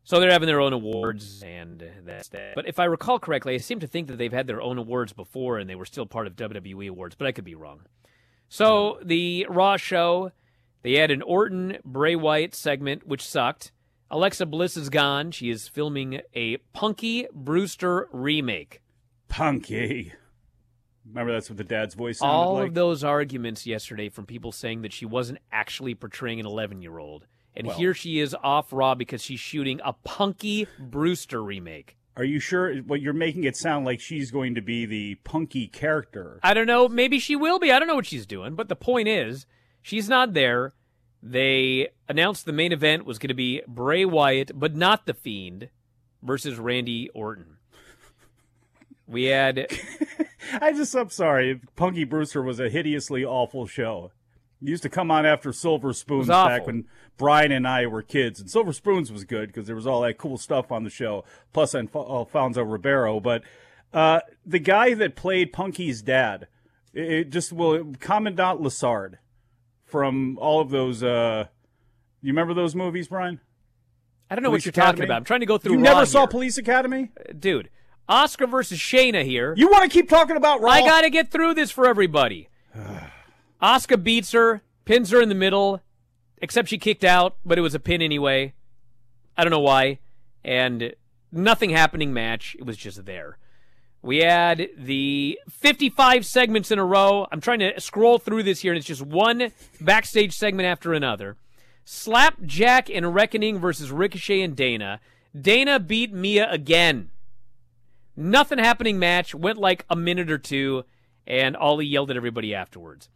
So 0.07 0.21
they're 0.21 0.31
having 0.31 0.47
their 0.47 0.61
own 0.61 0.73
awards, 0.73 1.43
and 1.43 1.85
that's 2.05 2.29
that. 2.29 2.55
But 2.55 2.69
if 2.69 2.79
I 2.79 2.85
recall 2.85 3.19
correctly, 3.19 3.55
I 3.55 3.59
seem 3.59 3.81
to 3.81 3.89
think 3.89 4.07
that 4.07 4.19
they've 4.19 4.33
had 4.33 4.47
their 4.47 4.63
own 4.63 4.79
awards 4.79 5.13
before, 5.13 5.59
and 5.59 5.69
they 5.69 5.75
were 5.75 5.85
still 5.85 6.07
part 6.07 6.29
of 6.29 6.37
WWE 6.37 6.89
awards, 6.89 7.17
but 7.17 7.27
I 7.27 7.33
could 7.33 7.45
be 7.45 7.57
wrong. 7.57 7.81
So 8.49 9.01
the 9.03 9.47
Raw 9.51 9.77
show, 9.77 10.31
they 10.83 10.93
had 10.93 11.11
an 11.11 11.23
Orton 11.23 11.79
Bray 11.85 12.15
Wyatt 12.15 12.55
segment, 12.55 13.05
which 13.05 13.27
sucked. 13.27 13.73
Alexa 14.09 14.47
Bliss 14.47 14.77
is 14.77 14.91
gone. 14.91 15.33
She 15.33 15.51
is 15.51 15.67
filming 15.67 16.21
a 16.35 16.59
Punky 16.73 17.27
Brewster 17.35 18.09
remake. 18.13 18.83
Punky. 19.27 20.13
Remember 21.05 21.33
that's 21.33 21.51
what 21.51 21.57
the 21.57 21.65
dad's 21.65 21.97
voice 21.97 22.21
sounded 22.21 22.33
All 22.33 22.55
like? 22.55 22.69
of 22.69 22.75
those 22.75 23.03
arguments 23.03 23.67
yesterday 23.67 24.09
from 24.09 24.25
people 24.25 24.53
saying 24.53 24.83
that 24.83 24.93
she 24.93 25.05
wasn't 25.05 25.41
actually 25.51 25.97
portraying 25.97 26.39
an 26.39 26.47
11 26.47 26.81
year 26.81 26.99
old. 26.99 27.27
And 27.57 27.69
Well- 27.69 27.77
here 27.77 27.95
she 27.95 28.19
is 28.21 28.35
off 28.43 28.73
Raw 28.73 28.95
because 28.95 29.23
she's 29.23 29.41
shooting 29.41 29.81
a 29.85 29.93
Punky 29.93 30.67
Brewster 30.79 31.43
remake. 31.43 31.97
Are 32.17 32.25
you 32.25 32.41
sure? 32.41 32.75
What 32.79 33.03
you're 33.03 33.13
making 33.13 33.45
it 33.45 33.57
sound 33.57 33.85
like 33.85 34.01
she's 34.01 34.31
going 34.31 34.55
to 34.55 34.63
be 34.63 34.87
the 34.87 35.17
punky 35.17 35.69
character. 35.69 36.41
I 36.43 36.55
don't 36.55 36.67
know. 36.67 36.89
Maybe 36.89 37.19
she 37.19 37.37
will 37.37 37.59
be. 37.59 37.71
I 37.71 37.79
don't 37.79 37.89
know 37.89 37.95
what 37.95 38.07
she's 38.07 38.25
doing. 38.25 38.55
But 38.55 38.71
the 38.71 38.77
point 38.77 39.07
is, 39.07 39.45
she's 39.83 40.09
not 40.09 40.33
there. 40.33 40.73
They 41.23 41.89
announced 42.09 42.47
the 42.47 42.55
main 42.55 42.73
event 42.73 43.05
was 43.05 43.19
going 43.19 43.29
to 43.29 43.35
be 43.35 43.61
Bray 43.69 44.07
Wyatt, 44.07 44.53
but 44.59 44.75
not 44.75 45.05
The 45.05 45.13
Fiend, 45.13 45.69
versus 46.23 46.59
Randy 46.59 47.11
Orton. 47.11 47.59
We 49.07 49.25
had. 49.25 49.67
I 50.61 50.73
just, 50.73 50.95
I'm 50.95 51.11
sorry. 51.11 51.61
Punky 51.77 52.05
Brewster 52.05 52.41
was 52.43 52.61
a 52.61 52.69
hideously 52.71 53.25
awful 53.27 53.67
show. 53.67 54.13
It 54.63 54.69
used 54.69 54.83
to 54.85 54.89
come 54.89 55.11
on 55.11 55.27
after 55.27 55.53
Silver 55.53 55.93
Spoons 55.93 56.29
back 56.29 56.67
when 56.67 56.87
Bryan 57.19 57.53
and 57.53 57.69
I 57.69 57.87
were 57.87 58.03
kids. 58.03 58.41
And 58.41 58.51
Silver 58.51 58.73
Spoons 58.73 59.13
was 59.13 59.25
good 59.25 59.49
because 59.49 59.67
there 59.67 59.77
was 59.77 59.87
all 59.87 60.01
that 60.03 60.17
cool 60.19 60.39
stuff 60.39 60.73
on 60.73 60.85
the 60.85 60.91
show, 60.91 61.25
plus 61.53 61.75
Alf- 61.75 61.95
Alfonso 61.95 62.63
Ribeiro. 62.63 63.21
But 63.21 63.43
uh, 63.93 64.21
the 64.47 64.59
guy 64.59 64.95
that 64.95 65.15
played 65.15 65.53
Punky's 65.53 66.01
dad, 66.01 66.49
it, 66.95 67.13
it 67.13 67.31
just, 67.31 67.53
well, 67.53 67.93
Commandant 68.01 68.63
Lassard 68.63 69.19
from 69.85 70.39
all 70.39 70.61
of 70.61 70.71
those. 70.71 71.03
Uh, 71.03 71.47
you 72.23 72.33
remember 72.33 72.55
those 72.55 72.75
movies, 72.75 73.09
Bryan? 73.09 73.41
I 74.31 74.35
don't 74.35 74.43
know 74.43 74.51
Police 74.51 74.67
what 74.67 74.77
you're 74.77 74.85
talking 74.85 75.05
about. 75.05 75.19
I'm 75.19 75.25
trying 75.25 75.41
to 75.41 75.47
go 75.47 75.59
through. 75.59 75.73
You 75.73 75.79
never 75.79 76.07
saw 76.07 76.21
here. 76.21 76.29
Police 76.29 76.59
Academy? 76.59 77.11
dude. 77.39 77.69
Asuka 78.09 78.49
versus 78.49 78.79
Shayna 78.79 79.25
here. 79.25 79.53
You 79.57 79.69
want 79.69 79.83
to 79.83 79.89
keep 79.89 80.09
talking 80.09 80.37
about 80.37 80.61
Raw? 80.61 80.71
I 80.71 80.81
got 80.81 81.01
to 81.03 81.11
get 81.11 81.31
through 81.31 81.55
this 81.55 81.73
for 81.73 81.87
everybody. 81.87 82.49
Asuka 83.63 84.03
beats 84.03 84.33
her, 84.33 84.63
pins 84.85 85.11
her 85.11 85.21
in 85.21 85.29
the 85.29 85.35
middle, 85.35 85.81
except 86.39 86.69
she 86.69 86.79
kicked 86.79 87.05
out, 87.05 87.37
but 87.45 87.59
it 87.59 87.63
was 87.63 87.75
a 87.75 87.81
pin 87.81 88.03
anyway. 88.03 88.55
I 89.37 89.45
don't 89.45 89.51
know 89.51 89.61
why. 89.61 89.99
And 90.45 90.95
nothing 91.33 91.71
happening 91.71 92.13
match. 92.13 92.57
It 92.59 92.67
was 92.67 92.77
just 92.77 93.05
there. 93.05 93.39
We 94.03 94.19
had 94.19 94.69
the 94.77 95.39
55 95.51 96.25
segments 96.25 96.71
in 96.71 96.79
a 96.79 96.85
row. 96.85 97.27
I'm 97.33 97.41
trying 97.41 97.59
to 97.59 97.81
scroll 97.81 98.19
through 98.19 98.45
this 98.45 98.61
here, 98.61 98.73
and 98.73 98.79
it's 98.79 98.87
just 98.87 99.03
one 99.03 99.51
backstage 99.81 100.33
segment 100.33 100.67
after 100.67 100.93
another. 100.93 101.37
Slapjack 101.85 102.89
and 102.91 103.15
Reckoning 103.15 103.59
versus 103.59 103.91
Ricochet 103.91 104.43
and 104.43 104.55
Dana. 104.55 105.01
Dana 105.39 105.81
beat 105.81 106.13
Mia 106.13 106.51
again. 106.51 107.11
Nothing 108.17 108.59
happening 108.59 108.99
match. 108.99 109.35
Went 109.35 109.59
like 109.59 109.85
a 109.91 109.97
minute 109.97 110.31
or 110.31 110.39
two, 110.39 110.85
and 111.27 111.57
Ali 111.57 111.87
yelled 111.87 112.11
at 112.11 112.17
everybody 112.17 112.55
afterwards. 112.55 113.09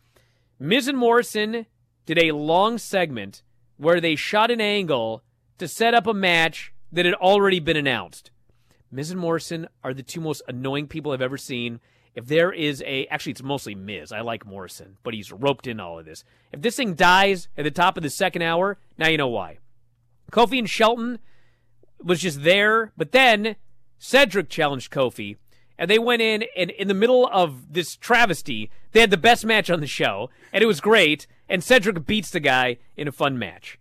Miz 0.63 0.89
and 0.89 0.99
Morrison 0.99 1.65
did 2.05 2.19
a 2.19 2.33
long 2.33 2.77
segment 2.77 3.43
where 3.79 3.99
they 3.99 4.15
shot 4.15 4.51
an 4.51 4.61
angle 4.61 5.23
to 5.57 5.67
set 5.67 5.95
up 5.95 6.07
a 6.07 6.13
match 6.13 6.75
that 6.93 7.07
had 7.07 7.15
already 7.15 7.61
been 7.61 7.79
announced. 7.79 8.31
Miz 8.93 9.11
and 9.11 9.19
Morrison 9.19 9.69
are 9.83 9.95
the 9.95 10.03
two 10.03 10.21
most 10.21 10.43
annoying 10.47 10.87
people 10.87 11.13
I've 11.13 11.23
ever 11.23 11.39
seen. 11.39 11.81
If 12.15 12.27
there 12.27 12.53
is 12.53 12.83
a, 12.87 13.07
actually, 13.07 13.33
it's 13.33 13.43
mostly 13.43 13.75
Miz. 13.75 14.13
I 14.13 14.21
like 14.21 14.45
Morrison, 14.45 14.99
but 15.03 15.15
he's 15.15 15.33
roped 15.33 15.67
in 15.67 15.81
all 15.81 15.99
of 15.99 16.05
this. 16.05 16.25
If 16.53 16.61
this 16.61 16.77
thing 16.77 16.93
dies 16.93 17.49
at 17.57 17.65
the 17.65 17.71
top 17.71 17.97
of 17.97 18.03
the 18.03 18.11
second 18.11 18.43
hour, 18.43 18.77
now 18.99 19.09
you 19.09 19.17
know 19.17 19.29
why. 19.29 19.61
Kofi 20.31 20.59
and 20.59 20.69
Shelton 20.69 21.21
was 22.03 22.21
just 22.21 22.43
there, 22.43 22.93
but 22.99 23.13
then 23.13 23.57
Cedric 23.99 24.51
challenged 24.51 24.93
Kofi, 24.93 25.37
and 25.81 25.91
they 25.91 25.99
went 25.99 26.21
in, 26.21 26.45
and 26.55 26.69
in 26.73 26.89
the 26.89 26.95
middle 26.95 27.27
of 27.33 27.73
this 27.73 27.97
travesty, 27.97 28.71
they 28.93 29.01
had 29.01 29.11
the 29.11 29.17
best 29.17 29.47
match 29.47 29.71
on 29.71 29.81
the 29.81 29.87
show, 29.87 30.29
and 30.53 30.63
it 30.63 30.67
was 30.67 30.79
great, 30.79 31.27
and 31.49 31.65
Cedric 31.65 32.05
beats 32.05 32.31
the 32.31 32.39
guy 32.39 32.77
in 32.99 33.09
a 33.09 33.13
fun 33.13 33.39
match. 33.39 33.79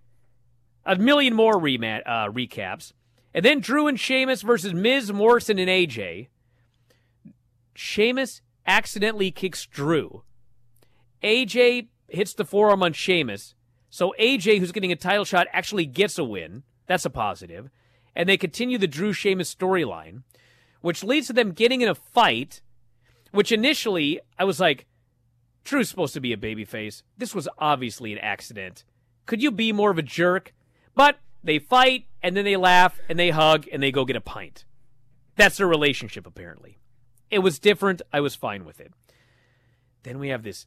A 0.85 0.95
million 0.95 1.35
more 1.35 1.55
remat, 1.55 2.03
uh, 2.05 2.29
recaps. 2.29 2.93
And 3.33 3.43
then 3.43 3.59
Drew 3.59 3.85
and 3.85 3.99
Sheamus 3.99 4.43
versus 4.43 4.73
Miz, 4.73 5.11
Morrison, 5.11 5.59
and 5.59 5.69
AJ. 5.69 6.29
Sheamus 7.75 8.41
accidentally 8.65 9.29
kicks 9.29 9.65
Drew. 9.65 10.23
AJ 11.21 11.89
hits 12.07 12.33
the 12.33 12.45
forearm 12.45 12.81
on 12.81 12.93
Sheamus. 12.93 13.55
So 13.89 14.13
AJ, 14.17 14.59
who's 14.59 14.71
getting 14.71 14.93
a 14.93 14.95
title 14.95 15.25
shot, 15.25 15.47
actually 15.51 15.85
gets 15.85 16.17
a 16.17 16.23
win. 16.23 16.63
That's 16.87 17.05
a 17.05 17.09
positive. 17.09 17.69
And 18.15 18.29
they 18.29 18.37
continue 18.37 18.77
the 18.77 18.87
Drew 18.87 19.11
Sheamus 19.11 19.53
storyline, 19.53 20.23
which 20.81 21.03
leads 21.03 21.27
to 21.27 21.33
them 21.33 21.51
getting 21.51 21.81
in 21.81 21.89
a 21.89 21.95
fight, 21.95 22.61
which 23.31 23.51
initially 23.51 24.19
I 24.37 24.43
was 24.43 24.59
like, 24.59 24.85
Drew's 25.63 25.89
supposed 25.89 26.13
to 26.13 26.21
be 26.21 26.33
a 26.33 26.37
babyface. 26.37 27.03
This 27.17 27.35
was 27.35 27.47
obviously 27.57 28.13
an 28.13 28.19
accident. 28.19 28.83
Could 29.25 29.43
you 29.43 29.51
be 29.51 29.71
more 29.71 29.91
of 29.91 29.97
a 29.97 30.03
jerk? 30.03 30.53
But 30.95 31.19
they 31.43 31.59
fight, 31.59 32.05
and 32.23 32.35
then 32.35 32.45
they 32.45 32.57
laugh, 32.57 32.99
and 33.07 33.19
they 33.19 33.29
hug, 33.29 33.67
and 33.71 33.81
they 33.81 33.91
go 33.91 34.05
get 34.05 34.15
a 34.15 34.21
pint. 34.21 34.65
That's 35.35 35.57
their 35.57 35.67
relationship, 35.67 36.25
apparently. 36.25 36.79
It 37.29 37.39
was 37.39 37.59
different. 37.59 38.01
I 38.11 38.19
was 38.19 38.35
fine 38.35 38.65
with 38.65 38.79
it. 38.79 38.91
Then 40.03 40.19
we 40.19 40.29
have 40.29 40.43
this 40.43 40.65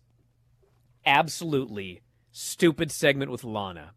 absolutely 1.05 2.03
stupid 2.31 2.91
segment 2.91 3.31
with 3.31 3.45
Lana. 3.45 3.93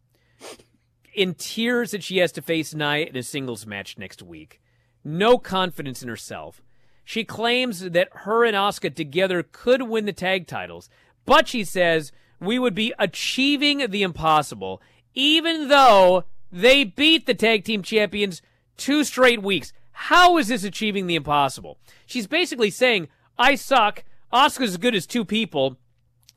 In 1.13 1.33
tears 1.33 1.91
that 1.91 2.03
she 2.03 2.17
has 2.17 2.31
to 2.33 2.41
face 2.41 2.73
Nia 2.73 3.05
in 3.05 3.15
a 3.15 3.23
singles 3.23 3.65
match 3.65 3.97
next 3.97 4.21
week. 4.21 4.61
No 5.07 5.37
confidence 5.37 6.01
in 6.01 6.09
herself. 6.09 6.63
She 7.03 7.23
claims 7.23 7.91
that 7.91 8.09
her 8.11 8.43
and 8.43 8.55
Asuka 8.55 8.93
together 8.93 9.43
could 9.43 9.83
win 9.83 10.05
the 10.05 10.13
tag 10.13 10.47
titles, 10.47 10.89
but 11.25 11.47
she 11.47 11.63
says 11.63 12.11
we 12.39 12.57
would 12.57 12.73
be 12.73 12.91
achieving 12.97 13.91
the 13.91 14.01
impossible, 14.01 14.81
even 15.13 15.67
though 15.67 16.23
they 16.51 16.83
beat 16.83 17.27
the 17.27 17.35
tag 17.35 17.63
team 17.63 17.83
champions 17.83 18.41
two 18.77 19.03
straight 19.03 19.43
weeks. 19.43 19.71
How 19.91 20.37
is 20.37 20.47
this 20.47 20.63
achieving 20.63 21.05
the 21.05 21.15
impossible? 21.15 21.77
She's 22.07 22.27
basically 22.27 22.71
saying, 22.71 23.07
I 23.37 23.55
suck. 23.55 24.03
Asuka's 24.33 24.71
as 24.71 24.77
good 24.77 24.95
as 24.95 25.05
two 25.05 25.23
people. 25.23 25.77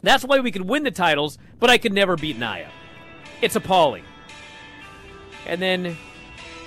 That's 0.02 0.24
why 0.24 0.38
we 0.40 0.52
could 0.52 0.68
win 0.68 0.84
the 0.84 0.90
titles, 0.90 1.38
but 1.58 1.70
I 1.70 1.78
could 1.78 1.92
never 1.94 2.16
beat 2.16 2.38
Nia. 2.38 2.70
It's 3.40 3.56
appalling. 3.56 4.04
And 5.46 5.60
then, 5.60 5.96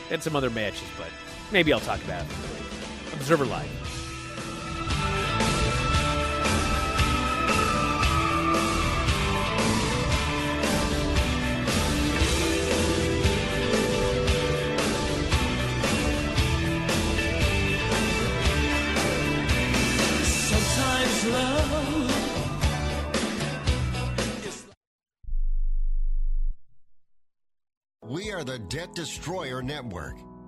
and 0.09 0.23
some 0.23 0.35
other 0.35 0.49
matches, 0.49 0.87
but 0.97 1.07
maybe 1.51 1.73
I'll 1.73 1.79
talk 1.79 2.03
about 2.03 2.25
it. 2.25 2.31
Observer 3.13 3.45
Live. 3.45 3.69
Sometimes 20.23 21.25
love. 21.27 21.67
We 28.03 28.31
are 28.31 28.43
the 28.43 28.59
Debt 28.59 28.93
Destroyer 28.93 29.61
Network. 29.61 30.30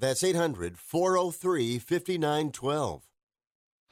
That's 0.00 0.24
800 0.24 0.78
403 0.78 1.78
5912. 1.78 3.02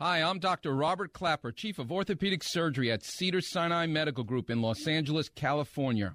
Hi, 0.01 0.23
I'm 0.23 0.39
Dr. 0.39 0.75
Robert 0.75 1.13
Klapper, 1.13 1.53
Chief 1.53 1.79
of 1.79 1.93
Orthopedic 1.93 2.43
Surgery 2.43 2.91
at 2.91 3.05
Cedar 3.05 3.43
Sinai 3.43 3.87
Medical 3.87 4.25
Group 4.25 4.49
in 4.49 4.63
Los 4.63 4.87
Angeles, 4.87 5.29
California. 5.29 6.15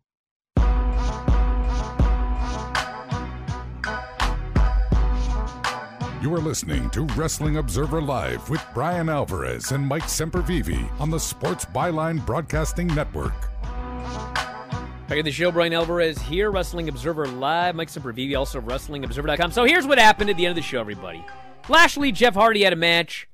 You 6.21 6.35
are 6.35 6.39
listening 6.39 6.87
to 6.91 7.05
Wrestling 7.15 7.57
Observer 7.57 7.99
Live 7.99 8.47
with 8.47 8.63
Bryan 8.75 9.09
Alvarez 9.09 9.71
and 9.71 9.83
Mike 9.83 10.03
Sempervive 10.03 11.01
on 11.01 11.09
the 11.09 11.19
Sports 11.19 11.65
Byline 11.65 12.23
Broadcasting 12.27 12.85
Network. 12.85 13.33
Back 13.63 15.17
at 15.17 15.25
the 15.25 15.31
show, 15.31 15.51
Bryan 15.51 15.73
Alvarez 15.73 16.19
here, 16.19 16.51
Wrestling 16.51 16.89
Observer 16.89 17.25
Live. 17.25 17.73
Mike 17.73 17.87
Sempervive, 17.87 18.37
also 18.37 18.61
WrestlingObserver.com. 18.61 19.51
So 19.51 19.63
here's 19.63 19.87
what 19.87 19.97
happened 19.97 20.29
at 20.29 20.37
the 20.37 20.45
end 20.45 20.51
of 20.51 20.57
the 20.57 20.61
show, 20.61 20.79
everybody. 20.79 21.25
Lashley, 21.67 22.11
Jeff 22.11 22.35
Hardy 22.35 22.65
had 22.65 22.73
a 22.73 22.75
match. 22.75 23.27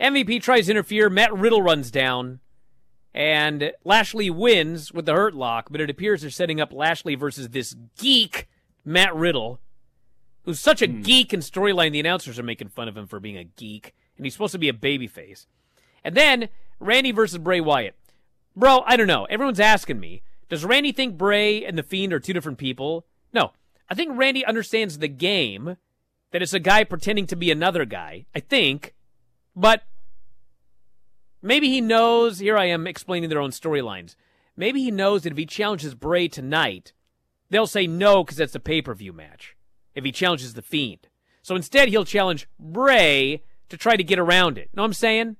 MVP 0.00 0.40
tries 0.40 0.66
to 0.66 0.70
interfere. 0.70 1.10
Matt 1.10 1.34
Riddle 1.34 1.60
runs 1.60 1.90
down. 1.90 2.40
And 3.12 3.70
Lashley 3.84 4.30
wins 4.30 4.94
with 4.94 5.04
the 5.04 5.12
Hurt 5.12 5.34
Lock, 5.34 5.68
but 5.70 5.82
it 5.82 5.90
appears 5.90 6.22
they're 6.22 6.30
setting 6.30 6.58
up 6.58 6.72
Lashley 6.72 7.16
versus 7.16 7.50
this 7.50 7.76
geek, 7.98 8.48
Matt 8.82 9.14
Riddle, 9.14 9.60
who's 10.44 10.60
such 10.60 10.82
a 10.82 10.86
hmm. 10.86 11.02
geek 11.02 11.32
in 11.32 11.40
storyline. 11.40 11.92
The 11.92 12.00
announcers 12.00 12.38
are 12.38 12.44
making 12.44 12.68
fun 12.68 12.88
of 12.88 12.96
him 12.96 13.06
for 13.06 13.20
being 13.20 13.36
a 13.36 13.44
geek, 13.44 13.94
and 14.16 14.26
he's 14.26 14.32
supposed 14.32 14.52
to 14.52 14.58
be 14.58 14.68
a 14.68 14.74
babyface. 14.74 15.46
And 16.04 16.14
then 16.14 16.48
Randy 16.80 17.12
versus 17.12 17.38
Bray 17.38 17.60
Wyatt. 17.60 17.94
Bro, 18.54 18.82
I 18.86 18.96
don't 18.96 19.06
know. 19.06 19.24
Everyone's 19.26 19.60
asking 19.60 20.00
me, 20.00 20.22
does 20.48 20.64
Randy 20.64 20.92
think 20.92 21.16
Bray 21.16 21.64
and 21.64 21.78
The 21.78 21.82
Fiend 21.82 22.12
are 22.12 22.20
two 22.20 22.32
different 22.32 22.58
people? 22.58 23.06
No. 23.32 23.52
I 23.88 23.94
think 23.94 24.10
Randy 24.14 24.44
understands 24.44 24.98
the 24.98 25.08
game, 25.08 25.76
that 26.32 26.42
it's 26.42 26.52
a 26.52 26.58
guy 26.58 26.84
pretending 26.84 27.26
to 27.28 27.36
be 27.36 27.50
another 27.50 27.84
guy. 27.84 28.26
I 28.34 28.40
think. 28.40 28.94
But 29.54 29.82
maybe 31.40 31.68
he 31.68 31.80
knows, 31.80 32.38
here 32.38 32.56
I 32.56 32.66
am 32.66 32.86
explaining 32.86 33.30
their 33.30 33.40
own 33.40 33.50
storylines. 33.50 34.16
Maybe 34.56 34.82
he 34.82 34.90
knows 34.90 35.22
that 35.22 35.32
if 35.32 35.38
he 35.38 35.46
challenges 35.46 35.94
Bray 35.94 36.28
tonight, 36.28 36.92
they'll 37.48 37.66
say 37.66 37.86
no 37.86 38.24
because 38.24 38.36
that's 38.38 38.54
a 38.54 38.60
pay 38.60 38.82
per 38.82 38.94
view 38.94 39.12
match 39.12 39.56
if 39.94 40.04
he 40.04 40.12
challenges 40.12 40.54
The 40.54 40.62
Fiend. 40.62 41.08
So 41.42 41.56
instead, 41.56 41.88
he'll 41.88 42.04
challenge 42.04 42.48
Bray 42.58 43.42
to 43.68 43.76
try 43.76 43.96
to 43.96 44.04
get 44.04 44.18
around 44.18 44.58
it. 44.58 44.70
Know 44.74 44.82
what 44.82 44.86
I'm 44.86 44.94
saying? 44.94 45.36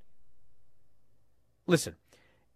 Listen, 1.67 1.97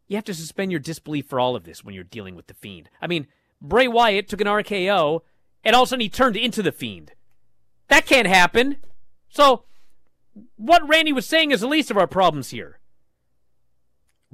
you 0.09 0.17
have 0.17 0.25
to 0.25 0.35
suspend 0.35 0.71
your 0.71 0.81
disbelief 0.81 1.27
for 1.27 1.39
all 1.39 1.57
of 1.57 1.65
this 1.65 1.85
when 1.85 1.95
you're 1.95 2.05
dealing 2.05 2.35
with 2.35 2.47
The 2.47 2.55
Fiend. 2.55 2.91
I 3.01 3.07
mean, 3.07 3.27
Bray 3.61 3.89
Wyatt 3.89 4.29
took 4.29 4.41
an 4.41 4.47
RKO, 4.47 5.21
and 5.65 5.77
all 5.77 5.83
of 5.83 5.87
a 5.87 5.91
sudden 5.91 6.01
he 6.01 6.09
turned 6.09 6.37
into 6.37 6.63
The 6.63 6.73
Fiend. 6.73 7.13
That 7.89 8.07
can't 8.07 8.27
happen. 8.27 8.77
So, 9.29 9.65
what 10.57 10.87
Randy 10.89 11.13
was 11.13 11.27
saying 11.27 11.51
is 11.51 11.61
the 11.61 11.67
least 11.67 11.91
of 11.91 11.97
our 11.97 12.07
problems 12.07 12.51
here. 12.51 12.79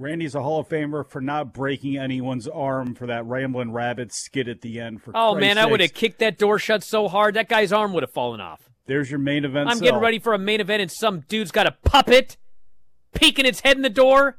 Randy's 0.02 0.34
a 0.34 0.42
Hall 0.42 0.60
of 0.60 0.68
Famer 0.68 1.06
for 1.06 1.20
not 1.20 1.52
breaking 1.52 1.96
anyone's 1.96 2.48
arm 2.48 2.94
for 2.94 3.06
that 3.06 3.24
rambling 3.26 3.72
Rabbit 3.72 4.12
skit 4.12 4.48
at 4.48 4.60
the 4.60 4.80
end. 4.80 5.02
For 5.02 5.10
Oh 5.14 5.32
Christ's 5.32 5.40
man, 5.40 5.58
I 5.58 5.66
would 5.66 5.80
have 5.80 5.94
kicked 5.94 6.18
that 6.18 6.38
door 6.38 6.58
shut 6.58 6.82
so 6.82 7.08
hard 7.08 7.34
that 7.34 7.48
guy's 7.48 7.72
arm 7.72 7.92
would 7.92 8.02
have 8.02 8.12
fallen 8.12 8.40
off. 8.40 8.68
There's 8.86 9.10
your 9.10 9.20
main 9.20 9.44
event. 9.44 9.68
I'm 9.68 9.76
cell. 9.78 9.84
getting 9.84 10.00
ready 10.00 10.18
for 10.18 10.34
a 10.34 10.38
main 10.38 10.60
event, 10.60 10.82
and 10.82 10.90
some 10.90 11.20
dude's 11.20 11.52
got 11.52 11.66
a 11.66 11.72
puppet 11.84 12.36
peeking 13.14 13.46
its 13.46 13.60
head 13.60 13.76
in 13.76 13.82
the 13.82 13.90
door. 13.90 14.38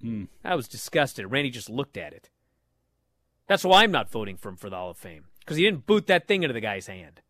Hmm. 0.00 0.24
I 0.44 0.54
was 0.54 0.68
disgusted. 0.68 1.30
Randy 1.30 1.50
just 1.50 1.70
looked 1.70 1.96
at 1.96 2.12
it. 2.12 2.30
That's 3.46 3.64
why 3.64 3.82
I'm 3.82 3.92
not 3.92 4.10
voting 4.10 4.36
for 4.36 4.48
him 4.48 4.56
for 4.56 4.70
the 4.70 4.76
Hall 4.76 4.90
of 4.90 4.96
Fame 4.96 5.26
because 5.40 5.58
he 5.58 5.64
didn't 5.64 5.86
boot 5.86 6.06
that 6.06 6.26
thing 6.26 6.42
into 6.42 6.54
the 6.54 6.60
guy's 6.60 6.86
hand. 6.86 7.20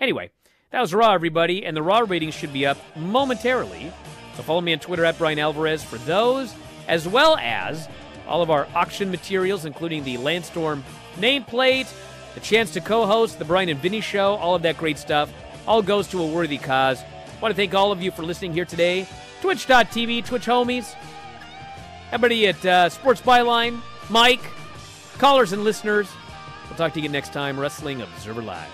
Anyway, 0.00 0.30
that 0.70 0.80
was 0.80 0.94
Raw, 0.94 1.12
everybody, 1.12 1.64
and 1.64 1.76
the 1.76 1.82
Raw 1.82 2.00
ratings 2.00 2.34
should 2.34 2.52
be 2.52 2.64
up 2.66 2.78
momentarily. 2.96 3.92
So 4.36 4.42
follow 4.42 4.60
me 4.60 4.72
on 4.72 4.78
Twitter 4.78 5.04
at 5.04 5.18
Bryan 5.18 5.38
Alvarez 5.38 5.82
for 5.82 5.96
those, 5.98 6.54
as 6.88 7.06
well 7.08 7.36
as 7.38 7.88
all 8.26 8.42
of 8.42 8.50
our 8.50 8.66
auction 8.74 9.10
materials, 9.10 9.64
including 9.64 10.04
the 10.04 10.16
Lance 10.16 10.46
Storm 10.46 10.84
nameplate, 11.16 11.92
the 12.34 12.40
chance 12.40 12.72
to 12.72 12.80
co-host 12.80 13.38
the 13.38 13.44
Bryan 13.44 13.68
and 13.68 13.80
Vinny 13.80 14.00
Show, 14.00 14.34
all 14.34 14.54
of 14.54 14.62
that 14.62 14.76
great 14.76 14.98
stuff. 14.98 15.32
All 15.66 15.82
goes 15.82 16.08
to 16.08 16.22
a 16.22 16.26
worthy 16.26 16.58
cause. 16.58 17.02
want 17.40 17.52
to 17.52 17.56
thank 17.56 17.74
all 17.74 17.92
of 17.92 18.02
you 18.02 18.10
for 18.10 18.22
listening 18.22 18.52
here 18.52 18.64
today. 18.64 19.06
Twitch.tv, 19.40 20.24
Twitch 20.24 20.46
homies. 20.46 20.94
Everybody 22.12 22.48
at 22.48 22.64
uh, 22.64 22.88
Sports 22.88 23.20
Byline, 23.20 23.80
Mike, 24.10 24.42
callers 25.18 25.52
and 25.52 25.64
listeners. 25.64 26.08
We'll 26.68 26.76
talk 26.76 26.92
to 26.94 27.00
you 27.00 27.08
next 27.08 27.32
time. 27.32 27.58
Wrestling 27.58 28.02
Observer 28.02 28.42
Live. 28.42 28.70